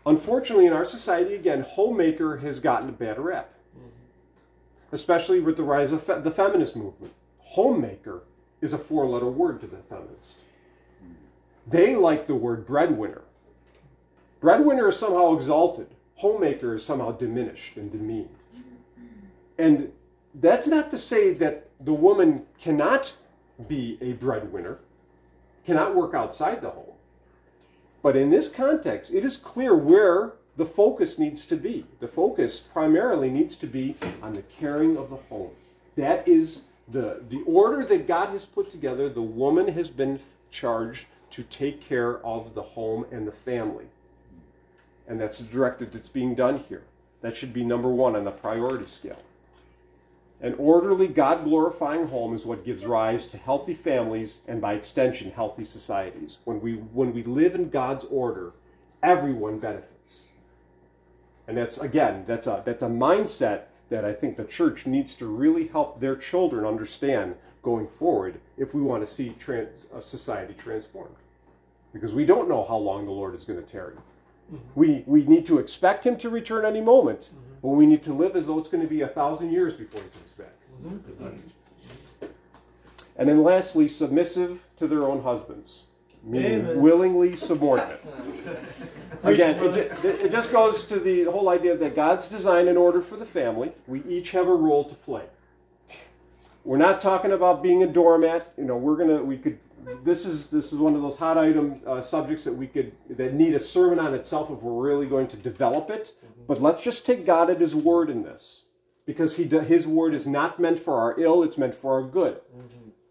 Unfortunately, 0.06 0.66
in 0.66 0.72
our 0.72 0.86
society, 0.86 1.34
again, 1.34 1.60
homemaker 1.60 2.38
has 2.38 2.58
gotten 2.58 2.88
a 2.88 2.92
bad 2.92 3.18
rep, 3.18 3.54
especially 4.90 5.40
with 5.40 5.56
the 5.56 5.62
rise 5.62 5.92
of 5.92 6.02
fe- 6.02 6.20
the 6.20 6.30
feminist 6.30 6.74
movement. 6.74 7.12
Homemaker 7.38 8.22
is 8.60 8.72
a 8.72 8.78
four 8.78 9.06
letter 9.06 9.26
word 9.26 9.60
to 9.60 9.66
the 9.66 9.76
feminists. 9.76 10.36
They 11.66 11.94
like 11.94 12.26
the 12.26 12.34
word 12.34 12.66
breadwinner. 12.66 13.22
Breadwinner 14.40 14.88
is 14.88 14.96
somehow 14.96 15.34
exalted, 15.34 15.88
homemaker 16.16 16.74
is 16.74 16.84
somehow 16.84 17.12
diminished 17.12 17.76
and 17.76 17.92
demeaned. 17.92 18.30
And 19.58 19.92
that's 20.34 20.66
not 20.66 20.90
to 20.90 20.98
say 20.98 21.34
that 21.34 21.69
the 21.80 21.92
woman 21.92 22.46
cannot 22.58 23.14
be 23.68 23.98
a 24.00 24.12
breadwinner, 24.12 24.78
cannot 25.64 25.94
work 25.94 26.14
outside 26.14 26.60
the 26.60 26.70
home. 26.70 26.94
But 28.02 28.16
in 28.16 28.30
this 28.30 28.48
context, 28.48 29.12
it 29.12 29.24
is 29.24 29.36
clear 29.36 29.74
where 29.76 30.32
the 30.56 30.66
focus 30.66 31.18
needs 31.18 31.46
to 31.46 31.56
be. 31.56 31.86
The 32.00 32.08
focus 32.08 32.60
primarily 32.60 33.30
needs 33.30 33.56
to 33.56 33.66
be 33.66 33.96
on 34.22 34.34
the 34.34 34.42
caring 34.42 34.96
of 34.96 35.10
the 35.10 35.16
home. 35.16 35.50
That 35.96 36.26
is 36.26 36.62
the, 36.88 37.22
the 37.28 37.42
order 37.46 37.84
that 37.84 38.06
God 38.06 38.30
has 38.30 38.46
put 38.46 38.70
together. 38.70 39.08
The 39.08 39.22
woman 39.22 39.68
has 39.68 39.90
been 39.90 40.20
charged 40.50 41.06
to 41.30 41.42
take 41.44 41.80
care 41.80 42.24
of 42.24 42.54
the 42.54 42.62
home 42.62 43.06
and 43.10 43.26
the 43.26 43.32
family. 43.32 43.86
And 45.06 45.20
that's 45.20 45.38
the 45.38 45.44
directive 45.44 45.92
that's 45.92 46.08
being 46.08 46.34
done 46.34 46.64
here. 46.68 46.82
That 47.20 47.36
should 47.36 47.52
be 47.52 47.64
number 47.64 47.88
one 47.88 48.16
on 48.16 48.24
the 48.24 48.30
priority 48.30 48.86
scale. 48.86 49.18
An 50.42 50.54
orderly, 50.54 51.06
God 51.06 51.44
glorifying 51.44 52.06
home 52.06 52.34
is 52.34 52.46
what 52.46 52.64
gives 52.64 52.86
rise 52.86 53.26
to 53.26 53.36
healthy 53.36 53.74
families 53.74 54.38
and, 54.48 54.60
by 54.60 54.74
extension, 54.74 55.30
healthy 55.30 55.64
societies. 55.64 56.38
When 56.44 56.60
we, 56.62 56.74
when 56.74 57.12
we 57.12 57.22
live 57.24 57.54
in 57.54 57.68
God's 57.68 58.06
order, 58.06 58.52
everyone 59.02 59.58
benefits. 59.58 60.28
And 61.46 61.58
that's, 61.58 61.78
again, 61.78 62.24
that's 62.26 62.46
a, 62.46 62.62
that's 62.64 62.82
a 62.82 62.88
mindset 62.88 63.64
that 63.90 64.04
I 64.04 64.14
think 64.14 64.36
the 64.36 64.44
church 64.44 64.86
needs 64.86 65.14
to 65.16 65.26
really 65.26 65.66
help 65.66 66.00
their 66.00 66.16
children 66.16 66.64
understand 66.64 67.34
going 67.62 67.88
forward 67.88 68.40
if 68.56 68.72
we 68.72 68.80
want 68.80 69.04
to 69.04 69.12
see 69.12 69.34
trans, 69.38 69.88
a 69.94 70.00
society 70.00 70.54
transformed. 70.54 71.16
Because 71.92 72.14
we 72.14 72.24
don't 72.24 72.48
know 72.48 72.64
how 72.64 72.76
long 72.76 73.04
the 73.04 73.10
Lord 73.10 73.34
is 73.34 73.44
going 73.44 73.60
to 73.60 73.66
tarry. 73.66 73.94
Mm-hmm. 73.94 74.56
We, 74.74 75.04
we 75.06 75.24
need 75.24 75.44
to 75.46 75.58
expect 75.58 76.06
him 76.06 76.16
to 76.18 76.30
return 76.30 76.64
any 76.64 76.80
moment, 76.80 77.30
mm-hmm. 77.34 77.49
But 77.62 77.68
we 77.68 77.86
need 77.86 78.02
to 78.04 78.12
live 78.12 78.36
as 78.36 78.46
though 78.46 78.58
it's 78.58 78.68
going 78.68 78.82
to 78.82 78.88
be 78.88 79.02
a 79.02 79.08
thousand 79.08 79.52
years 79.52 79.74
before 79.74 80.00
he 80.00 80.08
comes 80.08 80.32
back. 80.32 80.54
And 83.16 83.28
then 83.28 83.42
lastly, 83.42 83.86
submissive 83.86 84.64
to 84.78 84.86
their 84.86 85.04
own 85.06 85.22
husbands, 85.22 85.84
meaning 86.22 86.60
Amen. 86.60 86.80
willingly 86.80 87.36
subordinate. 87.36 88.02
Again, 89.22 89.62
it, 89.62 89.92
it 90.04 90.32
just 90.32 90.50
goes 90.50 90.84
to 90.84 90.98
the 90.98 91.24
whole 91.24 91.50
idea 91.50 91.76
that 91.76 91.94
God's 91.94 92.28
designed 92.28 92.68
an 92.68 92.78
order 92.78 93.02
for 93.02 93.16
the 93.16 93.26
family. 93.26 93.72
We 93.86 94.02
each 94.04 94.30
have 94.30 94.48
a 94.48 94.54
role 94.54 94.84
to 94.84 94.94
play. 94.94 95.24
We're 96.64 96.78
not 96.78 97.02
talking 97.02 97.32
about 97.32 97.62
being 97.62 97.82
a 97.82 97.86
doormat. 97.86 98.52
You 98.56 98.64
know, 98.64 98.76
we're 98.76 98.96
gonna 98.96 99.22
we 99.22 99.36
could. 99.36 99.58
This 100.04 100.26
is 100.26 100.48
this 100.48 100.72
is 100.72 100.78
one 100.78 100.94
of 100.94 101.02
those 101.02 101.16
hot 101.16 101.38
item 101.38 101.80
uh, 101.86 102.00
subjects 102.00 102.44
that 102.44 102.52
we 102.52 102.66
could 102.66 102.92
that 103.10 103.34
need 103.34 103.54
a 103.54 103.58
sermon 103.58 103.98
on 103.98 104.14
itself 104.14 104.50
if 104.50 104.62
we're 104.62 104.88
really 104.88 105.06
going 105.06 105.28
to 105.28 105.36
develop 105.36 105.90
it. 105.90 106.12
But 106.46 106.60
let's 106.60 106.82
just 106.82 107.06
take 107.06 107.26
God 107.26 107.50
at 107.50 107.60
His 107.60 107.74
word 107.74 108.10
in 108.10 108.22
this, 108.22 108.64
because 109.06 109.36
He 109.36 109.44
His 109.44 109.86
word 109.86 110.14
is 110.14 110.26
not 110.26 110.58
meant 110.60 110.78
for 110.78 110.94
our 110.94 111.18
ill; 111.18 111.42
it's 111.42 111.58
meant 111.58 111.74
for 111.74 111.94
our 111.94 112.02
good. 112.02 112.40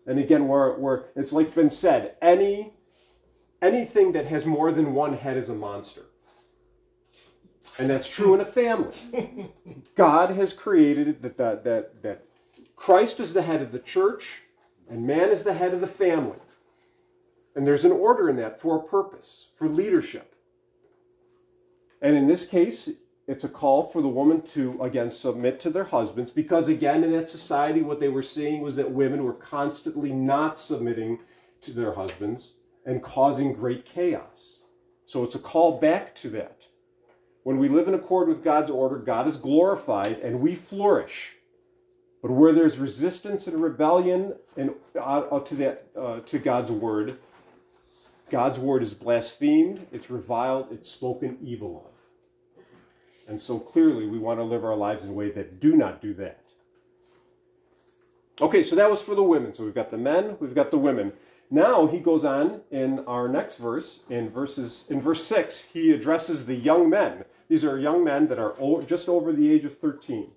And 0.06 0.18
again, 0.18 0.48
we're, 0.48 0.76
we're 0.78 1.04
it's 1.16 1.32
like 1.32 1.54
been 1.54 1.70
said, 1.70 2.16
any 2.22 2.74
anything 3.62 4.12
that 4.14 4.26
has 4.28 4.46
more 4.46 4.72
than 4.72 4.94
one 4.94 5.14
head 5.14 5.38
is 5.38 5.50
a 5.50 5.56
monster. 5.56 6.06
And 7.78 7.90
that's 7.90 8.08
true 8.08 8.34
in 8.34 8.42
a 8.42 8.46
family. 8.46 9.54
God 9.96 10.32
has 10.32 10.52
created 10.52 11.22
that, 11.22 11.38
that, 11.38 11.64
that, 11.64 12.04
that 12.04 12.26
Christ 12.76 13.20
is 13.20 13.34
the 13.34 13.42
head 13.42 13.62
of 13.62 13.72
the 13.72 13.80
church 13.80 14.42
and 14.90 15.06
man 15.06 15.30
is 15.30 15.44
the 15.44 15.54
head 15.54 15.74
of 15.74 15.82
the 15.82 15.88
family. 15.88 16.40
And 17.56 17.66
there's 17.66 17.86
an 17.86 17.92
order 17.92 18.30
in 18.30 18.36
that 18.38 18.60
for 18.60 18.78
a 18.78 18.84
purpose, 18.84 19.48
for 19.56 19.68
leadership. 19.68 20.36
And 22.02 22.16
in 22.16 22.28
this 22.28 22.46
case, 22.46 22.90
it's 23.28 23.44
a 23.44 23.50
call 23.50 23.84
for 23.84 24.02
the 24.02 24.08
woman 24.08 24.42
to, 24.54 24.82
again, 24.82 25.12
submit 25.12 25.60
to 25.60 25.70
their 25.70 25.84
husbands 25.84 26.32
because, 26.32 26.68
again, 26.68 27.04
in 27.04 27.12
that 27.12 27.30
society, 27.30 27.82
what 27.82 28.00
they 28.00 28.08
were 28.08 28.24
seeing 28.24 28.62
was 28.62 28.76
that 28.78 28.90
women 28.90 29.24
were 29.24 29.34
constantly 29.34 30.12
not 30.12 30.60
submitting 30.60 31.20
to 31.62 31.72
their 31.72 31.94
husbands 31.94 32.54
and 32.86 33.04
causing 33.04 33.54
great 33.54 33.86
chaos. 33.86 34.60
So 35.06 35.24
it's 35.24 35.36
a 35.36 35.40
call 35.40 35.80
back 35.80 36.16
to 36.16 36.30
that. 36.32 36.68
When 37.44 37.58
we 37.58 37.70
live 37.70 37.88
in 37.88 37.94
accord 37.94 38.28
with 38.28 38.44
God's 38.44 38.72
order, 38.72 38.98
God 38.98 39.28
is 39.28 39.38
glorified 39.38 40.20
and 40.20 40.40
we 40.40 40.56
flourish. 40.56 41.36
But 42.22 42.32
where 42.32 42.52
there's 42.52 42.78
resistance 42.78 43.48
and 43.48 43.62
rebellion 43.62 44.36
and, 44.58 44.72
uh, 45.00 45.40
to, 45.40 45.56
that, 45.56 45.88
uh, 45.96 46.20
to 46.22 46.40
God's 46.40 46.72
word, 46.72 47.18
God's 48.30 48.60
word 48.60 48.84
is 48.84 48.94
blasphemed, 48.94 49.88
it's 49.92 50.10
reviled, 50.10 50.68
it's 50.72 50.90
spoken 50.90 51.38
evil 51.44 51.86
of. 51.86 52.64
And 53.28 53.40
so 53.40 53.60
clearly 53.60 54.08
we 54.08 54.18
want 54.18 54.40
to 54.40 54.44
live 54.44 54.66
our 54.66 54.76
lives 54.76 55.04
in 55.04 55.12
a 55.12 55.14
way 55.14 55.30
that 55.32 55.60
do 55.60 55.76
not 55.76 56.02
do 56.02 56.14
that. 56.16 56.42
Okay, 58.42 58.64
so 58.64 58.76
that 58.76 58.90
was 58.90 59.02
for 59.02 59.16
the 59.16 59.24
women. 59.24 59.54
So 59.54 59.64
we've 59.64 59.76
got 59.76 59.92
the 59.92 59.98
men, 59.98 60.38
we've 60.40 60.56
got 60.56 60.72
the 60.72 60.78
women. 60.78 61.14
Now 61.52 61.88
he 61.88 62.00
goes 62.00 62.24
on 62.24 62.62
in 62.72 63.00
our 63.06 63.28
next 63.28 63.58
verse, 63.58 64.02
in 64.10 64.30
verses 64.30 64.86
in 64.90 65.02
verse 65.02 65.24
6, 65.26 65.68
he 65.74 65.92
addresses 65.92 66.46
the 66.46 66.56
young 66.56 66.90
men. 66.90 67.26
These 67.50 67.66
are 67.66 67.80
young 67.80 68.04
men 68.04 68.28
that 68.28 68.40
are 68.40 68.56
just 68.84 69.10
over 69.10 69.34
the 69.34 69.52
age 69.52 69.66
of 69.66 69.78
13. 69.78 70.30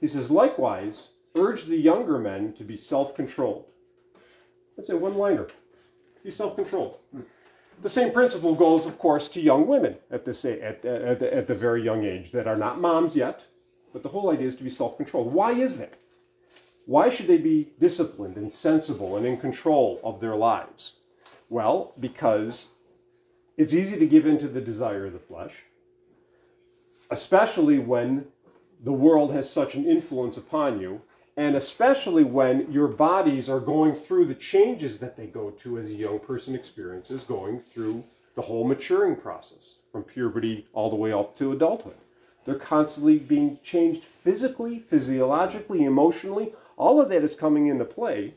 He 0.00 0.06
says, 0.06 0.30
likewise, 0.30 1.08
urge 1.34 1.64
the 1.64 1.76
younger 1.76 2.18
men 2.18 2.52
to 2.54 2.64
be 2.64 2.76
self-controlled. 2.76 3.64
That's 4.76 4.90
a 4.90 4.96
one-liner. 4.96 5.48
Be 6.22 6.30
self-controlled. 6.30 6.98
The 7.80 7.88
same 7.88 8.12
principle 8.12 8.54
goes, 8.54 8.86
of 8.86 8.98
course, 8.98 9.28
to 9.30 9.40
young 9.40 9.66
women 9.66 9.96
at 10.10 10.24
this 10.24 10.44
at, 10.44 10.84
at, 10.84 11.22
at 11.22 11.46
the 11.46 11.54
very 11.54 11.82
young 11.82 12.04
age 12.04 12.32
that 12.32 12.48
are 12.48 12.56
not 12.56 12.80
moms 12.80 13.14
yet, 13.14 13.46
but 13.92 14.02
the 14.02 14.08
whole 14.08 14.30
idea 14.30 14.48
is 14.48 14.56
to 14.56 14.64
be 14.64 14.70
self-controlled. 14.70 15.32
Why 15.32 15.52
is 15.52 15.78
that? 15.78 15.96
Why 16.86 17.08
should 17.08 17.26
they 17.26 17.38
be 17.38 17.68
disciplined 17.78 18.36
and 18.36 18.52
sensible 18.52 19.16
and 19.16 19.26
in 19.26 19.36
control 19.36 20.00
of 20.02 20.20
their 20.20 20.34
lives? 20.34 20.94
Well, 21.50 21.92
because 22.00 22.68
it's 23.56 23.74
easy 23.74 23.98
to 23.98 24.06
give 24.06 24.26
in 24.26 24.38
to 24.38 24.48
the 24.48 24.60
desire 24.60 25.06
of 25.06 25.12
the 25.12 25.18
flesh, 25.18 25.54
especially 27.10 27.78
when 27.78 28.26
the 28.82 28.92
world 28.92 29.32
has 29.32 29.50
such 29.50 29.74
an 29.74 29.84
influence 29.84 30.36
upon 30.36 30.80
you, 30.80 31.02
and 31.38 31.54
especially 31.54 32.24
when 32.24 32.70
your 32.72 32.88
bodies 32.88 33.48
are 33.48 33.60
going 33.60 33.94
through 33.94 34.24
the 34.24 34.34
changes 34.34 34.98
that 34.98 35.16
they 35.16 35.26
go 35.26 35.50
to 35.50 35.78
as 35.78 35.88
a 35.88 35.94
young 35.94 36.18
person 36.18 36.52
experiences, 36.52 37.22
going 37.22 37.60
through 37.60 38.02
the 38.34 38.42
whole 38.42 38.66
maturing 38.66 39.14
process 39.14 39.76
from 39.92 40.02
puberty 40.02 40.66
all 40.72 40.90
the 40.90 40.96
way 40.96 41.12
up 41.12 41.36
to 41.36 41.52
adulthood. 41.52 41.94
They're 42.44 42.56
constantly 42.56 43.20
being 43.20 43.60
changed 43.62 44.02
physically, 44.02 44.80
physiologically, 44.80 45.84
emotionally. 45.84 46.54
All 46.76 47.00
of 47.00 47.08
that 47.10 47.22
is 47.22 47.36
coming 47.36 47.68
into 47.68 47.84
play. 47.84 48.34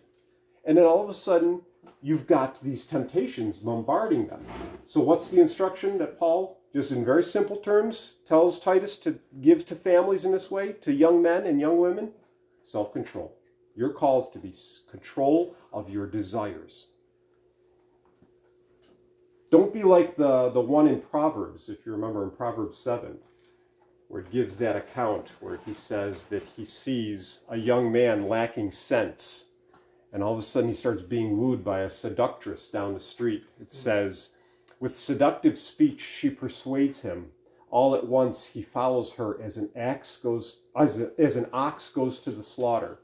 And 0.64 0.78
then 0.78 0.86
all 0.86 1.02
of 1.02 1.10
a 1.10 1.14
sudden, 1.16 1.62
you've 2.04 2.28
got 2.28 2.62
these 2.62 2.86
temptations 2.86 3.58
bombarding 3.58 4.28
them. 4.28 4.45
So, 4.86 5.02
what's 5.02 5.30
the 5.30 5.41
instruction 5.41 5.97
that 5.97 6.20
Paul, 6.20 6.60
just 6.72 6.91
in 6.91 7.04
very 7.04 7.24
simple 7.24 7.58
terms, 7.58 8.18
tells 8.28 8.60
Titus 8.60 8.95
to 8.97 9.18
give 9.41 9.66
to 9.66 9.76
families 9.76 10.24
in 10.24 10.32
this 10.32 10.52
way, 10.52 10.74
to 10.82 10.93
young 10.93 11.20
men 11.20 11.47
and 11.47 11.60
young 11.60 11.80
women? 11.80 12.12
Self 12.72 12.93
control. 12.93 13.36
Your 13.76 13.89
call 13.89 14.22
is 14.22 14.30
to 14.30 14.39
be 14.39 14.53
control 14.89 15.55
of 15.74 15.89
your 15.89 16.07
desires. 16.07 16.88
Don't 19.51 19.74
be 19.74 19.84
like 19.84 20.15
the, 20.15 20.49
the 20.51 20.61
one 20.61 20.88
in 20.88 21.01
Proverbs, 21.01 21.67
if 21.67 21.86
you 21.86 21.91
remember 21.91 22.24
in 22.24 22.32
Proverbs 22.32 22.78
7, 22.78 23.17
where 24.07 24.22
it 24.22 24.32
gives 24.32 24.55
that 24.57 24.78
account 24.78 25.34
where 25.41 25.59
he 25.65 25.74
says 25.74 26.24
that 26.24 26.43
he 26.55 26.63
sees 26.63 27.41
a 27.49 27.57
young 27.57 27.91
man 27.91 28.26
lacking 28.26 28.72
sense, 28.72 29.47
and 30.13 30.24
all 30.24 30.32
of 30.32 30.39
a 30.39 30.41
sudden 30.41 30.69
he 30.69 30.76
starts 30.76 31.03
being 31.03 31.38
wooed 31.38 31.65
by 31.65 31.82
a 31.82 31.89
seductress 31.89 32.69
down 32.69 32.93
the 32.93 33.01
street. 33.01 33.43
It 33.59 33.74
says, 33.74 34.30
With 34.80 34.97
seductive 34.97 35.57
speech 35.57 35.99
she 35.99 36.30
persuades 36.30 37.01
him. 37.01 37.32
All 37.72 37.95
at 37.95 38.05
once 38.05 38.45
he 38.45 38.61
follows 38.61 39.13
her 39.13 39.41
as 39.41 39.55
an 39.55 39.69
axe 39.78 40.17
goes 40.17 40.59
as, 40.78 40.99
a, 40.99 41.11
as 41.17 41.38
an 41.38 41.47
ox 41.53 41.89
goes 41.89 42.19
to 42.19 42.32
the 42.32 42.43
slaughter. 42.43 42.99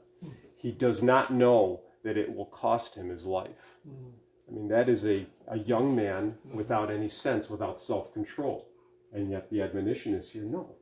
He 0.56 0.72
does 0.72 1.02
not 1.02 1.32
know 1.32 1.80
that 2.04 2.18
it 2.18 2.34
will 2.34 2.46
cost 2.46 2.94
him 2.94 3.08
his 3.08 3.24
life. 3.24 3.78
I 3.86 4.52
mean, 4.52 4.68
that 4.68 4.88
is 4.88 5.06
a, 5.06 5.26
a 5.48 5.58
young 5.58 5.96
man 5.96 6.36
without 6.52 6.90
any 6.90 7.08
sense, 7.08 7.48
without 7.48 7.80
self 7.80 8.12
control. 8.12 8.68
And 9.12 9.30
yet 9.30 9.48
the 9.50 9.62
admonition 9.62 10.14
is 10.14 10.30
here 10.30 10.42
no. 10.42 10.74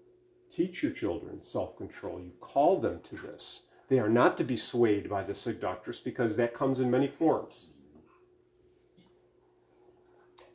Teach 0.52 0.82
your 0.82 0.92
children 0.92 1.42
self 1.42 1.76
control. 1.76 2.20
You 2.20 2.32
call 2.40 2.80
them 2.80 3.00
to 3.04 3.16
this. 3.16 3.62
They 3.88 4.00
are 4.00 4.08
not 4.08 4.36
to 4.38 4.44
be 4.44 4.56
swayed 4.56 5.08
by 5.08 5.22
the 5.22 5.34
seductress 5.34 6.00
because 6.00 6.36
that 6.36 6.54
comes 6.54 6.80
in 6.80 6.90
many 6.90 7.06
forms. 7.06 7.70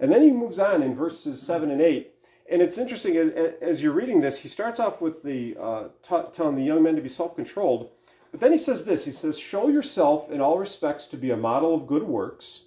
And 0.02 0.12
then 0.12 0.22
he 0.22 0.32
moves 0.32 0.60
on 0.60 0.84
in 0.84 0.96
verses 0.96 1.42
7 1.42 1.72
and 1.72 1.82
8. 1.82 2.12
And 2.52 2.62
it's 2.62 2.78
interesting, 2.78 3.16
as, 3.16 3.82
you're 3.82 3.94
reading 3.94 4.20
this, 4.20 4.40
he 4.40 4.50
starts 4.50 4.78
off 4.78 5.00
with 5.00 5.24
the 5.24 5.56
uh, 5.58 5.84
t- 6.04 6.30
telling 6.34 6.58
the 6.58 6.64
young 6.64 6.84
men 6.84 6.98
to 6.98 7.02
be 7.02 7.08
self 7.08 7.34
controlled. 7.34 7.92
But 8.30 8.42
then 8.42 8.52
he 8.52 8.58
says 8.58 8.84
this 8.84 9.06
He 9.06 9.14
says, 9.14 9.40
Show 9.40 9.70
yourself 9.70 10.30
in 10.30 10.42
all 10.42 10.60
respects 10.60 11.06
to 11.08 11.18
be 11.18 11.32
a 11.32 11.38
model 11.38 11.74
of 11.74 11.88
good 11.88 12.04
works, 12.04 12.64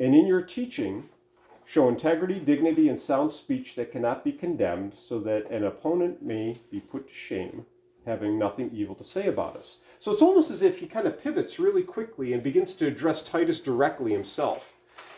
and 0.00 0.12
in 0.12 0.26
your 0.26 0.42
teaching, 0.42 1.08
show 1.64 1.88
integrity, 1.88 2.40
dignity, 2.40 2.88
and 2.88 2.98
sound 2.98 3.32
speech 3.32 3.76
that 3.76 3.92
cannot 3.92 4.24
be 4.24 4.32
condemned, 4.32 4.94
so 5.00 5.20
that 5.20 5.48
an 5.52 5.62
opponent 5.62 6.20
may 6.20 6.56
be 6.72 6.80
put 6.80 7.06
to 7.06 7.14
shame, 7.14 7.64
having 8.04 8.36
nothing 8.36 8.72
evil 8.74 8.96
to 8.96 9.04
say 9.04 9.28
about 9.28 9.54
us. 9.54 9.78
So 10.00 10.10
it's 10.10 10.22
almost 10.22 10.50
as 10.50 10.62
if 10.62 10.80
he 10.80 10.86
kind 10.88 11.06
of 11.06 11.22
pivots 11.22 11.60
really 11.60 11.84
quickly 11.84 12.32
and 12.32 12.42
begins 12.42 12.74
to 12.74 12.88
address 12.88 13.22
Titus 13.22 13.60
directly 13.60 14.10
himself. 14.10 14.72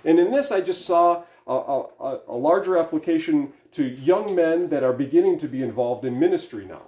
And 0.04 0.18
in 0.18 0.30
this, 0.30 0.52
I 0.52 0.60
just 0.60 0.84
saw 0.84 1.24
a, 1.46 1.54
a, 1.54 2.20
a 2.28 2.36
larger 2.36 2.76
application 2.76 3.52
to 3.74 3.84
young 3.84 4.34
men 4.34 4.68
that 4.68 4.84
are 4.84 4.92
beginning 4.92 5.38
to 5.40 5.48
be 5.48 5.62
involved 5.62 6.04
in 6.04 6.18
ministry 6.18 6.64
now. 6.64 6.82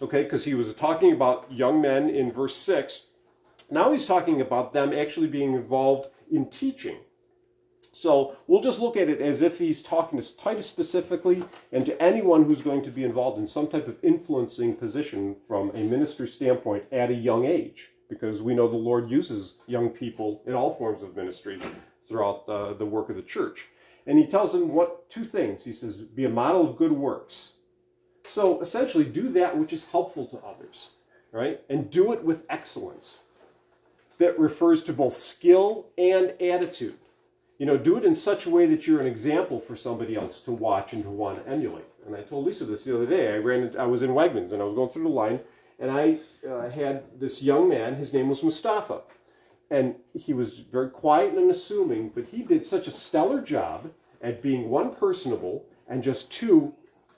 Okay, 0.00 0.22
because 0.22 0.44
he 0.44 0.54
was 0.54 0.72
talking 0.74 1.12
about 1.12 1.50
young 1.50 1.80
men 1.80 2.08
in 2.08 2.32
verse 2.32 2.56
6. 2.56 3.06
Now 3.70 3.92
he's 3.92 4.06
talking 4.06 4.40
about 4.40 4.72
them 4.72 4.92
actually 4.92 5.26
being 5.26 5.54
involved 5.54 6.08
in 6.30 6.50
teaching. 6.50 6.98
So 7.92 8.36
we'll 8.46 8.60
just 8.60 8.80
look 8.80 8.96
at 8.96 9.08
it 9.08 9.20
as 9.20 9.42
if 9.42 9.58
he's 9.58 9.82
talking 9.82 10.20
to 10.20 10.36
Titus 10.36 10.66
specifically 10.66 11.44
and 11.72 11.84
to 11.84 12.00
anyone 12.00 12.44
who's 12.44 12.62
going 12.62 12.82
to 12.82 12.90
be 12.90 13.02
involved 13.02 13.38
in 13.38 13.48
some 13.48 13.66
type 13.66 13.88
of 13.88 13.96
influencing 14.02 14.76
position 14.76 15.36
from 15.48 15.70
a 15.70 15.82
ministry 15.82 16.28
standpoint 16.28 16.84
at 16.92 17.10
a 17.10 17.14
young 17.14 17.44
age. 17.44 17.90
Because 18.08 18.40
we 18.42 18.54
know 18.54 18.68
the 18.68 18.76
Lord 18.76 19.10
uses 19.10 19.54
young 19.66 19.90
people 19.90 20.42
in 20.46 20.54
all 20.54 20.74
forms 20.74 21.02
of 21.02 21.16
ministry 21.16 21.58
throughout 22.04 22.46
the, 22.46 22.74
the 22.74 22.86
work 22.86 23.10
of 23.10 23.16
the 23.16 23.22
church. 23.22 23.66
And 24.08 24.18
he 24.18 24.26
tells 24.26 24.52
them 24.52 24.72
what 24.72 25.08
two 25.10 25.24
things. 25.24 25.64
He 25.64 25.72
says, 25.72 25.98
be 25.98 26.24
a 26.24 26.30
model 26.30 26.68
of 26.68 26.76
good 26.76 26.92
works. 26.92 27.52
So 28.26 28.60
essentially, 28.60 29.04
do 29.04 29.28
that 29.30 29.56
which 29.56 29.72
is 29.72 29.86
helpful 29.86 30.26
to 30.28 30.38
others, 30.38 30.90
right? 31.30 31.60
And 31.68 31.90
do 31.90 32.12
it 32.12 32.24
with 32.24 32.44
excellence. 32.50 33.20
That 34.18 34.36
refers 34.38 34.82
to 34.84 34.92
both 34.92 35.16
skill 35.16 35.86
and 35.96 36.34
attitude. 36.40 36.98
You 37.58 37.66
know, 37.66 37.76
do 37.76 37.96
it 37.96 38.04
in 38.04 38.14
such 38.14 38.46
a 38.46 38.50
way 38.50 38.66
that 38.66 38.86
you're 38.86 39.00
an 39.00 39.06
example 39.06 39.60
for 39.60 39.76
somebody 39.76 40.16
else 40.16 40.40
to 40.40 40.52
watch 40.52 40.92
and 40.92 41.02
to 41.02 41.10
want 41.10 41.44
to 41.44 41.50
emulate. 41.50 41.84
And 42.06 42.16
I 42.16 42.22
told 42.22 42.46
Lisa 42.46 42.64
this 42.64 42.84
the 42.84 42.96
other 42.96 43.06
day. 43.06 43.34
I 43.34 43.36
ran, 43.36 43.76
I 43.78 43.84
was 43.84 44.02
in 44.02 44.10
Wegmans 44.10 44.52
and 44.52 44.62
I 44.62 44.64
was 44.64 44.74
going 44.74 44.88
through 44.88 45.04
the 45.04 45.10
line, 45.10 45.40
and 45.78 45.90
I 45.90 46.18
uh, 46.48 46.70
had 46.70 47.04
this 47.20 47.42
young 47.42 47.68
man. 47.68 47.94
His 47.94 48.12
name 48.12 48.28
was 48.28 48.42
Mustafa, 48.42 49.02
and 49.70 49.96
he 50.14 50.32
was 50.32 50.58
very 50.58 50.88
quiet 50.88 51.30
and 51.30 51.38
unassuming, 51.38 52.10
but 52.14 52.26
he 52.26 52.42
did 52.42 52.64
such 52.64 52.86
a 52.86 52.90
stellar 52.90 53.40
job 53.40 53.90
at 54.22 54.42
being 54.42 54.70
one 54.70 54.94
personable 54.94 55.66
and 55.88 56.02
just 56.02 56.30
two 56.30 56.74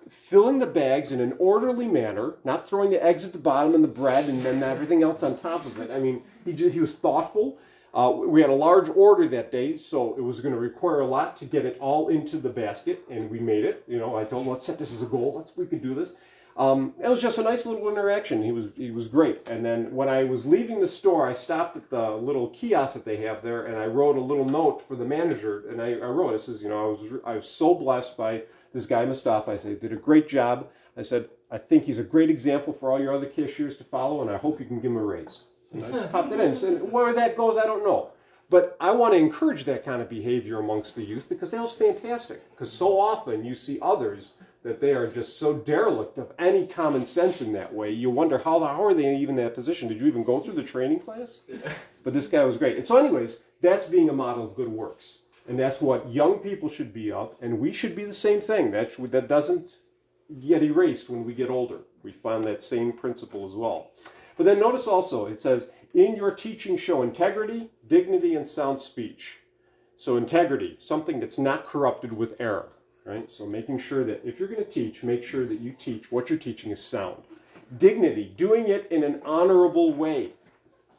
filling 0.08 0.58
the 0.58 0.66
bags 0.66 1.12
in 1.12 1.20
an 1.20 1.34
orderly 1.38 1.86
manner, 1.86 2.34
not 2.44 2.68
throwing 2.68 2.90
the 2.90 3.02
eggs 3.02 3.24
at 3.24 3.32
the 3.32 3.38
bottom 3.38 3.74
and 3.74 3.84
the 3.84 3.88
bread 3.88 4.28
and 4.28 4.42
then 4.44 4.62
everything 4.62 5.02
else 5.02 5.22
on 5.22 5.38
top 5.38 5.64
of 5.64 5.78
it. 5.78 5.90
I 5.90 6.00
mean, 6.00 6.22
he 6.44 6.52
he 6.52 6.80
was 6.80 6.94
thoughtful. 6.94 7.58
Uh, 7.92 8.12
we 8.14 8.40
had 8.40 8.50
a 8.50 8.54
large 8.54 8.88
order 8.88 9.26
that 9.26 9.50
day, 9.50 9.76
so 9.76 10.14
it 10.16 10.20
was 10.20 10.40
going 10.40 10.54
to 10.54 10.60
require 10.60 11.00
a 11.00 11.06
lot 11.06 11.36
to 11.36 11.44
get 11.44 11.64
it 11.64 11.76
all 11.80 12.08
into 12.08 12.36
the 12.36 12.48
basket, 12.48 13.02
and 13.10 13.28
we 13.28 13.40
made 13.40 13.64
it. 13.64 13.82
You 13.88 13.98
know, 13.98 14.16
I 14.16 14.22
told 14.22 14.46
him, 14.46 14.52
let's 14.52 14.64
set 14.64 14.78
this 14.78 14.92
as 14.92 15.02
a 15.02 15.06
goal. 15.06 15.34
Let's 15.36 15.56
we 15.56 15.66
can 15.66 15.80
do 15.80 15.92
this. 15.94 16.12
Um, 16.60 16.92
it 17.02 17.08
was 17.08 17.22
just 17.22 17.38
a 17.38 17.42
nice 17.42 17.64
little 17.64 17.88
interaction. 17.88 18.42
He 18.42 18.52
was 18.52 18.68
he 18.76 18.90
was 18.90 19.08
great. 19.08 19.48
And 19.48 19.64
then 19.64 19.94
when 19.94 20.10
I 20.10 20.24
was 20.24 20.44
leaving 20.44 20.78
the 20.78 20.86
store, 20.86 21.26
I 21.26 21.32
stopped 21.32 21.74
at 21.74 21.88
the 21.88 22.10
little 22.10 22.48
kiosk 22.48 22.92
that 22.92 23.06
they 23.06 23.16
have 23.16 23.40
there, 23.40 23.64
and 23.64 23.78
I 23.78 23.86
wrote 23.86 24.16
a 24.16 24.20
little 24.20 24.44
note 24.44 24.86
for 24.86 24.94
the 24.94 25.06
manager. 25.06 25.64
And 25.70 25.80
I, 25.80 25.92
I 25.94 26.10
wrote, 26.10 26.34
it 26.34 26.42
says, 26.42 26.62
you 26.62 26.68
know, 26.68 26.84
I 26.84 26.88
was 26.88 27.20
I 27.24 27.34
was 27.36 27.48
so 27.48 27.74
blessed 27.74 28.14
by 28.18 28.42
this 28.74 28.84
guy 28.84 29.06
Mustafa. 29.06 29.52
I 29.52 29.56
said, 29.56 29.80
did 29.80 29.94
a 29.94 29.96
great 29.96 30.28
job. 30.28 30.68
I 30.98 31.02
said, 31.02 31.30
I 31.50 31.56
think 31.56 31.84
he's 31.84 31.98
a 31.98 32.04
great 32.04 32.28
example 32.28 32.74
for 32.74 32.92
all 32.92 33.00
your 33.00 33.14
other 33.14 33.26
cashiers 33.26 33.78
to 33.78 33.84
follow, 33.84 34.20
and 34.20 34.30
I 34.30 34.36
hope 34.36 34.60
you 34.60 34.66
can 34.66 34.80
give 34.80 34.90
him 34.90 34.98
a 34.98 35.02
raise. 35.02 35.40
And 35.72 35.82
I 35.82 35.90
just 35.90 36.12
popped 36.12 36.30
it 36.30 36.40
in. 36.40 36.52
And 36.52 36.92
where 36.92 37.14
that 37.14 37.38
goes, 37.38 37.56
I 37.56 37.64
don't 37.64 37.84
know. 37.84 38.10
But 38.50 38.76
I 38.80 38.90
want 38.90 39.14
to 39.14 39.18
encourage 39.18 39.64
that 39.64 39.82
kind 39.82 40.02
of 40.02 40.10
behavior 40.10 40.58
amongst 40.58 40.94
the 40.94 41.04
youth 41.04 41.26
because 41.28 41.52
that 41.52 41.62
was 41.62 41.72
fantastic. 41.72 42.50
Because 42.50 42.70
so 42.70 42.98
often 42.98 43.44
you 43.44 43.54
see 43.54 43.78
others 43.80 44.34
that 44.62 44.80
they 44.80 44.92
are 44.92 45.06
just 45.06 45.38
so 45.38 45.54
derelict 45.54 46.18
of 46.18 46.32
any 46.38 46.66
common 46.66 47.06
sense 47.06 47.40
in 47.40 47.52
that 47.52 47.72
way. 47.72 47.90
You 47.90 48.10
wonder 48.10 48.38
how, 48.38 48.58
how 48.60 48.84
are 48.84 48.94
they 48.94 49.16
even 49.16 49.38
in 49.38 49.44
that 49.44 49.54
position? 49.54 49.88
Did 49.88 50.00
you 50.00 50.06
even 50.06 50.22
go 50.22 50.38
through 50.38 50.54
the 50.54 50.62
training 50.62 51.00
class? 51.00 51.40
But 52.02 52.14
this 52.14 52.28
guy 52.28 52.44
was 52.44 52.56
great. 52.56 52.78
And 52.78 52.86
so, 52.86 52.96
anyways, 52.96 53.40
that's 53.60 53.86
being 53.86 54.08
a 54.08 54.14
model 54.14 54.42
of 54.42 54.54
good 54.54 54.70
works. 54.70 55.18
And 55.46 55.58
that's 55.58 55.82
what 55.82 56.10
young 56.10 56.38
people 56.38 56.70
should 56.70 56.94
be 56.94 57.12
of. 57.12 57.34
And 57.42 57.60
we 57.60 57.72
should 57.72 57.94
be 57.94 58.04
the 58.04 58.14
same 58.14 58.40
thing. 58.40 58.70
That, 58.70 58.92
that 59.10 59.28
doesn't 59.28 59.76
get 60.40 60.62
erased 60.62 61.10
when 61.10 61.26
we 61.26 61.34
get 61.34 61.50
older. 61.50 61.80
We 62.02 62.12
find 62.12 62.42
that 62.44 62.62
same 62.62 62.94
principle 62.94 63.44
as 63.44 63.52
well. 63.52 63.90
But 64.38 64.44
then 64.44 64.60
notice 64.60 64.86
also, 64.86 65.26
it 65.26 65.38
says, 65.38 65.72
in 65.92 66.16
your 66.16 66.30
teaching 66.30 66.78
show 66.78 67.02
integrity, 67.02 67.68
dignity, 67.86 68.34
and 68.34 68.46
sound 68.46 68.80
speech. 68.80 69.40
So 69.98 70.16
integrity, 70.16 70.76
something 70.78 71.20
that's 71.20 71.36
not 71.36 71.66
corrupted 71.66 72.14
with 72.14 72.40
error 72.40 72.70
right? 73.04 73.30
So 73.30 73.46
making 73.46 73.78
sure 73.78 74.04
that 74.04 74.24
if 74.24 74.38
you're 74.38 74.48
going 74.48 74.64
to 74.64 74.70
teach, 74.70 75.02
make 75.02 75.24
sure 75.24 75.46
that 75.46 75.60
you 75.60 75.72
teach 75.72 76.12
what 76.12 76.28
you're 76.28 76.38
teaching 76.38 76.70
is 76.70 76.82
sound. 76.82 77.22
Dignity, 77.78 78.32
doing 78.36 78.68
it 78.68 78.90
in 78.90 79.04
an 79.04 79.20
honorable 79.24 79.92
way, 79.92 80.32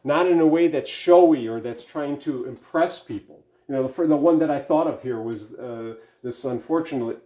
not 0.04 0.28
in 0.28 0.40
a 0.40 0.48
way 0.48 0.68
that's 0.68 0.90
showy 0.90 1.48
or 1.48 1.60
that's 1.60 1.84
trying 1.84 2.18
to 2.20 2.46
impress 2.46 3.00
people. 3.00 3.44
You 3.68 3.76
know, 3.76 3.88
the, 3.88 4.08
the 4.08 4.16
one 4.16 4.40
that 4.40 4.50
I 4.50 4.60
thought 4.60 4.88
of 4.88 5.02
here 5.02 5.22
was 5.22 5.54
uh, 5.56 5.96
this 6.24 6.44
unfortunate 6.44 7.22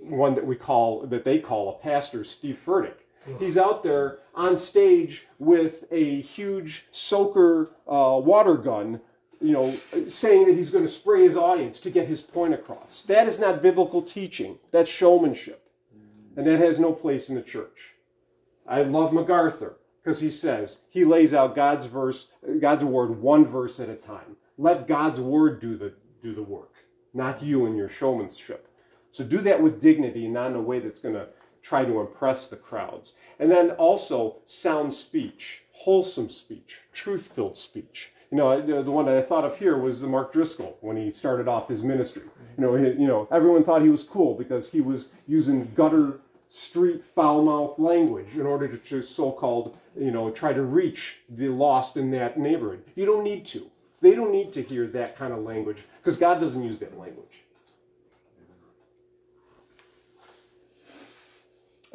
one 0.00 0.34
that 0.34 0.46
we 0.46 0.56
call, 0.56 1.06
that 1.06 1.24
they 1.24 1.38
call 1.38 1.70
a 1.70 1.82
pastor, 1.82 2.24
Steve 2.24 2.60
Furtick. 2.64 2.94
He's 3.38 3.58
out 3.58 3.82
there 3.82 4.20
on 4.34 4.56
stage 4.56 5.26
with 5.38 5.84
a 5.90 6.20
huge 6.20 6.86
soaker 6.90 7.72
uh, 7.86 8.20
water 8.22 8.56
gun 8.56 9.00
you 9.40 9.52
know, 9.52 9.74
saying 10.08 10.46
that 10.46 10.56
he's 10.56 10.70
going 10.70 10.84
to 10.84 10.90
spray 10.90 11.22
his 11.22 11.36
audience 11.36 11.80
to 11.80 11.90
get 11.90 12.08
his 12.08 12.20
point 12.20 12.54
across. 12.54 13.02
That 13.04 13.28
is 13.28 13.38
not 13.38 13.62
biblical 13.62 14.02
teaching. 14.02 14.58
That's 14.70 14.90
showmanship. 14.90 15.64
And 16.36 16.46
that 16.46 16.58
has 16.60 16.78
no 16.78 16.92
place 16.92 17.28
in 17.28 17.34
the 17.34 17.42
church. 17.42 17.94
I 18.66 18.82
love 18.82 19.12
MacArthur 19.12 19.76
because 20.02 20.20
he 20.20 20.30
says 20.30 20.78
he 20.90 21.04
lays 21.04 21.34
out 21.34 21.56
God's 21.56 21.86
verse, 21.86 22.28
God's 22.60 22.84
word 22.84 23.20
one 23.20 23.44
verse 23.46 23.80
at 23.80 23.88
a 23.88 23.94
time. 23.94 24.36
Let 24.56 24.88
God's 24.88 25.20
word 25.20 25.60
do 25.60 25.76
the 25.76 25.94
do 26.22 26.34
the 26.34 26.42
work, 26.42 26.74
not 27.14 27.42
you 27.42 27.66
and 27.66 27.76
your 27.76 27.88
showmanship. 27.88 28.68
So 29.12 29.24
do 29.24 29.38
that 29.38 29.62
with 29.62 29.80
dignity, 29.80 30.28
not 30.28 30.50
in 30.50 30.56
a 30.56 30.60
way 30.60 30.80
that's 30.80 31.00
going 31.00 31.14
to 31.14 31.28
try 31.62 31.84
to 31.84 32.00
impress 32.00 32.48
the 32.48 32.56
crowds. 32.56 33.14
And 33.38 33.50
then 33.50 33.70
also 33.72 34.36
sound 34.44 34.92
speech, 34.92 35.62
wholesome 35.72 36.28
speech, 36.28 36.80
truth-filled 36.92 37.56
speech 37.56 38.12
you 38.30 38.36
know, 38.36 38.60
the, 38.60 38.82
the 38.82 38.90
one 38.90 39.06
that 39.06 39.16
I 39.16 39.22
thought 39.22 39.44
of 39.44 39.56
here 39.56 39.78
was 39.78 40.02
Mark 40.02 40.32
Driscoll 40.32 40.76
when 40.80 40.96
he 40.96 41.10
started 41.10 41.48
off 41.48 41.68
his 41.68 41.82
ministry. 41.82 42.24
You 42.58 42.64
know, 42.64 42.74
he, 42.74 42.88
you 42.88 43.06
know, 43.06 43.26
everyone 43.32 43.64
thought 43.64 43.82
he 43.82 43.88
was 43.88 44.04
cool 44.04 44.34
because 44.34 44.70
he 44.70 44.80
was 44.80 45.08
using 45.26 45.70
gutter 45.74 46.20
street 46.50 47.04
foul 47.14 47.42
mouth 47.42 47.78
language 47.78 48.34
in 48.34 48.46
order 48.46 48.68
to 48.68 49.02
so-called, 49.02 49.76
you 49.98 50.10
know, 50.10 50.30
try 50.30 50.52
to 50.52 50.62
reach 50.62 51.20
the 51.28 51.48
lost 51.48 51.96
in 51.96 52.10
that 52.10 52.38
neighborhood. 52.38 52.82
You 52.94 53.06
don't 53.06 53.24
need 53.24 53.46
to. 53.46 53.70
They 54.00 54.14
don't 54.14 54.30
need 54.30 54.52
to 54.52 54.62
hear 54.62 54.86
that 54.88 55.16
kind 55.16 55.32
of 55.32 55.40
language 55.40 55.84
because 55.98 56.16
God 56.16 56.40
doesn't 56.40 56.62
use 56.62 56.78
that 56.80 56.98
language. 56.98 57.26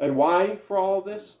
And 0.00 0.16
why 0.16 0.56
for 0.56 0.78
all 0.78 0.98
of 0.98 1.04
this? 1.04 1.36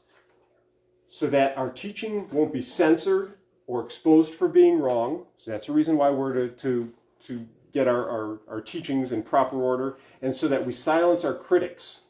So 1.08 1.26
that 1.28 1.56
our 1.56 1.70
teaching 1.70 2.28
won't 2.30 2.52
be 2.52 2.62
censored 2.62 3.34
or 3.66 3.84
exposed 3.84 4.34
for 4.34 4.48
being 4.48 4.78
wrong. 4.78 5.24
So 5.36 5.50
that's 5.50 5.66
the 5.66 5.72
reason 5.72 5.96
why 5.96 6.10
we're 6.10 6.32
to, 6.34 6.48
to, 6.48 6.92
to 7.24 7.46
get 7.72 7.88
our, 7.88 8.08
our, 8.08 8.40
our 8.48 8.60
teachings 8.60 9.12
in 9.12 9.22
proper 9.22 9.60
order, 9.60 9.96
and 10.22 10.34
so 10.34 10.48
that 10.48 10.64
we 10.64 10.72
silence 10.72 11.24
our 11.24 11.34
critics 11.34 12.02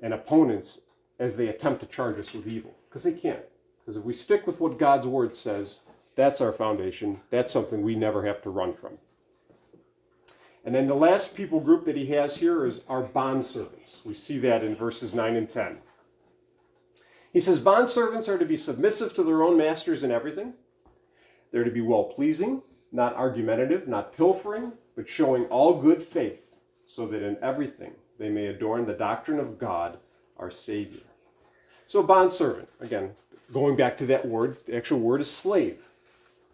and 0.00 0.14
opponents 0.14 0.80
as 1.18 1.36
they 1.36 1.48
attempt 1.48 1.80
to 1.80 1.86
charge 1.86 2.18
us 2.18 2.32
with 2.32 2.46
evil. 2.46 2.74
Because 2.88 3.02
they 3.02 3.12
can't. 3.12 3.44
Because 3.80 3.96
if 3.96 4.04
we 4.04 4.14
stick 4.14 4.46
with 4.46 4.60
what 4.60 4.78
God's 4.78 5.06
word 5.06 5.36
says, 5.36 5.80
that's 6.16 6.40
our 6.40 6.52
foundation. 6.52 7.20
That's 7.30 7.52
something 7.52 7.82
we 7.82 7.94
never 7.94 8.24
have 8.26 8.42
to 8.42 8.50
run 8.50 8.74
from. 8.74 8.98
And 10.64 10.74
then 10.74 10.86
the 10.86 10.94
last 10.94 11.34
people 11.34 11.60
group 11.60 11.84
that 11.84 11.96
he 11.96 12.06
has 12.06 12.36
here 12.36 12.66
is 12.66 12.82
our 12.88 13.02
bondservants. 13.02 14.04
We 14.04 14.14
see 14.14 14.38
that 14.38 14.62
in 14.62 14.74
verses 14.74 15.14
9 15.14 15.36
and 15.36 15.48
10. 15.48 15.78
He 17.32 17.40
says, 17.40 17.60
Bondservants 17.60 18.28
are 18.28 18.38
to 18.38 18.44
be 18.44 18.56
submissive 18.56 19.14
to 19.14 19.22
their 19.22 19.42
own 19.42 19.56
masters 19.56 20.02
in 20.02 20.10
everything. 20.10 20.54
They're 21.50 21.64
to 21.64 21.70
be 21.70 21.80
well 21.80 22.04
pleasing, 22.04 22.62
not 22.92 23.14
argumentative, 23.14 23.88
not 23.88 24.16
pilfering, 24.16 24.72
but 24.96 25.08
showing 25.08 25.46
all 25.46 25.80
good 25.80 26.02
faith, 26.02 26.42
so 26.86 27.06
that 27.06 27.22
in 27.22 27.36
everything 27.42 27.92
they 28.18 28.28
may 28.28 28.46
adorn 28.46 28.86
the 28.86 28.92
doctrine 28.92 29.38
of 29.38 29.58
God, 29.58 29.98
our 30.38 30.50
Savior. 30.50 31.00
So, 31.86 32.02
bondservant, 32.02 32.68
again, 32.80 33.12
going 33.52 33.76
back 33.76 33.98
to 33.98 34.06
that 34.06 34.24
word, 34.24 34.56
the 34.66 34.76
actual 34.76 35.00
word 35.00 35.20
is 35.20 35.30
slave. 35.30 35.82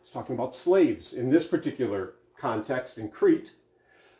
It's 0.00 0.10
talking 0.10 0.34
about 0.34 0.54
slaves. 0.54 1.12
In 1.12 1.30
this 1.30 1.46
particular 1.46 2.14
context 2.38 2.98
in 2.98 3.08
Crete, 3.08 3.52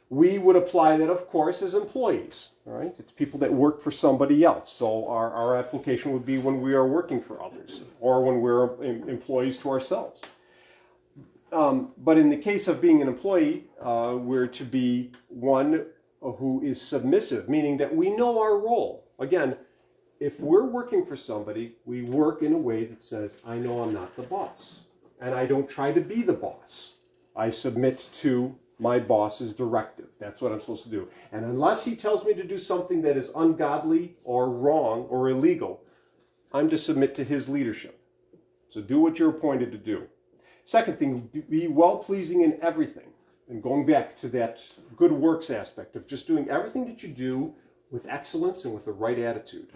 we 0.09 0.39
would 0.39 0.57
apply 0.57 0.97
that, 0.99 1.11
of 1.11 1.29
course, 1.29 1.63
as 1.63 1.75
employees. 1.75 2.51
All 2.67 2.75
right, 2.75 2.95
it's 2.99 3.13
people 3.13 3.41
that 3.41 3.53
work 3.53 3.81
for 3.81 3.91
somebody 3.91 4.45
else. 4.45 4.73
So 4.73 5.07
our, 5.09 5.33
our 5.33 5.57
application 5.57 6.13
would 6.13 6.25
be 6.25 6.39
when 6.39 6.61
we 6.61 6.75
are 6.75 6.87
working 6.87 7.21
for 7.21 7.43
others, 7.43 7.81
or 8.01 8.25
when 8.25 8.41
we're 8.41 8.83
employees 8.83 9.59
to 9.59 9.71
ourselves. 9.71 10.23
Um, 11.53 11.93
but 11.99 12.19
in 12.19 12.29
the 12.29 12.37
case 12.37 12.69
of 12.69 12.81
being 12.81 13.01
an 13.03 13.09
employee, 13.09 13.65
uh, 13.81 14.17
we're 14.19 14.49
to 14.49 14.65
be 14.65 15.13
one 15.29 15.87
who 16.21 16.63
is 16.63 16.81
submissive, 16.81 17.49
meaning 17.49 17.77
that 17.77 17.95
we 17.95 18.11
know 18.11 18.41
our 18.41 18.59
role. 18.59 19.05
Again, 19.19 19.57
if 20.19 20.41
we're 20.41 20.65
working 20.65 21.05
for 21.05 21.15
somebody, 21.17 21.77
we 21.85 22.03
work 22.03 22.43
in 22.43 22.53
a 22.53 22.59
way 22.59 22.85
that 22.85 23.03
says, 23.03 23.43
I 23.47 23.57
know 23.57 23.83
I'm 23.83 23.93
not 23.93 24.17
the 24.17 24.23
boss. 24.23 24.81
And 25.21 25.35
I 25.35 25.47
don't 25.47 25.69
try 25.69 25.93
to 25.93 26.01
be 26.01 26.23
the 26.23 26.33
boss. 26.33 26.95
I 27.35 27.51
submit 27.51 28.09
to 28.15 28.57
my 28.79 28.99
boss's 28.99 29.55
directive. 29.55 30.09
That's 30.19 30.43
what 30.43 30.53
I'm 30.53 30.61
supposed 30.61 30.85
to 30.85 30.91
do. 30.91 31.09
And 31.33 31.45
unless 31.45 31.85
he 31.85 31.97
tells 31.97 32.25
me 32.25 32.35
to 32.35 32.45
do 32.45 32.59
something 32.59 33.03
that 33.03 33.17
is 33.17 33.31
ungodly 33.35 34.17
or 34.25 34.51
wrong 34.51 35.07
or 35.09 35.29
illegal, 35.29 35.83
I'm 36.53 36.69
to 36.71 36.79
submit 36.79 37.15
to 37.17 37.25
his 37.25 37.49
leadership. 37.49 37.99
So 38.69 38.81
do 38.81 39.01
what 39.01 39.19
you're 39.19 39.31
appointed 39.31 39.73
to 39.73 39.79
do. 39.79 40.07
Second 40.67 40.99
thing, 40.99 41.31
be 41.49 41.69
well 41.69 41.99
pleasing 41.99 42.41
in 42.41 42.59
everything. 42.61 43.07
And 43.49 43.63
going 43.63 43.87
back 43.87 44.17
to 44.17 44.29
that 44.31 44.61
good 44.97 45.13
works 45.13 45.49
aspect 45.49 45.95
of 45.95 46.09
just 46.09 46.27
doing 46.27 46.51
everything 46.51 46.85
that 46.87 47.05
you 47.05 47.09
do 47.09 47.55
with 47.93 48.05
excellence 48.07 48.65
and 48.65 48.75
with 48.75 48.85
the 48.85 48.93
right 48.93 49.17
attitude 49.17 49.73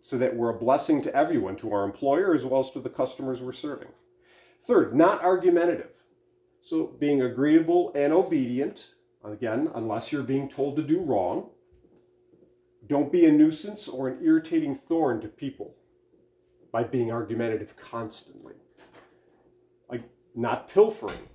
so 0.00 0.16
that 0.16 0.34
we're 0.34 0.48
a 0.48 0.58
blessing 0.58 1.02
to 1.02 1.14
everyone, 1.14 1.54
to 1.56 1.74
our 1.74 1.84
employer 1.84 2.34
as 2.34 2.46
well 2.46 2.60
as 2.60 2.70
to 2.70 2.80
the 2.80 2.88
customers 2.88 3.42
we're 3.42 3.52
serving. 3.52 3.90
Third, 4.64 4.94
not 4.94 5.22
argumentative. 5.22 5.92
So 6.62 6.86
being 6.98 7.20
agreeable 7.20 7.92
and 7.94 8.10
obedient, 8.10 8.94
again, 9.22 9.70
unless 9.74 10.12
you're 10.12 10.22
being 10.22 10.48
told 10.48 10.76
to 10.76 10.82
do 10.82 11.02
wrong. 11.02 11.50
Don't 12.86 13.12
be 13.12 13.26
a 13.26 13.30
nuisance 13.30 13.86
or 13.86 14.08
an 14.08 14.24
irritating 14.24 14.74
thorn 14.74 15.20
to 15.20 15.28
people 15.28 15.74
by 16.72 16.84
being 16.84 17.12
argumentative 17.12 17.76
constantly. 17.76 18.54
Not 20.40 20.70
pilfering, 20.70 21.28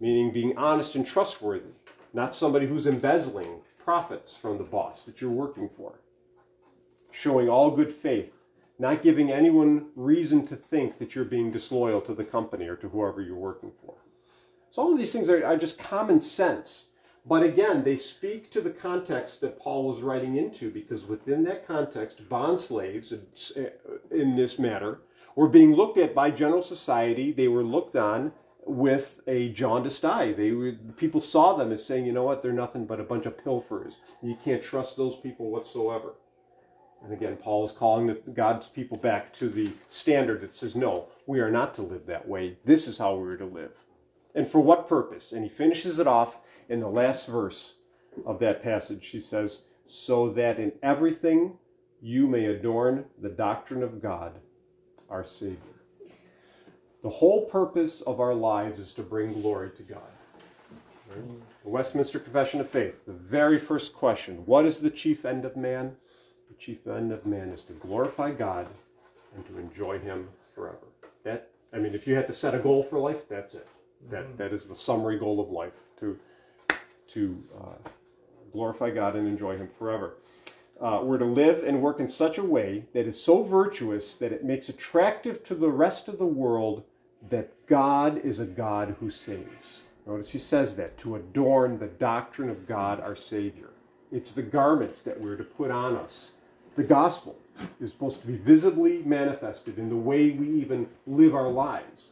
meaning 0.00 0.32
being 0.32 0.56
honest 0.56 0.94
and 0.94 1.06
trustworthy, 1.06 1.74
not 2.14 2.34
somebody 2.34 2.66
who's 2.66 2.86
embezzling 2.86 3.60
profits 3.78 4.34
from 4.34 4.56
the 4.56 4.64
boss 4.64 5.02
that 5.02 5.20
you're 5.20 5.30
working 5.30 5.68
for 5.76 6.00
showing 7.10 7.46
all 7.46 7.70
good 7.70 7.92
faith, 7.92 8.32
not 8.78 9.02
giving 9.02 9.30
anyone 9.30 9.90
reason 9.94 10.46
to 10.46 10.56
think 10.56 10.96
that 10.96 11.14
you're 11.14 11.26
being 11.26 11.52
disloyal 11.52 12.00
to 12.00 12.14
the 12.14 12.24
company 12.24 12.66
or 12.66 12.76
to 12.76 12.88
whoever 12.88 13.20
you're 13.20 13.36
working 13.36 13.70
for. 13.84 13.96
So 14.70 14.80
all 14.80 14.92
of 14.92 14.98
these 14.98 15.12
things 15.12 15.28
are, 15.28 15.44
are 15.44 15.58
just 15.58 15.78
common 15.78 16.18
sense. 16.18 16.86
But 17.26 17.42
again, 17.42 17.84
they 17.84 17.98
speak 17.98 18.50
to 18.52 18.62
the 18.62 18.70
context 18.70 19.42
that 19.42 19.58
Paul 19.58 19.86
was 19.86 20.00
writing 20.00 20.38
into 20.38 20.70
because 20.70 21.04
within 21.04 21.44
that 21.44 21.66
context, 21.66 22.26
bond 22.30 22.58
slaves 22.58 23.12
in 24.10 24.36
this 24.36 24.58
matter 24.58 25.02
were 25.36 25.48
being 25.48 25.74
looked 25.74 25.98
at 25.98 26.14
by 26.14 26.30
general 26.30 26.62
society. 26.62 27.32
They 27.32 27.48
were 27.48 27.62
looked 27.62 27.96
on 27.96 28.32
with 28.64 29.20
a 29.26 29.48
jaundiced 29.50 30.04
eye. 30.04 30.32
They 30.32 30.52
were, 30.52 30.72
people 30.96 31.20
saw 31.20 31.54
them 31.54 31.72
as 31.72 31.84
saying, 31.84 32.06
you 32.06 32.12
know 32.12 32.24
what, 32.24 32.42
they're 32.42 32.52
nothing 32.52 32.86
but 32.86 33.00
a 33.00 33.04
bunch 33.04 33.26
of 33.26 33.36
pilferers. 33.36 33.96
You 34.22 34.36
can't 34.44 34.62
trust 34.62 34.96
those 34.96 35.16
people 35.16 35.50
whatsoever. 35.50 36.14
And 37.02 37.12
again, 37.12 37.36
Paul 37.36 37.64
is 37.64 37.72
calling 37.72 38.06
the, 38.06 38.14
God's 38.14 38.68
people 38.68 38.96
back 38.96 39.32
to 39.34 39.48
the 39.48 39.72
standard 39.88 40.40
that 40.42 40.54
says, 40.54 40.76
no, 40.76 41.08
we 41.26 41.40
are 41.40 41.50
not 41.50 41.74
to 41.74 41.82
live 41.82 42.06
that 42.06 42.28
way. 42.28 42.58
This 42.64 42.86
is 42.86 42.98
how 42.98 43.16
we 43.16 43.28
are 43.32 43.36
to 43.36 43.44
live. 43.44 43.72
And 44.34 44.46
for 44.46 44.60
what 44.60 44.88
purpose? 44.88 45.32
And 45.32 45.42
he 45.42 45.48
finishes 45.48 45.98
it 45.98 46.06
off 46.06 46.38
in 46.68 46.78
the 46.78 46.88
last 46.88 47.26
verse 47.26 47.78
of 48.24 48.38
that 48.38 48.62
passage. 48.62 49.08
He 49.08 49.20
says, 49.20 49.62
so 49.86 50.30
that 50.30 50.60
in 50.60 50.72
everything 50.82 51.58
you 52.00 52.28
may 52.28 52.46
adorn 52.46 53.06
the 53.20 53.28
doctrine 53.28 53.82
of 53.82 54.00
God, 54.00 54.38
our 55.12 55.24
Savior. 55.24 55.58
The 57.02 57.10
whole 57.10 57.44
purpose 57.44 58.00
of 58.00 58.20
our 58.20 58.34
lives 58.34 58.80
is 58.80 58.94
to 58.94 59.02
bring 59.02 59.32
glory 59.40 59.70
to 59.76 59.82
God. 59.82 60.00
Right? 61.10 61.24
The 61.64 61.68
Westminster 61.68 62.18
Confession 62.18 62.60
of 62.60 62.68
Faith, 62.68 63.04
the 63.04 63.12
very 63.12 63.58
first 63.58 63.92
question 63.92 64.46
What 64.46 64.64
is 64.64 64.80
the 64.80 64.90
chief 64.90 65.24
end 65.24 65.44
of 65.44 65.56
man? 65.56 65.96
The 66.48 66.54
chief 66.56 66.86
end 66.86 67.12
of 67.12 67.26
man 67.26 67.50
is 67.50 67.62
to 67.64 67.72
glorify 67.74 68.30
God 68.32 68.68
and 69.34 69.46
to 69.46 69.58
enjoy 69.58 69.98
Him 69.98 70.28
forever. 70.54 70.86
That, 71.24 71.50
I 71.72 71.78
mean, 71.78 71.94
if 71.94 72.06
you 72.06 72.14
had 72.14 72.26
to 72.28 72.32
set 72.32 72.54
a 72.54 72.58
goal 72.58 72.82
for 72.82 72.98
life, 72.98 73.28
that's 73.28 73.54
it. 73.54 73.68
That, 74.10 74.36
that 74.38 74.52
is 74.52 74.66
the 74.66 74.74
summary 74.74 75.18
goal 75.18 75.40
of 75.40 75.50
life 75.50 75.78
to, 76.00 76.18
to 77.08 77.42
uh, 77.60 77.88
glorify 78.52 78.90
God 78.90 79.16
and 79.16 79.26
enjoy 79.26 79.56
Him 79.56 79.68
forever. 79.78 80.14
Uh, 80.80 81.00
we're 81.02 81.18
to 81.18 81.24
live 81.24 81.62
and 81.62 81.80
work 81.80 82.00
in 82.00 82.08
such 82.08 82.38
a 82.38 82.44
way 82.44 82.84
that 82.92 83.06
is 83.06 83.20
so 83.20 83.42
virtuous 83.42 84.14
that 84.16 84.32
it 84.32 84.44
makes 84.44 84.68
attractive 84.68 85.44
to 85.44 85.54
the 85.54 85.70
rest 85.70 86.08
of 86.08 86.18
the 86.18 86.26
world 86.26 86.82
that 87.30 87.52
God 87.66 88.18
is 88.24 88.40
a 88.40 88.46
God 88.46 88.96
who 88.98 89.10
saves. 89.10 89.82
Notice 90.06 90.30
he 90.30 90.38
says 90.38 90.74
that 90.76 90.98
to 90.98 91.14
adorn 91.14 91.78
the 91.78 91.86
doctrine 91.86 92.50
of 92.50 92.66
God 92.66 93.00
our 93.00 93.14
Savior. 93.14 93.70
It's 94.10 94.32
the 94.32 94.42
garment 94.42 95.04
that 95.04 95.20
we're 95.20 95.36
to 95.36 95.44
put 95.44 95.70
on 95.70 95.96
us. 95.96 96.32
The 96.74 96.82
gospel 96.82 97.38
is 97.80 97.92
supposed 97.92 98.20
to 98.22 98.26
be 98.26 98.36
visibly 98.36 99.02
manifested 99.04 99.78
in 99.78 99.88
the 99.88 99.96
way 99.96 100.30
we 100.30 100.48
even 100.60 100.88
live 101.06 101.34
our 101.34 101.48
lives. 101.48 102.10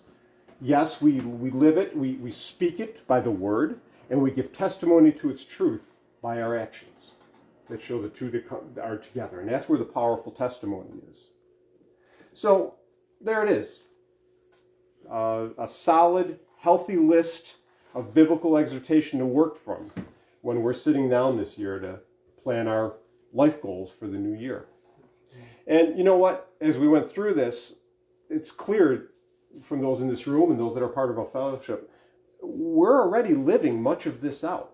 Yes, 0.61 1.03
we, 1.03 1.21
we 1.21 1.51
live 1.51 1.77
it, 1.77 1.97
we, 1.97 2.15
we 2.15 2.31
speak 2.31 2.79
it 2.79 3.05
by 3.09 3.21
the 3.21 3.31
word, 3.31 3.81
and 4.11 4.23
we 4.23 4.31
give 4.31 4.53
testimony 4.53 5.11
to 5.13 5.31
its 5.31 5.45
truth 5.45 5.95
by 6.23 6.41
our 6.41 6.57
actions 6.57 7.13
that 7.71 7.83
show 7.83 8.01
the 8.01 8.09
two 8.09 8.31
that 8.31 8.83
are 8.83 8.99
together. 8.99 9.41
And 9.41 9.49
that's 9.49 9.69
where 9.69 9.79
the 9.79 9.85
powerful 9.85 10.33
testimony 10.33 10.91
is. 11.09 11.31
So 12.33 12.75
there 13.21 13.45
it 13.45 13.51
is 13.51 13.81
uh, 15.11 15.49
a 15.59 15.69
solid, 15.69 16.39
healthy 16.59 16.97
list 16.97 17.57
of 17.95 18.15
biblical 18.15 18.57
exhortation 18.57 19.19
to 19.19 19.27
work 19.27 19.63
from 19.63 19.91
when 20.43 20.63
we're 20.63 20.75
sitting 20.75 21.09
down 21.09 21.37
this 21.37 21.59
year 21.59 21.79
to 21.81 22.01
plan 22.43 22.69
our 22.69 22.95
life 23.33 23.61
goals 23.61 23.93
for 23.93 24.07
the 24.07 24.19
new 24.19 24.39
year. 24.39 24.67
And 25.67 25.97
you 25.97 26.05
know 26.05 26.17
what? 26.17 26.53
As 26.61 26.79
we 26.79 26.89
went 26.89 27.11
through 27.11 27.35
this, 27.35 27.77
it's 28.29 28.51
clear 28.51 29.11
from 29.63 29.81
those 29.81 30.01
in 30.01 30.09
this 30.09 30.27
room 30.27 30.51
and 30.51 30.59
those 30.59 30.75
that 30.75 30.83
are 30.83 30.89
part 30.89 31.11
of 31.11 31.19
our 31.19 31.27
fellowship, 31.27 31.91
we're 32.43 33.01
already 33.01 33.35
living 33.35 33.83
much 33.83 34.07
of 34.07 34.21
this 34.21 34.45
out. 34.45 34.70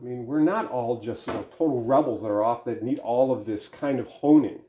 I 0.00 0.04
mean, 0.04 0.26
we're 0.26 0.40
not 0.40 0.70
all 0.70 1.00
just 1.00 1.26
you 1.26 1.32
know, 1.32 1.44
total 1.56 1.82
rebels 1.82 2.22
that 2.22 2.28
are 2.28 2.44
off 2.44 2.64
that 2.64 2.82
need 2.82 2.98
all 3.00 3.32
of 3.32 3.46
this 3.46 3.68
kind 3.68 3.98
of 3.98 4.06
honing. 4.06 4.60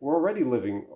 We're 0.00 0.14
already 0.14 0.44
living 0.44 0.86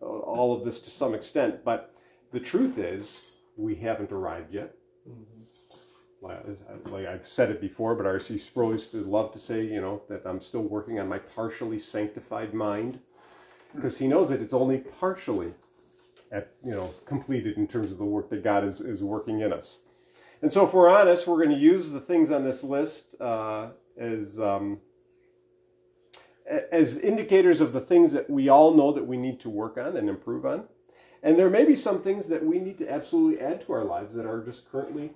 uh, 0.00 0.06
all 0.06 0.56
of 0.56 0.64
this 0.64 0.80
to 0.80 0.90
some 0.90 1.14
extent, 1.14 1.64
but 1.64 1.94
the 2.32 2.40
truth 2.40 2.78
is 2.78 3.32
we 3.56 3.74
haven't 3.74 4.12
arrived 4.12 4.54
yet. 4.54 4.74
Mm-hmm. 5.08 6.92
Like 6.92 7.06
I've 7.06 7.26
said 7.26 7.50
it 7.50 7.60
before, 7.60 7.96
but 7.96 8.06
R.C. 8.06 8.38
Sproul 8.38 8.72
used 8.72 8.92
to 8.92 8.98
love 8.98 9.32
to 9.32 9.40
say, 9.40 9.64
you 9.64 9.80
know, 9.80 10.02
that 10.08 10.22
I'm 10.24 10.40
still 10.40 10.62
working 10.62 11.00
on 11.00 11.08
my 11.08 11.18
partially 11.18 11.80
sanctified 11.80 12.54
mind 12.54 13.00
because 13.74 13.98
he 13.98 14.06
knows 14.06 14.28
that 14.28 14.40
it's 14.40 14.54
only 14.54 14.78
partially 14.78 15.52
at, 16.30 16.52
you 16.64 16.70
know, 16.70 16.94
completed 17.06 17.56
in 17.56 17.66
terms 17.66 17.90
of 17.90 17.98
the 17.98 18.04
work 18.04 18.30
that 18.30 18.44
God 18.44 18.64
is, 18.64 18.80
is 18.80 19.02
working 19.02 19.40
in 19.40 19.52
us. 19.52 19.80
And 20.42 20.52
so, 20.52 20.66
if 20.66 20.74
we're 20.74 20.88
honest, 20.88 21.26
we're 21.26 21.42
going 21.42 21.56
to 21.56 21.62
use 21.62 21.90
the 21.90 22.00
things 22.00 22.30
on 22.30 22.44
this 22.44 22.64
list 22.64 23.14
uh, 23.20 23.68
as 23.96 24.40
um, 24.40 24.80
as 26.70 26.98
indicators 26.98 27.60
of 27.60 27.72
the 27.72 27.80
things 27.80 28.12
that 28.12 28.28
we 28.28 28.48
all 28.48 28.74
know 28.74 28.92
that 28.92 29.06
we 29.06 29.16
need 29.16 29.40
to 29.40 29.48
work 29.48 29.78
on 29.78 29.96
and 29.96 30.08
improve 30.08 30.44
on. 30.44 30.64
And 31.22 31.38
there 31.38 31.50
may 31.50 31.64
be 31.64 31.76
some 31.76 32.02
things 32.02 32.28
that 32.28 32.44
we 32.44 32.58
need 32.58 32.78
to 32.78 32.90
absolutely 32.90 33.40
add 33.40 33.60
to 33.62 33.72
our 33.72 33.84
lives 33.84 34.14
that 34.14 34.26
are 34.26 34.40
just 34.40 34.70
currently 34.70 35.12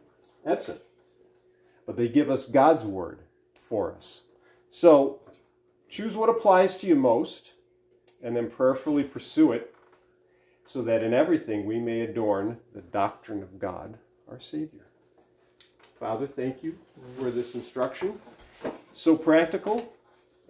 absent. 0.46 0.80
But 1.84 1.96
they 1.96 2.08
give 2.08 2.30
us 2.30 2.46
God's 2.46 2.84
word 2.84 3.20
for 3.60 3.92
us. 3.92 4.22
So 4.70 5.20
choose 5.88 6.16
what 6.16 6.28
applies 6.28 6.76
to 6.78 6.86
you 6.86 6.94
most 6.94 7.54
and 8.22 8.36
then 8.36 8.50
prayerfully 8.50 9.02
pursue 9.02 9.52
it 9.52 9.74
so 10.64 10.82
that 10.82 11.02
in 11.02 11.12
everything 11.12 11.64
we 11.64 11.78
may 11.78 12.00
adorn 12.00 12.58
the 12.72 12.80
doctrine 12.80 13.42
of 13.42 13.58
God, 13.58 13.98
our 14.28 14.38
Savior. 14.38 14.86
Father, 15.98 16.26
thank 16.26 16.62
you 16.62 16.76
for 17.18 17.30
this 17.30 17.54
instruction. 17.54 18.20
So 18.92 19.16
practical 19.16 19.94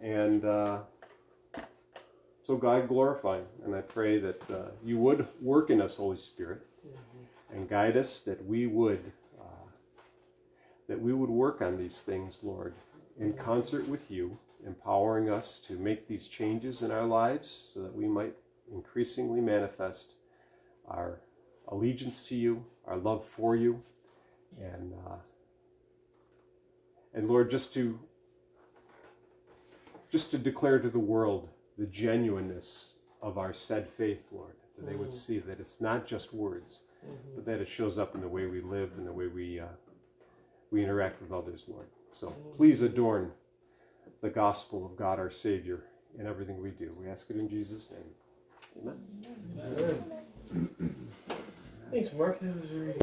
and 0.02 0.44
uh, 0.44 0.78
so 2.42 2.56
God 2.56 2.88
glorifying. 2.88 3.44
And 3.64 3.74
I 3.74 3.80
pray 3.80 4.18
that 4.18 4.50
uh, 4.50 4.70
you 4.84 4.98
would 4.98 5.28
work 5.40 5.70
in 5.70 5.80
us, 5.80 5.94
Holy 5.94 6.16
Spirit, 6.16 6.62
and 7.52 7.68
guide 7.68 7.96
us 7.96 8.20
that 8.20 8.44
we 8.44 8.66
would 8.66 9.12
uh, 9.40 9.68
that 10.88 11.00
we 11.00 11.12
would 11.12 11.30
work 11.30 11.62
on 11.62 11.78
these 11.78 12.00
things, 12.00 12.40
Lord, 12.42 12.74
in 13.20 13.32
concert 13.32 13.88
with 13.88 14.10
you, 14.10 14.36
empowering 14.66 15.30
us 15.30 15.60
to 15.60 15.74
make 15.74 16.08
these 16.08 16.26
changes 16.26 16.82
in 16.82 16.90
our 16.90 17.06
lives 17.06 17.70
so 17.72 17.82
that 17.82 17.94
we 17.94 18.08
might 18.08 18.34
increasingly 18.72 19.40
manifest 19.40 20.14
our 20.88 21.20
allegiance 21.68 22.26
to 22.28 22.34
you, 22.34 22.64
our 22.84 22.96
love 22.96 23.24
for 23.24 23.54
you, 23.54 23.80
and 24.60 24.92
uh, 25.06 25.16
and 27.16 27.28
Lord, 27.28 27.50
just 27.50 27.74
to 27.74 27.98
just 30.08 30.30
to 30.30 30.38
declare 30.38 30.78
to 30.78 30.88
the 30.88 30.98
world 30.98 31.48
the 31.78 31.86
genuineness 31.86 32.92
of 33.20 33.38
our 33.38 33.52
said 33.52 33.88
faith, 33.88 34.22
Lord, 34.30 34.54
that 34.76 34.86
they 34.86 34.94
would 34.94 35.08
mm-hmm. 35.08 35.16
see 35.16 35.38
that 35.40 35.58
it's 35.58 35.80
not 35.80 36.06
just 36.06 36.32
words, 36.32 36.80
mm-hmm. 37.04 37.34
but 37.34 37.44
that 37.46 37.60
it 37.60 37.68
shows 37.68 37.98
up 37.98 38.14
in 38.14 38.20
the 38.20 38.28
way 38.28 38.46
we 38.46 38.60
live 38.60 38.92
and 38.96 39.06
the 39.06 39.12
way 39.12 39.26
we 39.26 39.58
uh, 39.58 39.66
we 40.70 40.84
interact 40.84 41.20
with 41.20 41.32
others, 41.32 41.64
Lord. 41.66 41.86
So 42.12 42.28
mm-hmm. 42.28 42.56
please 42.56 42.82
adorn 42.82 43.32
the 44.20 44.30
gospel 44.30 44.86
of 44.86 44.96
God 44.96 45.18
our 45.18 45.30
Savior 45.30 45.84
in 46.18 46.26
everything 46.26 46.62
we 46.62 46.70
do. 46.70 46.94
We 47.00 47.08
ask 47.08 47.30
it 47.30 47.36
in 47.36 47.48
Jesus' 47.48 47.88
name. 47.90 48.10
Amen. 48.82 50.04
Thanks, 51.90 52.12
Mark. 52.12 52.40
That 52.40 52.60
was 52.60 52.68
very 52.68 52.92